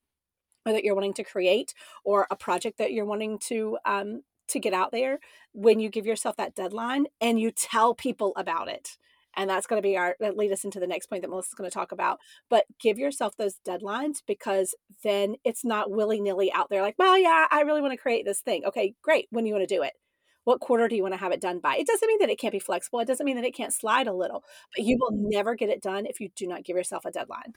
or 0.66 0.72
that 0.72 0.84
you're 0.84 0.96
wanting 0.96 1.14
to 1.16 1.24
create, 1.24 1.74
or 2.06 2.26
a 2.32 2.36
project 2.36 2.78
that 2.78 2.94
you're 2.94 3.06
wanting 3.06 3.38
to 3.38 3.78
um, 3.86 4.22
to 4.48 4.60
get 4.60 4.74
out 4.74 4.92
there, 4.92 5.20
when 5.54 5.80
you 5.80 5.90
give 5.90 6.06
yourself 6.06 6.38
that 6.38 6.56
deadline 6.56 7.06
and 7.20 7.40
you 7.40 7.52
tell 7.52 7.94
people 7.94 8.34
about 8.36 8.70
it, 8.70 8.98
and 9.36 9.50
that's 9.50 9.68
going 9.68 9.82
to 9.82 9.88
be 9.88 9.98
our 9.98 10.16
that 10.20 10.38
lead 10.38 10.52
us 10.52 10.64
into 10.64 10.80
the 10.80 10.88
next 10.88 11.08
point 11.08 11.22
that 11.22 11.30
Melissa's 11.30 11.54
going 11.54 11.70
to 11.70 11.74
talk 11.74 11.92
about. 11.92 12.20
But 12.50 12.66
give 12.80 12.98
yourself 12.98 13.36
those 13.38 13.56
deadlines 13.68 14.18
because 14.26 14.76
then 15.04 15.36
it's 15.44 15.66
not 15.66 15.92
willy 15.92 16.22
nilly 16.22 16.52
out 16.52 16.70
there 16.70 16.82
like, 16.82 16.96
well, 16.98 17.18
yeah, 17.18 17.48
I 17.52 17.62
really 17.62 17.82
want 17.82 17.94
to 17.94 17.98
create 17.98 18.26
this 18.26 18.42
thing. 18.42 18.64
Okay, 18.66 18.96
great. 19.02 19.28
When 19.30 19.44
do 19.44 19.50
you 19.50 19.56
want 19.56 19.68
to 19.68 19.76
do 19.76 19.84
it? 19.84 19.94
What 20.46 20.60
quarter 20.60 20.88
do 20.88 20.96
you 20.96 21.04
want 21.04 21.14
to 21.14 21.20
have 21.20 21.32
it 21.32 21.40
done 21.42 21.60
by? 21.60 21.78
It 21.78 21.88
doesn't 21.88 22.08
mean 22.08 22.20
that 22.20 22.30
it 22.30 22.40
can't 22.40 22.52
be 22.52 22.60
flexible. 22.60 23.00
It 23.00 23.08
doesn't 23.08 23.26
mean 23.26 23.38
that 23.38 23.46
it 23.46 23.56
can't 23.56 23.74
slide 23.74 24.08
a 24.08 24.14
little, 24.14 24.44
but 24.76 24.86
you 24.86 24.98
will 25.00 25.12
never 25.14 25.56
get 25.56 25.70
it 25.70 25.82
done 25.82 26.06
if 26.06 26.20
you 26.20 26.30
do 26.36 26.48
not 26.48 26.66
give 26.66 26.76
yourself 26.76 27.06
a 27.06 27.12
deadline. 27.12 27.54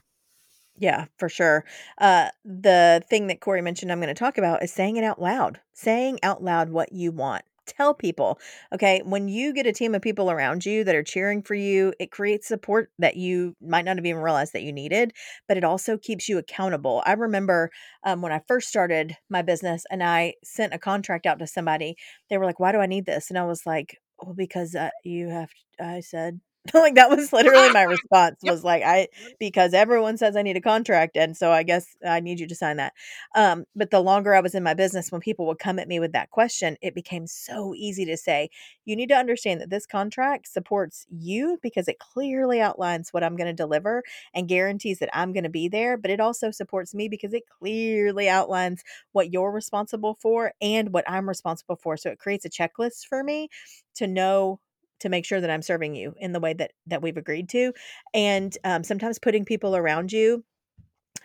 Yeah, 0.79 1.05
for 1.17 1.27
sure. 1.27 1.65
Uh, 1.97 2.29
the 2.45 3.03
thing 3.09 3.27
that 3.27 3.41
Corry 3.41 3.63
mentioned 3.63 3.91
I'm 3.91 3.99
going 3.99 4.13
to 4.13 4.13
talk 4.13 4.37
about 4.37 4.63
is 4.63 4.71
saying 4.71 4.95
it 4.95 5.03
out 5.03 5.21
loud. 5.21 5.59
Saying 5.73 6.19
out 6.23 6.43
loud 6.43 6.69
what 6.69 6.93
you 6.93 7.11
want. 7.11 7.43
Tell 7.67 7.93
people, 7.93 8.39
okay, 8.73 9.01
when 9.03 9.27
you 9.27 9.53
get 9.53 9.67
a 9.67 9.73
team 9.73 9.93
of 9.93 10.01
people 10.01 10.31
around 10.31 10.65
you 10.65 10.83
that 10.85 10.95
are 10.95 11.03
cheering 11.03 11.41
for 11.43 11.53
you, 11.53 11.93
it 11.99 12.11
creates 12.11 12.47
support 12.47 12.91
that 12.97 13.17
you 13.17 13.55
might 13.61 13.83
not 13.85 13.97
have 13.97 14.05
even 14.05 14.21
realized 14.21 14.53
that 14.53 14.63
you 14.63 14.71
needed, 14.71 15.13
but 15.47 15.57
it 15.57 15.63
also 15.65 15.97
keeps 15.97 16.29
you 16.29 16.37
accountable. 16.37 17.03
I 17.05 17.13
remember 17.13 17.69
um, 18.05 18.21
when 18.21 18.31
I 18.31 18.41
first 18.47 18.69
started 18.69 19.17
my 19.29 19.41
business 19.41 19.83
and 19.91 20.01
I 20.01 20.35
sent 20.43 20.73
a 20.73 20.79
contract 20.79 21.25
out 21.25 21.39
to 21.39 21.47
somebody, 21.47 21.97
they 22.29 22.37
were 22.37 22.45
like, 22.45 22.59
Why 22.59 22.71
do 22.71 22.79
I 22.79 22.85
need 22.85 23.05
this? 23.05 23.29
And 23.29 23.37
I 23.37 23.45
was 23.45 23.65
like, 23.65 23.97
Well, 24.21 24.33
because 24.33 24.73
uh, 24.75 24.89
you 25.03 25.27
have, 25.29 25.49
I 25.79 25.99
said, 25.99 26.39
like 26.73 26.95
that 26.95 27.09
was 27.09 27.31
literally 27.33 27.71
my 27.71 27.83
response 27.97 28.37
was 28.43 28.63
like 28.63 28.83
i 28.83 29.07
because 29.39 29.73
everyone 29.73 30.17
says 30.17 30.35
I 30.35 30.41
need 30.41 30.57
a 30.57 30.61
contract. 30.61 31.17
And 31.17 31.35
so 31.35 31.51
I 31.51 31.63
guess 31.63 31.95
I 32.05 32.19
need 32.19 32.39
you 32.39 32.47
to 32.47 32.55
sign 32.55 32.77
that. 32.77 32.93
Um, 33.35 33.65
but 33.75 33.91
the 33.91 33.99
longer 33.99 34.33
I 34.33 34.41
was 34.41 34.55
in 34.55 34.63
my 34.63 34.73
business, 34.73 35.11
when 35.11 35.21
people 35.21 35.45
would 35.47 35.59
come 35.59 35.79
at 35.79 35.87
me 35.87 35.99
with 35.99 36.13
that 36.13 36.31
question, 36.31 36.77
it 36.81 36.95
became 36.95 37.27
so 37.27 37.73
easy 37.75 38.05
to 38.05 38.17
say, 38.17 38.49
you 38.85 38.95
need 38.95 39.09
to 39.09 39.15
understand 39.15 39.61
that 39.61 39.69
this 39.69 39.85
contract 39.85 40.47
supports 40.47 41.05
you 41.09 41.59
because 41.61 41.87
it 41.87 41.99
clearly 41.99 42.61
outlines 42.61 43.09
what 43.11 43.23
I'm 43.23 43.35
going 43.35 43.47
to 43.47 43.53
deliver 43.53 44.03
and 44.33 44.47
guarantees 44.47 44.99
that 44.99 45.09
I'm 45.13 45.33
going 45.33 45.43
to 45.43 45.49
be 45.49 45.67
there. 45.67 45.97
But 45.97 46.11
it 46.11 46.19
also 46.19 46.51
supports 46.51 46.93
me 46.93 47.07
because 47.07 47.33
it 47.33 47.43
clearly 47.47 48.29
outlines 48.29 48.83
what 49.11 49.31
you're 49.31 49.51
responsible 49.51 50.15
for 50.19 50.53
and 50.61 50.93
what 50.93 51.09
I'm 51.09 51.27
responsible 51.27 51.75
for. 51.75 51.97
So 51.97 52.09
it 52.09 52.19
creates 52.19 52.45
a 52.45 52.49
checklist 52.49 53.07
for 53.07 53.23
me 53.23 53.49
to 53.95 54.07
know 54.07 54.59
to 54.99 55.09
make 55.09 55.25
sure 55.25 55.41
that 55.41 55.49
I'm 55.49 55.61
serving 55.61 55.95
you 55.95 56.13
in 56.17 56.31
the 56.31 56.39
way 56.39 56.53
that 56.53 56.71
that 56.87 57.01
we've 57.01 57.17
agreed 57.17 57.49
to 57.49 57.73
and 58.13 58.57
um, 58.63 58.83
sometimes 58.83 59.19
putting 59.19 59.45
people 59.45 59.75
around 59.75 60.11
you 60.11 60.43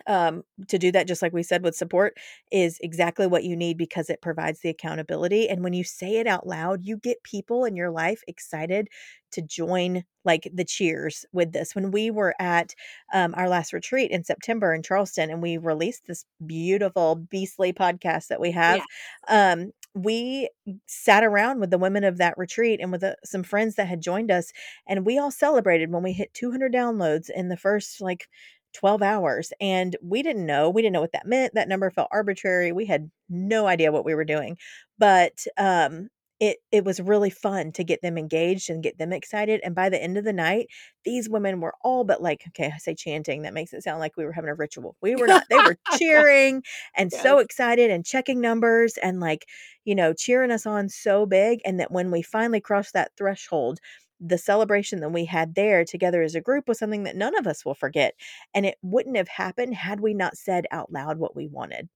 um, 0.07 0.43
to 0.67 0.77
do 0.77 0.91
that, 0.91 1.07
just 1.07 1.21
like 1.21 1.33
we 1.33 1.43
said 1.43 1.63
with 1.63 1.75
support, 1.75 2.17
is 2.51 2.77
exactly 2.81 3.27
what 3.27 3.43
you 3.43 3.55
need 3.55 3.77
because 3.77 4.09
it 4.09 4.21
provides 4.21 4.59
the 4.59 4.69
accountability. 4.69 5.47
And 5.47 5.63
when 5.63 5.73
you 5.73 5.83
say 5.83 6.17
it 6.17 6.27
out 6.27 6.47
loud, 6.47 6.83
you 6.83 6.97
get 6.97 7.23
people 7.23 7.65
in 7.65 7.75
your 7.75 7.91
life 7.91 8.21
excited 8.27 8.89
to 9.31 9.41
join 9.41 10.03
like 10.25 10.49
the 10.53 10.65
cheers 10.65 11.25
with 11.31 11.51
this. 11.51 11.75
When 11.75 11.91
we 11.91 12.11
were 12.11 12.35
at 12.39 12.73
um, 13.13 13.33
our 13.35 13.49
last 13.49 13.73
retreat 13.73 14.11
in 14.11 14.23
September 14.23 14.73
in 14.73 14.83
Charleston 14.83 15.29
and 15.29 15.41
we 15.41 15.57
released 15.57 16.07
this 16.07 16.25
beautiful 16.45 17.15
beastly 17.15 17.73
podcast 17.73 18.27
that 18.27 18.41
we 18.41 18.51
have, 18.51 18.81
um, 19.27 19.71
we 19.95 20.49
sat 20.87 21.23
around 21.23 21.59
with 21.59 21.69
the 21.69 21.77
women 21.77 22.03
of 22.03 22.17
that 22.17 22.37
retreat 22.37 22.79
and 22.81 22.91
with 22.91 23.03
uh, 23.03 23.13
some 23.23 23.43
friends 23.43 23.75
that 23.75 23.87
had 23.87 24.01
joined 24.01 24.31
us 24.31 24.51
and 24.87 25.05
we 25.05 25.17
all 25.19 25.31
celebrated 25.31 25.91
when 25.91 26.03
we 26.03 26.13
hit 26.13 26.33
200 26.33 26.73
downloads 26.73 27.29
in 27.29 27.49
the 27.49 27.57
first 27.57 28.01
like 28.01 28.27
12 28.73 29.03
hours 29.03 29.53
and 29.61 29.95
we 30.01 30.23
didn't 30.23 30.45
know 30.47 30.69
we 30.69 30.81
didn't 30.81 30.93
know 30.93 31.01
what 31.01 31.11
that 31.11 31.27
meant 31.27 31.53
that 31.53 31.67
number 31.67 31.91
felt 31.91 32.07
arbitrary 32.11 32.71
we 32.71 32.85
had 32.87 33.11
no 33.29 33.67
idea 33.67 33.91
what 33.91 34.05
we 34.05 34.15
were 34.15 34.25
doing 34.25 34.57
but 34.97 35.45
um 35.57 36.09
it 36.39 36.57
it 36.71 36.83
was 36.83 36.99
really 36.99 37.29
fun 37.29 37.71
to 37.71 37.83
get 37.83 38.01
them 38.01 38.17
engaged 38.17 38.69
and 38.69 38.83
get 38.83 38.97
them 38.97 39.13
excited 39.13 39.61
and 39.63 39.75
by 39.75 39.89
the 39.89 40.01
end 40.01 40.17
of 40.17 40.23
the 40.23 40.33
night 40.33 40.67
these 41.05 41.29
women 41.29 41.61
were 41.61 41.73
all 41.81 42.03
but 42.03 42.21
like 42.21 42.43
okay 42.47 42.71
i 42.73 42.77
say 42.77 42.95
chanting 42.95 43.43
that 43.43 43.53
makes 43.53 43.73
it 43.73 43.83
sound 43.83 43.99
like 43.99 44.17
we 44.17 44.25
were 44.25 44.31
having 44.31 44.49
a 44.49 44.55
ritual 44.55 44.95
we 45.01 45.15
were 45.15 45.27
not 45.27 45.43
they 45.49 45.57
were 45.57 45.77
cheering 45.97 46.63
and 46.95 47.11
so 47.11 47.37
excited 47.37 47.91
and 47.91 48.05
checking 48.05 48.41
numbers 48.41 48.97
and 49.01 49.19
like 49.19 49.45
you 49.85 49.95
know 49.95 50.13
cheering 50.13 50.51
us 50.51 50.65
on 50.65 50.89
so 50.89 51.25
big 51.25 51.59
and 51.65 51.79
that 51.79 51.91
when 51.91 52.11
we 52.11 52.21
finally 52.21 52.61
crossed 52.61 52.93
that 52.93 53.11
threshold 53.17 53.79
the 54.25 54.37
celebration 54.37 55.01
that 55.01 55.09
we 55.09 55.25
had 55.25 55.55
there 55.55 55.83
together 55.83 56.21
as 56.21 56.33
a 56.33 56.41
group 56.41 56.67
was 56.67 56.79
something 56.79 57.03
that 57.03 57.15
none 57.15 57.37
of 57.37 57.45
us 57.45 57.65
will 57.65 57.73
forget 57.73 58.13
and 58.53 58.65
it 58.65 58.77
wouldn't 58.81 59.17
have 59.17 59.27
happened 59.27 59.75
had 59.75 59.99
we 59.99 60.13
not 60.13 60.37
said 60.37 60.65
out 60.71 60.91
loud 60.91 61.17
what 61.17 61.35
we 61.35 61.47
wanted. 61.47 61.89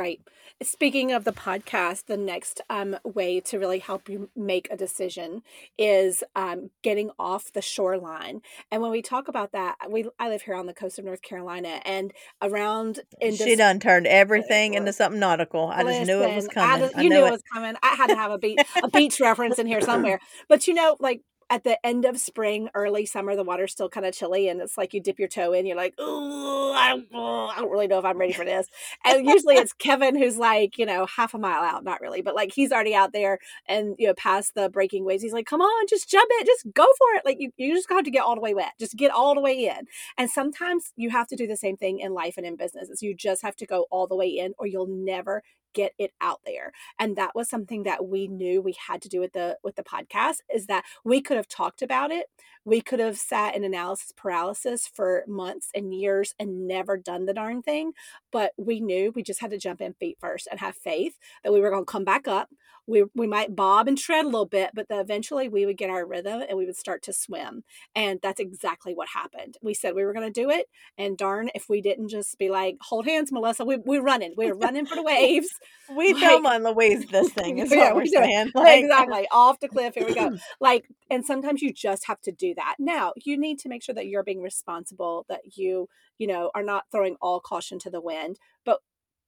Right. 0.00 0.18
Speaking 0.62 1.12
of 1.12 1.24
the 1.24 1.32
podcast, 1.32 2.06
the 2.06 2.16
next 2.16 2.62
um, 2.70 2.96
way 3.04 3.38
to 3.40 3.58
really 3.58 3.80
help 3.80 4.08
you 4.08 4.30
make 4.34 4.66
a 4.70 4.76
decision 4.76 5.42
is 5.76 6.24
um, 6.34 6.70
getting 6.82 7.10
off 7.18 7.52
the 7.52 7.60
shoreline. 7.60 8.40
And 8.72 8.80
when 8.80 8.90
we 8.92 9.02
talk 9.02 9.28
about 9.28 9.52
that, 9.52 9.76
we 9.90 10.06
I 10.18 10.30
live 10.30 10.40
here 10.40 10.54
on 10.54 10.64
the 10.64 10.72
coast 10.72 10.98
of 10.98 11.04
North 11.04 11.20
Carolina, 11.20 11.82
and 11.84 12.14
around 12.40 13.00
in 13.20 13.36
she 13.36 13.56
done 13.56 13.78
turned 13.78 14.06
everything 14.06 14.72
into 14.72 14.94
something 14.94 15.20
nautical. 15.20 15.66
I 15.68 15.82
just 15.84 16.06
knew 16.06 16.22
it 16.22 16.34
was 16.34 16.46
Listen, 16.46 16.50
I 16.62 16.64
coming. 16.64 16.80
just- 16.86 16.96
I 16.96 17.02
you 17.02 17.08
knew 17.10 17.16
knew 17.16 17.24
it. 17.26 17.28
it 17.28 17.32
was 17.32 17.42
coming. 17.52 17.74
I 17.82 17.88
had 17.94 18.06
to 18.06 18.16
have 18.16 18.30
a 18.30 18.38
beach 18.38 18.58
a 18.82 18.88
beach 18.88 19.20
reference 19.20 19.58
in 19.58 19.66
here 19.66 19.80
somewhere. 19.92 20.18
But 20.48 20.66
you 20.66 20.72
know, 20.72 20.96
like 20.98 21.20
at 21.50 21.64
the 21.64 21.84
end 21.84 22.04
of 22.04 22.18
spring, 22.18 22.68
early 22.74 23.04
summer, 23.04 23.34
the 23.34 23.42
water's 23.42 23.72
still 23.72 23.88
kind 23.88 24.06
of 24.06 24.14
chilly, 24.14 24.48
and 24.48 24.60
it's 24.60 24.78
like 24.78 24.94
you 24.94 25.02
dip 25.02 25.18
your 25.18 25.28
toe 25.28 25.52
in. 25.52 25.66
You're 25.66 25.76
like, 25.76 25.94
oh, 25.98 26.72
I 26.72 26.90
don't, 26.90 27.08
I 27.12 27.56
don't 27.58 27.70
really 27.70 27.88
know 27.88 27.98
if 27.98 28.04
I'm 28.04 28.18
ready 28.18 28.32
for 28.32 28.44
this. 28.44 28.68
And 29.04 29.26
usually 29.26 29.56
it's 29.56 29.72
Kevin 29.72 30.16
who's 30.16 30.38
like, 30.38 30.78
you 30.78 30.86
know, 30.86 31.06
half 31.06 31.34
a 31.34 31.38
mile 31.38 31.62
out, 31.62 31.82
not 31.82 32.00
really, 32.00 32.22
but 32.22 32.36
like 32.36 32.52
he's 32.52 32.70
already 32.70 32.94
out 32.94 33.12
there 33.12 33.40
and 33.66 33.96
you 33.98 34.06
know 34.06 34.14
past 34.14 34.54
the 34.54 34.68
breaking 34.68 35.04
waves. 35.04 35.22
He's 35.24 35.32
like, 35.32 35.46
come 35.46 35.60
on, 35.60 35.86
just 35.88 36.08
jump 36.08 36.28
it, 36.34 36.46
just 36.46 36.72
go 36.72 36.84
for 36.84 37.16
it. 37.16 37.22
Like 37.24 37.38
you, 37.40 37.50
you 37.56 37.74
just 37.74 37.90
have 37.90 38.04
to 38.04 38.10
get 38.10 38.22
all 38.22 38.36
the 38.36 38.40
way 38.40 38.54
wet, 38.54 38.72
just 38.78 38.96
get 38.96 39.10
all 39.10 39.34
the 39.34 39.40
way 39.40 39.66
in. 39.66 39.86
And 40.16 40.30
sometimes 40.30 40.92
you 40.96 41.10
have 41.10 41.26
to 41.28 41.36
do 41.36 41.48
the 41.48 41.56
same 41.56 41.76
thing 41.76 41.98
in 41.98 42.14
life 42.14 42.34
and 42.36 42.46
in 42.46 42.56
business. 42.56 43.02
You 43.02 43.14
just 43.14 43.42
have 43.42 43.56
to 43.56 43.66
go 43.66 43.86
all 43.90 44.06
the 44.06 44.16
way 44.16 44.28
in, 44.28 44.54
or 44.58 44.66
you'll 44.66 44.86
never 44.86 45.42
get 45.74 45.92
it 45.98 46.12
out 46.20 46.40
there 46.44 46.72
and 46.98 47.16
that 47.16 47.34
was 47.34 47.48
something 47.48 47.82
that 47.84 48.06
we 48.06 48.26
knew 48.28 48.60
we 48.60 48.74
had 48.88 49.00
to 49.02 49.08
do 49.08 49.20
with 49.20 49.32
the 49.32 49.58
with 49.62 49.76
the 49.76 49.82
podcast 49.82 50.36
is 50.52 50.66
that 50.66 50.84
we 51.04 51.20
could 51.20 51.36
have 51.36 51.48
talked 51.48 51.82
about 51.82 52.10
it 52.10 52.26
we 52.64 52.80
could 52.80 53.00
have 53.00 53.18
sat 53.18 53.54
in 53.54 53.64
analysis 53.64 54.12
paralysis 54.16 54.86
for 54.86 55.24
months 55.26 55.70
and 55.74 55.94
years 55.94 56.34
and 56.38 56.66
never 56.66 56.96
done 56.96 57.26
the 57.26 57.34
darn 57.34 57.62
thing 57.62 57.92
but 58.32 58.52
we 58.56 58.80
knew 58.80 59.12
we 59.14 59.22
just 59.22 59.40
had 59.40 59.50
to 59.50 59.58
jump 59.58 59.80
in 59.80 59.94
feet 59.94 60.18
first 60.20 60.48
and 60.50 60.60
have 60.60 60.76
faith 60.76 61.18
that 61.44 61.52
we 61.52 61.60
were 61.60 61.70
going 61.70 61.84
to 61.84 61.90
come 61.90 62.04
back 62.04 62.28
up. 62.28 62.50
We, 62.86 63.04
we 63.14 63.28
might 63.28 63.54
bob 63.54 63.86
and 63.86 63.96
tread 63.96 64.24
a 64.24 64.28
little 64.28 64.46
bit, 64.46 64.70
but 64.74 64.86
eventually 64.90 65.48
we 65.48 65.64
would 65.64 65.76
get 65.76 65.90
our 65.90 66.04
rhythm 66.04 66.42
and 66.48 66.58
we 66.58 66.66
would 66.66 66.76
start 66.76 67.02
to 67.04 67.12
swim. 67.12 67.62
And 67.94 68.18
that's 68.20 68.40
exactly 68.40 68.94
what 68.94 69.08
happened. 69.14 69.58
We 69.62 69.74
said 69.74 69.94
we 69.94 70.04
were 70.04 70.12
going 70.12 70.32
to 70.32 70.40
do 70.40 70.50
it. 70.50 70.66
And 70.98 71.16
darn, 71.16 71.50
if 71.54 71.68
we 71.68 71.80
didn't 71.80 72.08
just 72.08 72.36
be 72.38 72.48
like, 72.48 72.78
hold 72.80 73.06
hands, 73.06 73.30
Melissa, 73.30 73.64
we, 73.64 73.76
we're 73.76 74.02
running. 74.02 74.34
We're 74.36 74.54
running 74.54 74.86
for 74.86 74.96
the 74.96 75.04
waves. 75.04 75.48
we 75.96 76.14
like, 76.14 76.22
Thelma 76.22 76.48
and 76.50 76.64
Louise 76.64 77.06
this 77.06 77.30
thing 77.32 77.58
is 77.60 77.70
yeah, 77.70 77.92
what 77.92 77.96
we're 77.96 78.06
saying. 78.06 78.50
Like, 78.54 78.82
exactly. 78.82 79.28
Off 79.30 79.60
the 79.60 79.68
cliff. 79.68 79.94
Here 79.94 80.06
we 80.06 80.14
go. 80.14 80.36
like, 80.60 80.88
and 81.10 81.24
sometimes 81.24 81.62
you 81.62 81.72
just 81.72 82.06
have 82.06 82.20
to 82.22 82.32
do 82.32 82.54
that. 82.54 82.76
Now, 82.78 83.12
you 83.16 83.38
need 83.38 83.58
to 83.60 83.68
make 83.68 83.84
sure 83.84 83.94
that 83.94 84.06
you're 84.06 84.24
being 84.24 84.42
responsible, 84.42 85.26
that 85.28 85.56
you, 85.56 85.88
you 86.20 86.26
know, 86.26 86.50
are 86.54 86.62
not 86.62 86.84
throwing 86.92 87.16
all 87.20 87.40
caution 87.40 87.78
to 87.80 87.90
the 87.90 88.00
wind. 88.00 88.38
But 88.64 88.80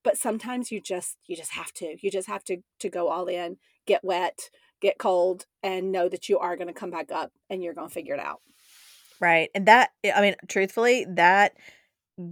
but 0.05 0.19
sometimes 0.19 0.71
you 0.71 0.81
just 0.81 1.17
you 1.27 1.35
just 1.35 1.53
have 1.53 1.73
to. 1.75 1.97
You 2.01 2.11
just 2.11 2.29
have 2.29 2.45
to 2.45 2.59
to 2.81 2.89
go 2.89 3.09
all 3.09 3.27
in, 3.27 3.57
get 3.87 4.05
wet, 4.05 4.51
get 4.81 4.99
cold, 4.99 5.47
and 5.63 5.91
know 5.91 6.09
that 6.09 6.29
you 6.29 6.39
are 6.39 6.57
going 6.57 6.69
to 6.69 6.75
come 6.75 6.91
back 6.91 7.11
up 7.11 7.33
and 7.49 7.63
you're 7.63 7.75
going 7.75 7.89
to 7.89 7.95
figure 7.95 8.15
it 8.15 8.21
out. 8.21 8.43
Right. 9.21 9.49
And 9.55 9.67
that 9.67 9.91
I 10.15 10.21
mean, 10.21 10.35
truthfully, 10.49 11.07
that 11.17 11.55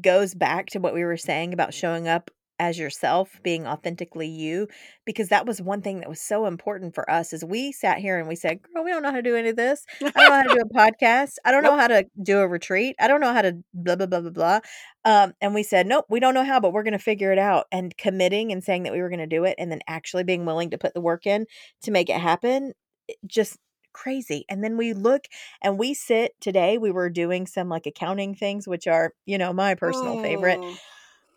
goes 0.02 0.34
back 0.34 0.66
to 0.66 0.78
what 0.78 0.94
we 0.94 1.04
were 1.04 1.16
saying 1.16 1.54
about 1.54 1.72
showing 1.72 2.06
up 2.06 2.30
as 2.60 2.78
yourself, 2.78 3.40
being 3.42 3.66
authentically 3.66 4.28
you, 4.28 4.68
because 5.06 5.30
that 5.30 5.46
was 5.46 5.62
one 5.62 5.80
thing 5.80 5.98
that 6.00 6.08
was 6.08 6.20
so 6.20 6.44
important 6.44 6.94
for 6.94 7.10
us. 7.10 7.32
Is 7.32 7.42
we 7.42 7.72
sat 7.72 7.98
here 7.98 8.18
and 8.18 8.28
we 8.28 8.36
said, 8.36 8.60
"Girl, 8.62 8.84
we 8.84 8.90
don't 8.90 9.02
know 9.02 9.10
how 9.10 9.16
to 9.16 9.22
do 9.22 9.34
any 9.34 9.48
of 9.48 9.56
this. 9.56 9.84
I 10.00 10.10
don't 10.10 10.14
know 10.14 10.36
how 10.36 10.42
to 10.42 10.54
do 10.54 10.60
a 10.60 10.74
podcast. 10.78 11.36
I 11.44 11.50
don't 11.50 11.62
nope. 11.62 11.72
know 11.72 11.78
how 11.78 11.88
to 11.88 12.04
do 12.22 12.38
a 12.40 12.46
retreat. 12.46 12.94
I 13.00 13.08
don't 13.08 13.20
know 13.20 13.32
how 13.32 13.42
to 13.42 13.56
blah 13.72 13.96
blah 13.96 14.06
blah 14.06 14.20
blah 14.20 14.30
blah." 14.30 14.60
Um, 15.04 15.32
and 15.40 15.54
we 15.54 15.62
said, 15.62 15.86
"Nope, 15.86 16.04
we 16.10 16.20
don't 16.20 16.34
know 16.34 16.44
how, 16.44 16.60
but 16.60 16.72
we're 16.72 16.82
going 16.82 16.92
to 16.92 16.98
figure 16.98 17.32
it 17.32 17.38
out." 17.38 17.64
And 17.72 17.96
committing 17.96 18.52
and 18.52 18.62
saying 18.62 18.82
that 18.82 18.92
we 18.92 19.00
were 19.00 19.08
going 19.08 19.20
to 19.20 19.26
do 19.26 19.44
it, 19.44 19.54
and 19.58 19.72
then 19.72 19.80
actually 19.88 20.24
being 20.24 20.44
willing 20.44 20.70
to 20.70 20.78
put 20.78 20.92
the 20.92 21.00
work 21.00 21.26
in 21.26 21.46
to 21.82 21.90
make 21.90 22.10
it 22.10 22.20
happen, 22.20 22.74
it 23.08 23.16
just 23.26 23.56
crazy. 23.92 24.44
And 24.48 24.62
then 24.62 24.76
we 24.76 24.92
look 24.92 25.24
and 25.62 25.78
we 25.78 25.94
sit 25.94 26.32
today. 26.40 26.76
We 26.76 26.90
were 26.90 27.08
doing 27.08 27.46
some 27.46 27.70
like 27.70 27.86
accounting 27.86 28.34
things, 28.34 28.68
which 28.68 28.86
are 28.86 29.14
you 29.24 29.38
know 29.38 29.54
my 29.54 29.74
personal 29.74 30.18
oh. 30.18 30.22
favorite 30.22 30.60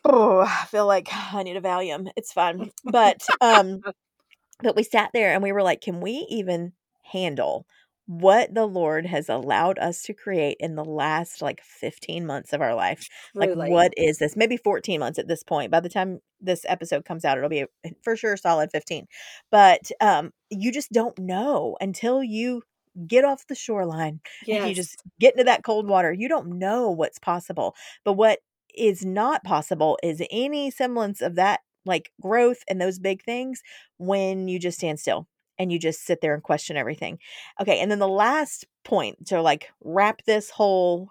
oh, 0.05 0.41
I 0.41 0.65
feel 0.65 0.87
like 0.87 1.09
I 1.11 1.43
need 1.43 1.57
a 1.57 1.61
Valium. 1.61 2.09
It's 2.15 2.33
fun. 2.33 2.71
But 2.83 3.25
um 3.41 3.81
but 4.61 4.75
we 4.75 4.83
sat 4.83 5.11
there 5.13 5.33
and 5.33 5.43
we 5.43 5.51
were 5.51 5.63
like, 5.63 5.81
can 5.81 6.01
we 6.01 6.25
even 6.29 6.73
handle 7.03 7.65
what 8.05 8.53
the 8.53 8.65
Lord 8.65 9.05
has 9.05 9.29
allowed 9.29 9.79
us 9.79 10.01
to 10.03 10.13
create 10.13 10.57
in 10.59 10.75
the 10.75 10.83
last 10.83 11.41
like 11.41 11.61
15 11.63 12.25
months 12.25 12.51
of 12.51 12.61
our 12.61 12.75
life. 12.75 13.07
Like, 13.33 13.55
what 13.55 13.93
is 13.95 14.17
this? 14.17 14.35
Maybe 14.35 14.57
14 14.57 14.99
months 14.99 15.19
at 15.19 15.27
this 15.27 15.43
point. 15.43 15.71
By 15.71 15.79
the 15.79 15.89
time 15.89 16.19
this 16.41 16.65
episode 16.67 17.05
comes 17.05 17.23
out, 17.23 17.37
it'll 17.37 17.49
be 17.49 17.65
for 18.03 18.17
sure 18.17 18.35
solid 18.35 18.71
15. 18.71 19.05
But 19.51 19.89
um, 20.01 20.31
you 20.49 20.71
just 20.71 20.91
don't 20.91 21.17
know 21.17 21.77
until 21.79 22.21
you 22.21 22.63
get 23.07 23.23
off 23.23 23.47
the 23.47 23.55
shoreline 23.55 24.19
yes. 24.45 24.59
and 24.59 24.69
you 24.69 24.75
just 24.75 25.01
get 25.19 25.33
into 25.33 25.45
that 25.45 25.63
cold 25.63 25.87
water. 25.87 26.11
You 26.11 26.27
don't 26.27 26.59
know 26.59 26.91
what's 26.91 27.19
possible. 27.19 27.73
But 28.03 28.13
what 28.13 28.39
is 28.75 29.05
not 29.05 29.43
possible 29.43 29.97
is 30.03 30.21
any 30.31 30.71
semblance 30.71 31.21
of 31.21 31.35
that 31.35 31.61
like 31.85 32.11
growth 32.21 32.63
and 32.69 32.79
those 32.79 32.99
big 32.99 33.23
things 33.23 33.61
when 33.97 34.47
you 34.47 34.59
just 34.59 34.77
stand 34.77 34.99
still 34.99 35.27
and 35.59 35.71
you 35.71 35.79
just 35.79 36.05
sit 36.05 36.21
there 36.21 36.33
and 36.33 36.43
question 36.43 36.77
everything. 36.77 37.19
Okay, 37.61 37.79
and 37.79 37.91
then 37.91 37.99
the 37.99 38.07
last 38.07 38.65
point 38.83 39.27
to 39.27 39.41
like 39.41 39.69
wrap 39.83 40.23
this 40.25 40.49
whole 40.49 41.09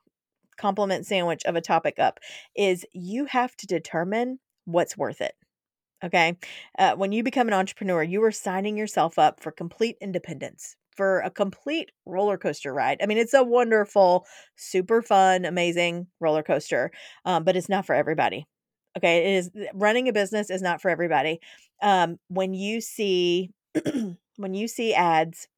compliment 0.57 1.07
sandwich 1.07 1.45
of 1.45 1.57
a 1.57 1.61
topic 1.61 1.99
up 1.99 2.21
is 2.57 2.87
you 2.93 3.27
have 3.27 3.57
to 3.57 3.67
determine 3.67 4.39
what's 4.65 4.97
worth 4.97 5.21
it. 5.21 5.35
Okay. 6.05 6.37
Uh, 6.79 6.95
when 6.97 7.13
you 7.13 7.23
become 7.23 7.49
an 7.49 7.55
entrepreneur, 7.55 8.03
you 8.03 8.23
are 8.25 8.33
signing 8.33 8.77
yourself 8.77 9.19
up 9.19 9.41
for 9.41 9.53
complete 9.53 9.97
independence, 10.01 10.77
for 10.97 11.21
a 11.21 11.31
complete 11.31 11.91
roller 12.07 12.39
coaster 12.39 12.73
ride. 12.73 12.99
I 13.03 13.07
mean, 13.07 13.19
it's 13.19 13.35
a 13.35 13.43
wonderful, 13.43 14.27
super 14.57 15.03
fun, 15.03 15.45
amazing 15.45 16.07
roller 16.21 16.43
coaster, 16.43 16.91
um, 17.25 17.45
but 17.45 17.57
it's 17.57 17.69
not 17.69 17.87
for 17.87 17.95
everybody. 17.95 18.47
Okay, 18.97 19.19
it 19.19 19.37
is 19.39 19.51
running 19.73 20.09
a 20.09 20.13
business 20.13 20.51
is 20.51 20.63
not 20.63 20.83
for 20.83 20.91
everybody. 20.91 21.41
Um, 21.81 22.19
when 22.29 22.55
you 22.55 22.81
see 22.81 23.51
when 24.37 24.55
you 24.55 24.69
see 24.69 24.95
ads 24.95 25.49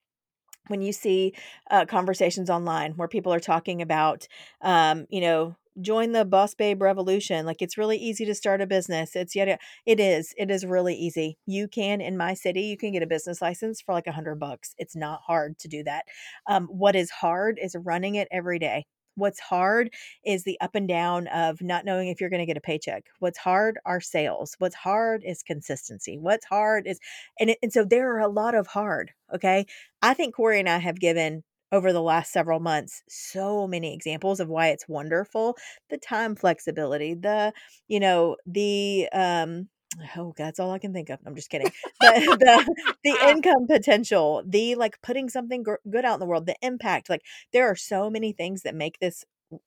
when 0.68 0.80
you 0.80 0.92
see 0.92 1.34
uh, 1.70 1.84
conversations 1.84 2.48
online 2.48 2.92
where 2.92 3.08
people 3.08 3.32
are 3.32 3.40
talking 3.40 3.82
about 3.82 4.26
um, 4.62 5.06
you 5.10 5.20
know 5.20 5.56
join 5.80 6.12
the 6.12 6.24
boss 6.24 6.54
babe 6.54 6.82
revolution 6.82 7.46
like 7.46 7.60
it's 7.60 7.78
really 7.78 7.96
easy 7.96 8.24
to 8.24 8.34
start 8.34 8.60
a 8.60 8.66
business 8.66 9.16
it's 9.16 9.34
yet 9.34 9.60
it 9.86 10.00
is 10.00 10.34
it 10.36 10.50
is 10.50 10.64
really 10.64 10.94
easy 10.94 11.36
you 11.46 11.66
can 11.68 12.00
in 12.00 12.16
my 12.16 12.34
city 12.34 12.62
you 12.62 12.76
can 12.76 12.92
get 12.92 13.02
a 13.02 13.06
business 13.06 13.42
license 13.42 13.80
for 13.80 13.92
like 13.92 14.06
a 14.06 14.12
hundred 14.12 14.36
bucks 14.36 14.74
it's 14.78 14.96
not 14.96 15.20
hard 15.26 15.58
to 15.58 15.68
do 15.68 15.82
that 15.82 16.04
um, 16.48 16.66
what 16.66 16.94
is 16.94 17.10
hard 17.10 17.58
is 17.60 17.76
running 17.84 18.14
it 18.14 18.28
every 18.30 18.58
day 18.58 18.84
What's 19.16 19.38
hard 19.38 19.90
is 20.24 20.42
the 20.42 20.60
up 20.60 20.74
and 20.74 20.88
down 20.88 21.28
of 21.28 21.62
not 21.62 21.84
knowing 21.84 22.08
if 22.08 22.20
you're 22.20 22.30
going 22.30 22.40
to 22.40 22.46
get 22.46 22.56
a 22.56 22.60
paycheck. 22.60 23.04
What's 23.20 23.38
hard 23.38 23.78
are 23.86 24.00
sales. 24.00 24.56
What's 24.58 24.74
hard 24.74 25.22
is 25.24 25.42
consistency. 25.42 26.18
What's 26.18 26.46
hard 26.46 26.86
is, 26.86 26.98
and, 27.38 27.50
it, 27.50 27.58
and 27.62 27.72
so 27.72 27.84
there 27.84 28.12
are 28.14 28.20
a 28.20 28.28
lot 28.28 28.54
of 28.54 28.66
hard. 28.66 29.12
Okay. 29.32 29.66
I 30.02 30.14
think 30.14 30.34
Corry 30.34 30.58
and 30.58 30.68
I 30.68 30.78
have 30.78 30.98
given 30.98 31.44
over 31.72 31.92
the 31.92 32.02
last 32.02 32.32
several 32.32 32.60
months 32.60 33.02
so 33.08 33.66
many 33.66 33.94
examples 33.94 34.40
of 34.40 34.48
why 34.48 34.68
it's 34.68 34.88
wonderful 34.88 35.56
the 35.90 35.98
time 35.98 36.34
flexibility 36.34 37.14
the 37.14 37.52
you 37.88 38.00
know 38.00 38.36
the 38.46 39.08
um 39.12 39.68
oh 40.16 40.32
that's 40.36 40.58
all 40.58 40.72
i 40.72 40.78
can 40.78 40.92
think 40.92 41.10
of 41.10 41.18
i'm 41.26 41.34
just 41.34 41.50
kidding 41.50 41.70
the 42.00 42.36
the, 42.40 42.94
the 43.04 43.28
income 43.28 43.66
potential 43.68 44.42
the 44.46 44.74
like 44.74 45.00
putting 45.02 45.28
something 45.28 45.62
good 45.62 46.04
out 46.04 46.14
in 46.14 46.20
the 46.20 46.26
world 46.26 46.46
the 46.46 46.56
impact 46.62 47.08
like 47.08 47.22
there 47.52 47.68
are 47.68 47.76
so 47.76 48.10
many 48.10 48.32
things 48.32 48.62
that 48.62 48.74
make 48.74 48.98
this 49.00 49.24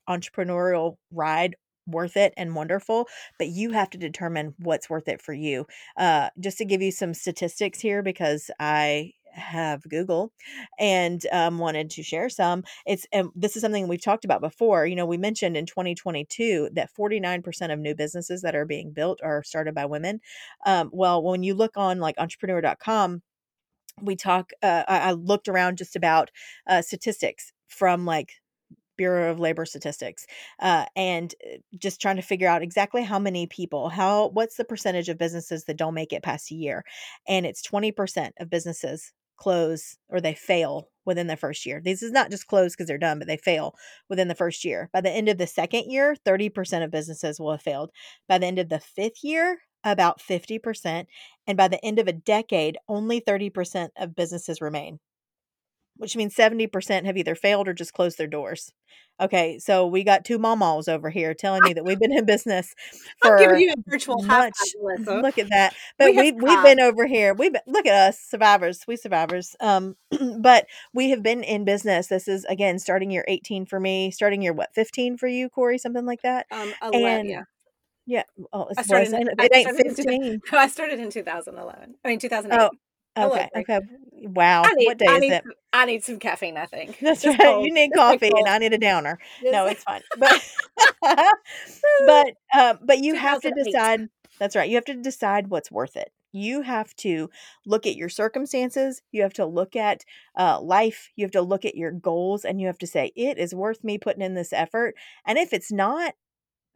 entrepreneurial 0.08 0.96
ride 1.10 1.56
worth 1.86 2.16
it 2.16 2.34
and 2.36 2.54
wonderful 2.54 3.08
but 3.38 3.48
you 3.48 3.70
have 3.72 3.88
to 3.88 3.96
determine 3.98 4.54
what's 4.58 4.90
worth 4.90 5.08
it 5.08 5.22
for 5.22 5.32
you. 5.32 5.66
Uh 5.96 6.28
just 6.38 6.58
to 6.58 6.64
give 6.66 6.82
you 6.82 6.90
some 6.90 7.14
statistics 7.14 7.80
here 7.80 8.02
because 8.02 8.50
i 8.60 9.12
have 9.32 9.82
Google 9.88 10.32
and 10.78 11.24
um, 11.32 11.58
wanted 11.58 11.90
to 11.90 12.02
share 12.02 12.28
some. 12.28 12.64
It's 12.86 13.06
and 13.12 13.30
this 13.34 13.56
is 13.56 13.62
something 13.62 13.88
we've 13.88 14.02
talked 14.02 14.24
about 14.24 14.40
before. 14.40 14.86
You 14.86 14.96
know, 14.96 15.06
we 15.06 15.16
mentioned 15.16 15.56
in 15.56 15.66
2022 15.66 16.70
that 16.74 16.90
49% 16.98 17.72
of 17.72 17.78
new 17.78 17.94
businesses 17.94 18.42
that 18.42 18.54
are 18.54 18.66
being 18.66 18.92
built 18.92 19.20
are 19.22 19.42
started 19.42 19.74
by 19.74 19.86
women. 19.86 20.20
Um, 20.66 20.90
well, 20.92 21.22
when 21.22 21.42
you 21.42 21.54
look 21.54 21.76
on 21.76 22.00
like 22.00 22.16
entrepreneur.com, 22.18 23.22
we 24.00 24.16
talk. 24.16 24.50
Uh, 24.62 24.84
I, 24.86 24.98
I 24.98 25.12
looked 25.12 25.48
around 25.48 25.78
just 25.78 25.96
about 25.96 26.30
uh, 26.66 26.82
statistics 26.82 27.52
from 27.68 28.04
like 28.04 28.32
Bureau 28.96 29.30
of 29.30 29.40
Labor 29.40 29.64
Statistics, 29.64 30.26
uh, 30.60 30.84
and 30.94 31.34
uh, 31.46 31.58
just 31.78 32.02
trying 32.02 32.16
to 32.16 32.22
figure 32.22 32.48
out 32.48 32.62
exactly 32.62 33.02
how 33.02 33.18
many 33.18 33.46
people, 33.46 33.88
how 33.88 34.28
what's 34.28 34.56
the 34.56 34.64
percentage 34.64 35.08
of 35.08 35.18
businesses 35.18 35.64
that 35.64 35.76
don't 35.76 35.94
make 35.94 36.12
it 36.12 36.22
past 36.22 36.50
a 36.50 36.54
year, 36.54 36.84
and 37.26 37.46
it's 37.46 37.62
twenty 37.62 37.92
percent 37.92 38.34
of 38.38 38.50
businesses 38.50 39.12
close 39.38 39.96
or 40.08 40.20
they 40.20 40.34
fail 40.34 40.90
within 41.06 41.26
the 41.26 41.36
first 41.36 41.64
year. 41.64 41.80
This 41.82 42.02
is 42.02 42.12
not 42.12 42.30
just 42.30 42.46
close 42.46 42.74
because 42.74 42.86
they're 42.86 42.98
done, 42.98 43.18
but 43.18 43.26
they 43.26 43.38
fail 43.38 43.74
within 44.10 44.28
the 44.28 44.34
first 44.34 44.64
year. 44.64 44.90
By 44.92 45.00
the 45.00 45.10
end 45.10 45.28
of 45.28 45.38
the 45.38 45.46
second 45.46 45.90
year, 45.90 46.14
30% 46.26 46.84
of 46.84 46.90
businesses 46.90 47.40
will 47.40 47.52
have 47.52 47.62
failed. 47.62 47.90
By 48.28 48.38
the 48.38 48.46
end 48.46 48.58
of 48.58 48.68
the 48.68 48.80
fifth 48.80 49.24
year, 49.24 49.58
about 49.84 50.20
50%. 50.20 51.06
And 51.46 51.56
by 51.56 51.68
the 51.68 51.82
end 51.84 51.98
of 51.98 52.08
a 52.08 52.12
decade, 52.12 52.76
only 52.88 53.20
30% 53.20 53.88
of 53.96 54.14
businesses 54.14 54.60
remain 54.60 54.98
which 55.98 56.16
means 56.16 56.34
70% 56.34 57.04
have 57.04 57.16
either 57.16 57.34
failed 57.34 57.68
or 57.68 57.74
just 57.74 57.92
closed 57.92 58.18
their 58.18 58.26
doors. 58.26 58.72
Okay, 59.20 59.58
so 59.58 59.84
we 59.84 60.04
got 60.04 60.24
two 60.24 60.38
mamas 60.38 60.86
over 60.86 61.10
here 61.10 61.34
telling 61.34 61.64
me 61.64 61.72
that 61.72 61.84
we've 61.84 61.98
been 61.98 62.16
in 62.16 62.24
business 62.24 62.72
for 63.20 63.36
I'm 63.40 63.48
giving 63.48 63.60
you 63.62 63.74
a 63.76 63.90
virtual 63.90 64.22
much. 64.22 64.54
Look 64.96 65.38
at 65.38 65.48
that. 65.50 65.74
But 65.98 66.14
we, 66.14 66.30
we 66.30 66.50
have 66.52 66.62
been 66.62 66.78
over 66.80 67.04
here. 67.04 67.34
We've 67.34 67.52
been, 67.52 67.62
look 67.66 67.84
at 67.84 67.94
us, 67.94 68.20
survivors. 68.20 68.84
We 68.86 68.94
survivors. 68.94 69.56
Um, 69.58 69.96
but 70.40 70.66
we 70.94 71.10
have 71.10 71.24
been 71.24 71.42
in 71.42 71.64
business. 71.64 72.06
This 72.06 72.28
is 72.28 72.44
again 72.44 72.78
starting 72.78 73.10
year 73.10 73.24
18 73.26 73.66
for 73.66 73.80
me, 73.80 74.12
starting 74.12 74.40
year 74.40 74.52
what 74.52 74.72
15 74.74 75.16
for 75.16 75.26
you, 75.26 75.50
Corry, 75.50 75.80
something 75.80 76.06
like 76.06 76.22
that. 76.22 76.46
Um, 76.52 76.72
11, 76.82 77.04
and 77.04 77.28
yeah. 77.28 77.42
Yeah. 78.06 78.22
Oh, 78.52 78.68
I 78.78 78.82
started 78.82 79.12
in, 79.12 79.28
it 79.38 79.50
ain't 79.52 79.76
15. 79.76 80.40
I 80.52 80.68
started 80.68 80.98
in 81.00 81.10
2011. 81.10 81.96
I 82.04 82.08
mean 82.08 82.18
2008. 82.18 82.58
Oh, 82.58 82.70
Okay. 83.26 83.48
Okay. 83.56 83.80
Wow. 84.22 84.62
Need, 84.74 84.86
what 84.86 84.98
day 84.98 85.06
I 85.08 85.14
is 85.16 85.20
need, 85.20 85.32
it? 85.32 85.44
I 85.72 85.84
need 85.84 86.04
some 86.04 86.18
caffeine. 86.18 86.56
I 86.56 86.66
think 86.66 86.98
that's 87.02 87.24
right. 87.24 87.38
Cold. 87.38 87.66
You 87.66 87.72
need 87.72 87.92
coffee, 87.94 88.30
and 88.34 88.48
I 88.48 88.58
need 88.58 88.72
a 88.72 88.78
downer. 88.78 89.18
No, 89.42 89.66
it's 89.66 89.84
fine. 89.84 90.02
But 90.18 90.42
but 92.06 92.34
uh, 92.54 92.74
but 92.82 92.98
you 92.98 93.14
have 93.14 93.40
to 93.42 93.50
decide. 93.50 94.08
That's 94.38 94.54
right. 94.54 94.68
You 94.68 94.76
have 94.76 94.84
to 94.86 94.94
decide 94.94 95.48
what's 95.48 95.70
worth 95.70 95.96
it. 95.96 96.12
You 96.32 96.62
have 96.62 96.94
to 96.96 97.30
look 97.66 97.86
at 97.86 97.96
your 97.96 98.08
circumstances. 98.08 99.02
You 99.12 99.22
have 99.22 99.32
to 99.34 99.46
look 99.46 99.74
at 99.74 100.04
uh, 100.38 100.60
life. 100.60 101.10
You 101.16 101.24
have 101.24 101.32
to 101.32 101.42
look 101.42 101.64
at 101.64 101.74
your 101.74 101.90
goals, 101.90 102.44
and 102.44 102.60
you 102.60 102.66
have 102.66 102.78
to 102.78 102.86
say 102.86 103.12
it 103.16 103.38
is 103.38 103.54
worth 103.54 103.82
me 103.82 103.98
putting 103.98 104.22
in 104.22 104.34
this 104.34 104.52
effort. 104.52 104.94
And 105.24 105.38
if 105.38 105.52
it's 105.52 105.72
not, 105.72 106.14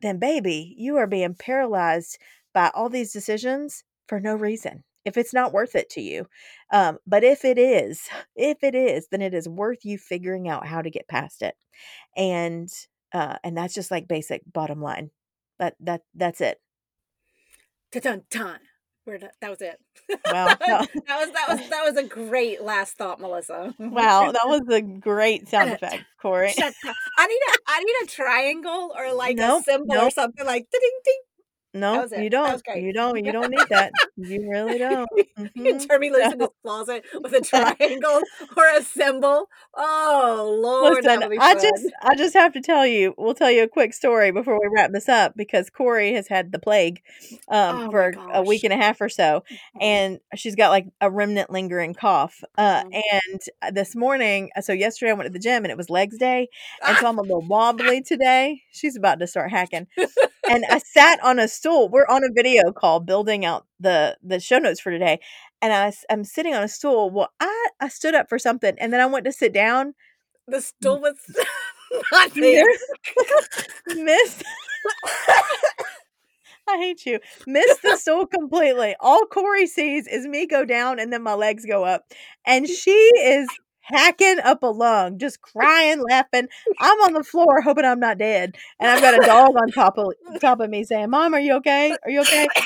then 0.01 0.19
baby, 0.19 0.75
you 0.77 0.97
are 0.97 1.07
being 1.07 1.35
paralyzed 1.35 2.19
by 2.53 2.71
all 2.75 2.89
these 2.89 3.13
decisions 3.13 3.85
for 4.09 4.21
no 4.21 4.35
reason. 4.35 4.85
If 5.05 5.17
it's 5.17 5.35
not 5.35 5.53
worth 5.53 5.75
it 5.75 5.91
to 5.91 6.01
you. 6.01 6.27
Um, 6.73 6.99
but 7.07 7.25
if 7.25 7.45
it 7.45 7.59
is, 7.59 8.09
if 8.37 8.63
it 8.63 8.75
is, 8.75 9.09
then 9.11 9.23
it 9.23 9.35
is 9.35 9.49
worth 9.49 9.85
you 9.85 9.99
figuring 9.99 10.49
out 10.49 10.67
how 10.67 10.83
to 10.83 10.91
get 10.91 11.09
past 11.09 11.43
it. 11.43 11.55
And 12.17 12.69
uh, 13.13 13.37
and 13.45 13.57
that's 13.57 13.75
just 13.75 13.91
like 13.91 14.09
basic 14.09 14.43
bottom 14.51 14.81
line. 14.81 15.11
But 15.59 15.75
that 15.81 16.03
that's 16.15 16.41
it. 16.41 16.61
Dun 17.93 18.23
dun. 18.31 18.59
We're 19.05 19.19
done. 19.19 19.31
That 19.41 19.51
was 19.51 19.61
it. 19.61 19.81
Wow. 20.27 20.47
that 20.61 20.89
was 21.09 21.31
that 21.33 21.47
was 21.49 21.59
that 21.71 21.85
was 21.85 21.97
a 21.97 22.05
great 22.05 22.63
last 22.63 22.97
thought, 22.97 23.21
Melissa. 23.21 23.75
Wow, 23.79 24.31
that 24.31 24.47
was 24.47 24.63
a 24.71 24.81
great 24.81 25.49
sound 25.49 25.71
effect, 25.71 26.05
Corry. 26.23 26.53
I 26.57 27.27
need 27.27 27.41
a 27.49 27.59
I 27.67 27.83
need 27.83 27.97
a 28.05 28.07
triangle 28.07 28.93
or 28.97 29.13
like 29.13 29.37
Nope, 29.37 29.63
a 29.63 29.65
cymbal 29.65 29.93
or 29.97 30.03
nope. 30.03 30.13
something 30.13 30.47
like 30.47 30.69
ding 30.71 30.81
ding. 31.05 31.21
No, 31.75 32.07
you 32.17 32.31
don't. 32.31 32.63
You 32.75 32.93
don't. 32.93 33.25
You 33.25 33.33
don't 33.33 33.51
need 33.51 33.69
that. 33.71 33.93
You 34.17 34.47
really 34.51 34.79
don't. 34.79 35.09
You 35.55 35.73
Mhm. 35.75 35.89
turn 35.89 36.01
me 36.01 36.11
loose 36.11 36.33
in 36.33 36.39
this 36.39 36.49
closet 36.63 37.05
with 37.23 37.33
a 37.33 37.41
triangle 37.41 38.21
or 38.57 38.65
a 38.77 38.83
cymbal. 38.83 39.49
Oh 39.75 40.59
Lord, 40.63 41.05
Listen, 41.05 41.25
I 41.39 41.55
just 41.55 41.89
I 42.03 42.15
just 42.15 42.35
have 42.35 42.53
to 42.53 42.61
tell 42.61 42.87
you, 42.87 43.15
we'll 43.17 43.35
tell 43.35 43.51
you 43.51 43.63
a 43.63 43.69
quick 43.69 43.95
story 43.95 44.31
before 44.33 44.61
we 44.61 44.69
wrap 44.73 44.93
this 44.93 45.09
up 45.09 45.35
because 45.35 45.71
Corry 45.71 46.15
has 46.15 46.29
had 46.29 46.53
the 46.53 46.59
plague 46.59 47.01
um, 47.49 47.79
Oh 47.79 47.91
for 47.91 48.15
a 48.35 48.43
week 48.43 48.65
and 48.65 48.73
a 48.73 48.77
half 48.77 49.01
or 49.01 49.09
so, 49.09 49.43
and 49.81 50.21
she's 50.37 50.55
got 50.55 50.69
like 50.71 50.87
a 51.01 51.11
remnant 51.11 51.51
lingering 51.51 51.95
cough. 51.95 52.45
Uh, 52.59 52.83
Mhm. 52.85 53.03
and 53.13 53.41
uh, 53.63 53.71
this 53.71 53.97
morning, 53.97 54.51
so 54.61 54.73
yesterday 54.73 55.11
I 55.11 55.15
went 55.15 55.27
to 55.27 55.33
the 55.33 55.39
gym 55.39 55.65
and 55.65 55.71
it 55.71 55.77
was 55.77 55.89
legs 55.91 56.19
day, 56.19 56.49
and 56.87 56.97
so 56.99 57.07
I'm 57.07 57.19
a 57.19 57.23
little 57.23 57.43
wobbly 57.47 58.03
today. 58.03 58.63
She's 58.73 58.97
about 58.97 59.21
to 59.21 59.27
start 59.27 59.51
hacking, 59.51 59.87
and 60.49 60.65
I 60.69 60.79
sat 60.85 61.23
on 61.25 61.39
a 61.39 61.49
stool. 61.63 61.89
We're 61.89 62.07
on 62.09 62.25
a 62.25 62.33
video 62.33 62.73
call 62.73 62.99
building 62.99 63.45
out 63.45 63.67
the 63.79 64.17
the 64.21 64.41
show 64.41 64.59
notes 64.59 64.81
for 64.81 64.91
today, 64.91 65.21
and 65.63 65.95
I'm 66.11 66.25
sitting 66.25 66.55
on 66.55 66.65
a 66.65 66.69
stool. 66.69 67.09
Well, 67.09 67.31
I 67.39 67.69
I 67.79 67.89
stood 67.89 68.17
up 68.17 68.29
for 68.29 68.39
something, 68.39 68.75
and 68.79 68.93
then 68.93 69.01
I 69.01 69.07
went 69.07 69.25
to 69.27 69.33
sit 69.33 69.53
down. 69.53 69.95
the 70.49 70.61
stool 70.61 70.99
mm. 70.99 71.03
was 71.03 71.15
not 72.13 72.35
there. 72.35 72.65
Miss, 73.95 74.43
I 76.69 76.79
hate 76.79 77.07
you. 77.07 77.21
Miss 77.47 77.79
the 77.79 77.97
stool 77.97 78.27
completely. 78.27 78.97
All 78.99 79.23
Corry 79.31 79.69
sees 79.69 80.09
is 80.09 80.27
me 80.27 80.49
go 80.49 80.65
down, 80.65 80.99
and 80.99 81.13
then 81.13 81.23
my 81.23 81.35
legs 81.35 81.65
go 81.65 81.85
up, 81.85 82.03
and 82.45 82.69
she 82.69 82.91
is 82.91 83.47
hacking 83.83 84.39
up 84.41 84.63
a 84.63 84.67
lung, 84.67 85.19
just 85.19 85.41
crying, 85.41 86.03
laughing. 86.09 86.49
I'm 86.81 86.99
on 87.01 87.13
the 87.13 87.25
floor, 87.25 87.61
hoping 87.61 87.85
I'm 87.85 88.01
not 88.01 88.19
dead, 88.19 88.57
and 88.81 88.91
I've 88.91 89.01
got 89.01 89.23
a 89.23 89.27
dog 89.27 89.57
on 89.57 89.71
top 89.71 89.99
of 89.99 90.13
top 90.41 90.61
of 90.61 90.71
me 90.71 90.85
saying, 90.85 91.11
"Mom, 91.11 91.35
are 91.35 91.41
you 91.41 91.55
okay? 91.55 91.97
Are 92.05 92.11
you 92.11 92.21
okay?" 92.23 92.47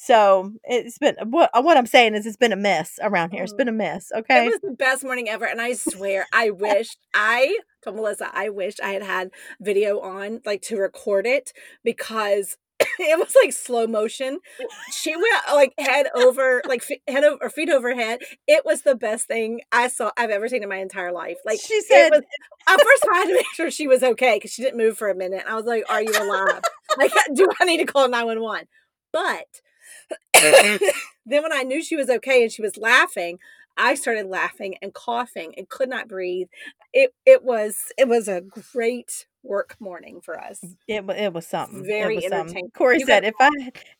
So 0.00 0.52
it's 0.62 0.96
been 0.96 1.16
what 1.24 1.50
what 1.52 1.76
I'm 1.76 1.84
saying 1.84 2.14
is 2.14 2.24
it's 2.24 2.36
been 2.36 2.52
a 2.52 2.56
mess 2.56 3.00
around 3.02 3.32
here. 3.32 3.42
It's 3.42 3.52
mm-hmm. 3.52 3.58
been 3.58 3.68
a 3.68 3.72
mess. 3.72 4.12
Okay. 4.14 4.46
It 4.46 4.50
was 4.50 4.60
the 4.60 4.70
best 4.70 5.02
morning 5.02 5.28
ever, 5.28 5.44
and 5.44 5.60
I 5.60 5.72
swear, 5.72 6.28
I 6.32 6.50
wish 6.50 6.96
I 7.12 7.58
told 7.82 7.96
Melissa, 7.96 8.30
I 8.32 8.48
wish 8.48 8.76
I 8.80 8.92
had 8.92 9.02
had 9.02 9.30
video 9.60 9.98
on, 9.98 10.40
like 10.46 10.62
to 10.62 10.76
record 10.76 11.26
it, 11.26 11.52
because 11.82 12.56
it 13.00 13.18
was 13.18 13.34
like 13.42 13.52
slow 13.52 13.86
motion. 13.86 14.38
She 14.92 15.14
went 15.14 15.26
like 15.52 15.74
head 15.78 16.06
over, 16.14 16.62
like 16.66 16.82
fe- 16.82 17.02
head 17.08 17.24
over, 17.24 17.38
or 17.42 17.50
feet 17.50 17.70
over 17.70 17.94
head. 17.94 18.20
It 18.46 18.64
was 18.64 18.82
the 18.82 18.94
best 18.94 19.26
thing 19.26 19.62
I 19.72 19.88
saw 19.88 20.12
I've 20.16 20.30
ever 20.30 20.48
seen 20.48 20.62
in 20.62 20.68
my 20.68 20.76
entire 20.76 21.12
life. 21.12 21.38
Like 21.44 21.60
she 21.60 21.80
said, 21.82 22.10
was, 22.10 22.22
at 22.68 22.76
first 22.80 23.04
I 23.12 23.18
had 23.18 23.26
to 23.26 23.34
make 23.34 23.46
sure 23.54 23.70
she 23.70 23.88
was 23.88 24.02
okay 24.02 24.36
because 24.36 24.52
she 24.52 24.62
didn't 24.62 24.78
move 24.78 24.96
for 24.96 25.10
a 25.10 25.14
minute. 25.14 25.44
I 25.48 25.54
was 25.54 25.64
like, 25.64 25.84
"Are 25.88 26.02
you 26.02 26.12
alive? 26.12 26.62
like, 26.96 27.12
do 27.34 27.48
I 27.60 27.64
need 27.64 27.78
to 27.78 27.84
call 27.84 28.08
nine 28.08 28.26
one 28.26 28.40
one?" 28.40 28.64
But 29.12 29.60
then 31.26 31.42
when 31.42 31.52
I 31.52 31.62
knew 31.64 31.82
she 31.82 31.96
was 31.96 32.08
okay 32.08 32.42
and 32.42 32.52
she 32.52 32.62
was 32.62 32.76
laughing, 32.76 33.38
I 33.76 33.94
started 33.94 34.26
laughing 34.26 34.76
and 34.82 34.94
coughing 34.94 35.54
and 35.56 35.68
could 35.68 35.88
not 35.88 36.08
breathe. 36.08 36.48
It 36.92 37.12
it 37.26 37.42
was 37.42 37.92
it 37.98 38.08
was 38.08 38.28
a 38.28 38.42
great 38.72 39.26
work 39.42 39.76
morning 39.80 40.20
for 40.20 40.38
us. 40.38 40.62
it, 40.86 41.04
it 41.08 41.32
was 41.32 41.46
something. 41.46 41.84
Very 41.84 42.16
was 42.16 42.24
something. 42.24 42.40
entertaining. 42.40 42.70
Corry 42.70 42.98
You 42.98 43.06
said, 43.06 43.24
if 43.24 43.34
I 43.40 43.50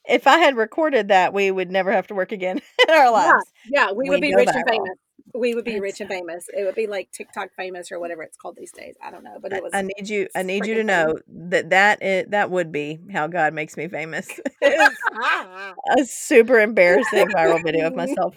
if 0.05 0.27
I 0.27 0.39
had 0.39 0.57
recorded 0.57 1.09
that, 1.09 1.33
we 1.33 1.51
would 1.51 1.71
never 1.71 1.93
have 1.93 2.07
to 2.09 2.15
work 2.15 2.33
again 2.33 2.61
in 2.89 2.95
our 2.95 3.11
lives. 3.11 3.45
yeah, 3.71 3.91
we, 3.91 4.05
We 4.05 4.11
would 4.11 4.21
be 4.21 4.35
rich 4.35 4.51
and 4.53 4.65
famous. 4.69 4.99
We 5.35 5.55
would 5.55 5.65
be 5.65 5.81
rich 5.81 6.01
and 6.01 6.09
famous. 6.09 6.47
It 6.57 6.65
would 6.65 6.75
be 6.75 6.87
like 6.87 7.11
TikTok 7.13 7.51
famous 7.57 7.93
or 7.93 8.01
whatever 8.01 8.23
it's 8.23 8.37
called 8.37 8.57
these 8.57 8.73
days. 8.73 8.97
I 9.05 9.11
don't 9.11 9.25
know, 9.25 9.39
but 9.41 9.53
it 9.53 9.63
was. 9.63 9.73
I 9.75 9.83
need 9.83 10.09
you. 10.09 10.29
I 10.35 10.43
need 10.43 10.67
you 10.67 10.75
to 10.75 10.85
know 10.85 11.19
that 11.29 12.03
it, 12.03 12.31
that 12.31 12.51
would 12.51 12.73
be 12.73 12.99
how 13.13 13.27
God 13.27 13.53
makes 13.53 13.77
me 13.77 13.89
famous. 13.89 14.29
A 14.63 16.05
super 16.05 16.59
embarrassing 16.59 17.29
viral 17.29 17.63
video 17.63 17.87
of 17.87 17.97
myself. 17.97 18.37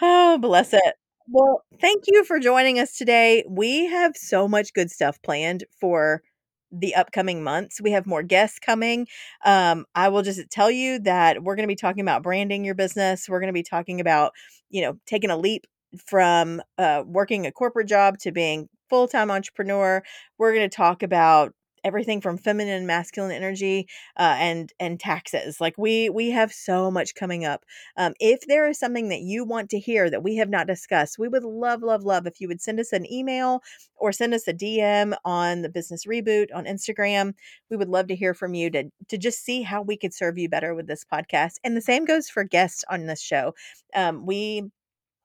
Oh, 0.00 0.38
bless 0.38 0.72
it. 0.72 0.94
Well, 1.28 1.62
thank 1.80 2.04
you 2.06 2.24
for 2.24 2.38
joining 2.38 2.78
us 2.78 2.96
today. 2.96 3.44
We 3.48 3.86
have 3.86 4.16
so 4.16 4.46
much 4.46 4.74
good 4.74 4.90
stuff 4.90 5.20
planned 5.22 5.64
for 5.80 6.22
the 6.70 6.94
upcoming 6.94 7.42
months. 7.42 7.80
We 7.80 7.92
have 7.92 8.06
more 8.06 8.22
guests 8.22 8.58
coming. 8.58 9.06
Um, 9.44 9.86
I 9.94 10.08
will 10.08 10.22
just 10.22 10.40
tell 10.50 10.70
you 10.70 10.98
that 11.00 11.42
we're 11.42 11.56
going 11.56 11.64
to 11.66 11.72
be 11.72 11.76
talking 11.76 12.02
about 12.02 12.22
branding 12.22 12.64
your 12.64 12.74
business. 12.74 13.28
We're 13.28 13.40
going 13.40 13.48
to 13.48 13.54
be 13.54 13.62
talking 13.62 14.00
about, 14.00 14.32
you 14.68 14.82
know, 14.82 14.98
taking 15.06 15.30
a 15.30 15.36
leap 15.36 15.66
from 16.04 16.60
uh, 16.76 17.04
working 17.06 17.46
a 17.46 17.52
corporate 17.52 17.88
job 17.88 18.18
to 18.18 18.32
being 18.32 18.68
full-time 18.90 19.30
entrepreneur. 19.30 20.02
We're 20.36 20.52
going 20.54 20.68
to 20.68 20.76
talk 20.76 21.02
about 21.02 21.54
everything 21.84 22.20
from 22.20 22.38
feminine 22.38 22.74
and 22.74 22.86
masculine 22.86 23.30
energy 23.30 23.86
uh, 24.16 24.36
and 24.38 24.72
and 24.80 24.98
taxes. 24.98 25.60
Like 25.60 25.76
we 25.78 26.08
we 26.08 26.30
have 26.30 26.52
so 26.52 26.90
much 26.90 27.14
coming 27.14 27.44
up. 27.44 27.64
Um, 27.96 28.14
if 28.18 28.46
there 28.46 28.66
is 28.68 28.78
something 28.78 29.08
that 29.10 29.20
you 29.20 29.44
want 29.44 29.70
to 29.70 29.78
hear 29.78 30.10
that 30.10 30.22
we 30.22 30.36
have 30.36 30.48
not 30.48 30.66
discussed, 30.66 31.18
we 31.18 31.28
would 31.28 31.44
love, 31.44 31.82
love, 31.82 32.04
love 32.04 32.26
if 32.26 32.40
you 32.40 32.48
would 32.48 32.60
send 32.60 32.80
us 32.80 32.92
an 32.92 33.10
email 33.12 33.62
or 33.96 34.12
send 34.12 34.34
us 34.34 34.48
a 34.48 34.54
DM 34.54 35.14
on 35.24 35.62
the 35.62 35.68
Business 35.68 36.06
Reboot 36.06 36.46
on 36.54 36.64
Instagram. 36.64 37.34
We 37.70 37.76
would 37.76 37.88
love 37.88 38.08
to 38.08 38.16
hear 38.16 38.34
from 38.34 38.54
you 38.54 38.70
to 38.70 38.90
to 39.08 39.18
just 39.18 39.44
see 39.44 39.62
how 39.62 39.82
we 39.82 39.96
could 39.96 40.14
serve 40.14 40.38
you 40.38 40.48
better 40.48 40.74
with 40.74 40.86
this 40.86 41.04
podcast. 41.04 41.54
And 41.62 41.76
the 41.76 41.80
same 41.80 42.04
goes 42.04 42.28
for 42.28 42.44
guests 42.44 42.84
on 42.90 43.06
this 43.06 43.20
show. 43.20 43.54
Um, 43.94 44.26
we 44.26 44.70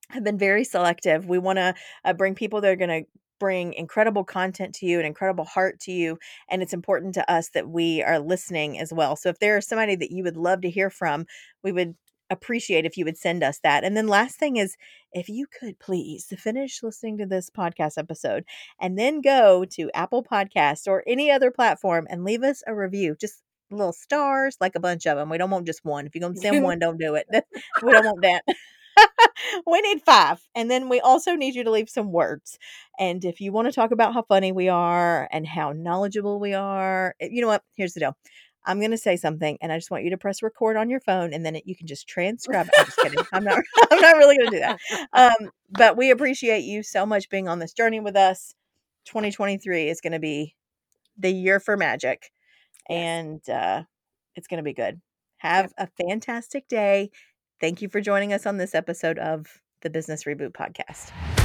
have 0.10 0.24
been 0.24 0.38
very 0.38 0.64
selective. 0.64 1.28
We 1.28 1.38
want 1.38 1.58
to 1.58 1.76
uh, 2.04 2.14
bring 2.14 2.36
people 2.36 2.62
that 2.62 2.72
are 2.72 2.76
going 2.76 3.04
to 3.04 3.10
bring 3.40 3.74
incredible 3.74 4.24
content 4.24 4.76
to 4.76 4.86
you 4.86 4.98
and 4.98 5.08
incredible 5.08 5.46
heart 5.46 5.80
to 5.82 5.92
you 5.92 6.18
and 6.50 6.62
it's 6.62 6.74
important 6.74 7.14
to 7.16 7.32
us 7.32 7.50
that 7.50 7.70
we 7.70 8.04
are 8.04 8.20
listening 8.20 8.80
as 8.80 8.94
well. 8.94 9.16
So 9.16 9.30
if 9.30 9.40
there 9.40 9.58
is 9.58 9.68
somebody 9.68 9.96
that 9.96 10.12
you 10.12 10.24
would 10.24 10.38
love 10.38 10.62
to 10.62 10.70
hear 10.70 10.90
from 10.90 11.26
we 11.64 11.72
would 11.72 11.96
appreciate 12.30 12.86
if 12.86 12.98
you 12.98 13.06
would 13.06 13.18
send 13.18 13.44
us 13.44 13.60
that. 13.64 13.84
And 13.84 13.98
then 13.98 14.08
last 14.08 14.38
thing 14.38 14.58
is 14.58 14.76
if 15.12 15.30
you 15.30 15.48
could 15.60 15.80
please 15.80 16.32
finish 16.38 16.84
listening 16.84 17.18
to 17.18 17.26
this 17.26 17.50
podcast 17.50 17.98
episode 17.98 18.44
and 18.80 18.98
then 18.98 19.22
go 19.22 19.66
to 19.72 19.90
apple 19.96 20.24
podcasts 20.24 20.88
or 20.88 21.04
any 21.08 21.32
other 21.32 21.52
platform 21.52 22.06
and 22.10 22.24
leave 22.24 22.44
us 22.44 22.62
a 22.68 22.76
review 22.76 23.16
just 23.20 23.42
little 23.72 23.94
stars 23.94 24.58
like 24.60 24.76
a 24.76 24.80
bunch 24.80 25.06
of 25.06 25.18
them 25.18 25.30
we 25.30 25.38
don't 25.38 25.52
want 25.52 25.66
just 25.66 25.86
one. 25.86 26.06
If 26.06 26.16
you're 26.16 26.22
going 26.22 26.34
to 26.36 26.40
send 26.40 26.64
one 26.64 26.80
don't 26.80 27.00
do 27.00 27.16
it. 27.16 27.28
We 27.84 27.92
don't 27.92 28.06
want 28.06 28.22
that 28.22 28.44
we 29.68 29.82
need 29.82 30.02
five. 30.02 30.42
And 30.56 30.70
then 30.70 30.90
we 30.90 31.00
also 31.00 31.36
need 31.36 31.56
you 31.56 31.64
to 31.64 31.72
leave 31.72 31.90
some 31.90 32.12
words. 32.12 32.58
And 33.00 33.24
if 33.24 33.40
you 33.40 33.52
want 33.52 33.68
to 33.68 33.72
talk 33.72 33.92
about 33.92 34.14
how 34.14 34.24
funny 34.24 34.52
we 34.52 34.70
are 34.70 35.28
and 35.32 35.48
how 35.48 35.72
knowledgeable 35.72 36.40
we 36.40 36.54
are, 36.54 37.16
eh, 37.20 37.30
you 37.32 37.42
know 37.42 37.48
what? 37.48 37.64
Here's 37.76 37.94
the 37.94 38.02
deal. 38.02 38.18
I'm 38.66 38.80
going 38.80 38.92
to 38.92 38.98
say 38.98 39.16
something 39.16 39.58
and 39.62 39.72
I 39.72 39.78
just 39.78 39.90
want 39.90 40.04
you 40.04 40.10
to 40.12 40.18
press 40.18 40.44
record 40.44 40.76
on 40.78 40.90
your 40.90 41.00
phone 41.00 41.34
and 41.34 41.46
then 41.46 41.56
it, 41.56 41.64
you 41.66 41.76
can 41.76 41.88
just 41.88 42.08
transcribe. 42.08 42.68
it. 42.68 42.74
I'm 42.78 42.86
just 42.86 42.98
kidding. 42.98 43.26
I'm 43.34 43.44
not 43.44 43.60
I'm 43.92 44.02
not 44.02 44.18
really 44.18 44.38
going 44.38 44.52
to 44.52 44.58
do 44.58 44.60
that. 44.60 44.80
Um, 45.14 45.50
but 45.72 45.98
we 45.98 46.12
appreciate 46.12 46.64
you 46.64 46.84
so 46.84 47.06
much 47.06 47.30
being 47.30 47.48
on 47.48 47.60
this 47.60 47.74
journey 47.74 48.00
with 48.00 48.16
us. 48.16 48.54
2023 49.06 49.90
is 49.90 50.02
going 50.02 50.14
to 50.14 50.20
be 50.20 50.56
the 51.18 51.32
year 51.32 51.60
for 51.60 51.78
magic 51.78 52.32
and 52.90 53.48
uh, 53.50 53.84
it's 54.36 54.48
going 54.48 54.58
to 54.58 54.64
be 54.64 54.74
good. 54.74 55.02
Have 55.38 55.74
a 55.78 55.88
fantastic 55.88 56.68
day. 56.68 57.12
Thank 57.60 57.82
you 57.82 57.90
for 57.90 58.00
joining 58.00 58.34
us 58.34 58.46
on 58.46 58.58
this 58.58 58.74
episode 58.74 59.20
of 59.20 59.62
the 59.82 59.90
Business 59.90 60.24
Reboot 60.24 60.52
Podcast. 60.52 61.39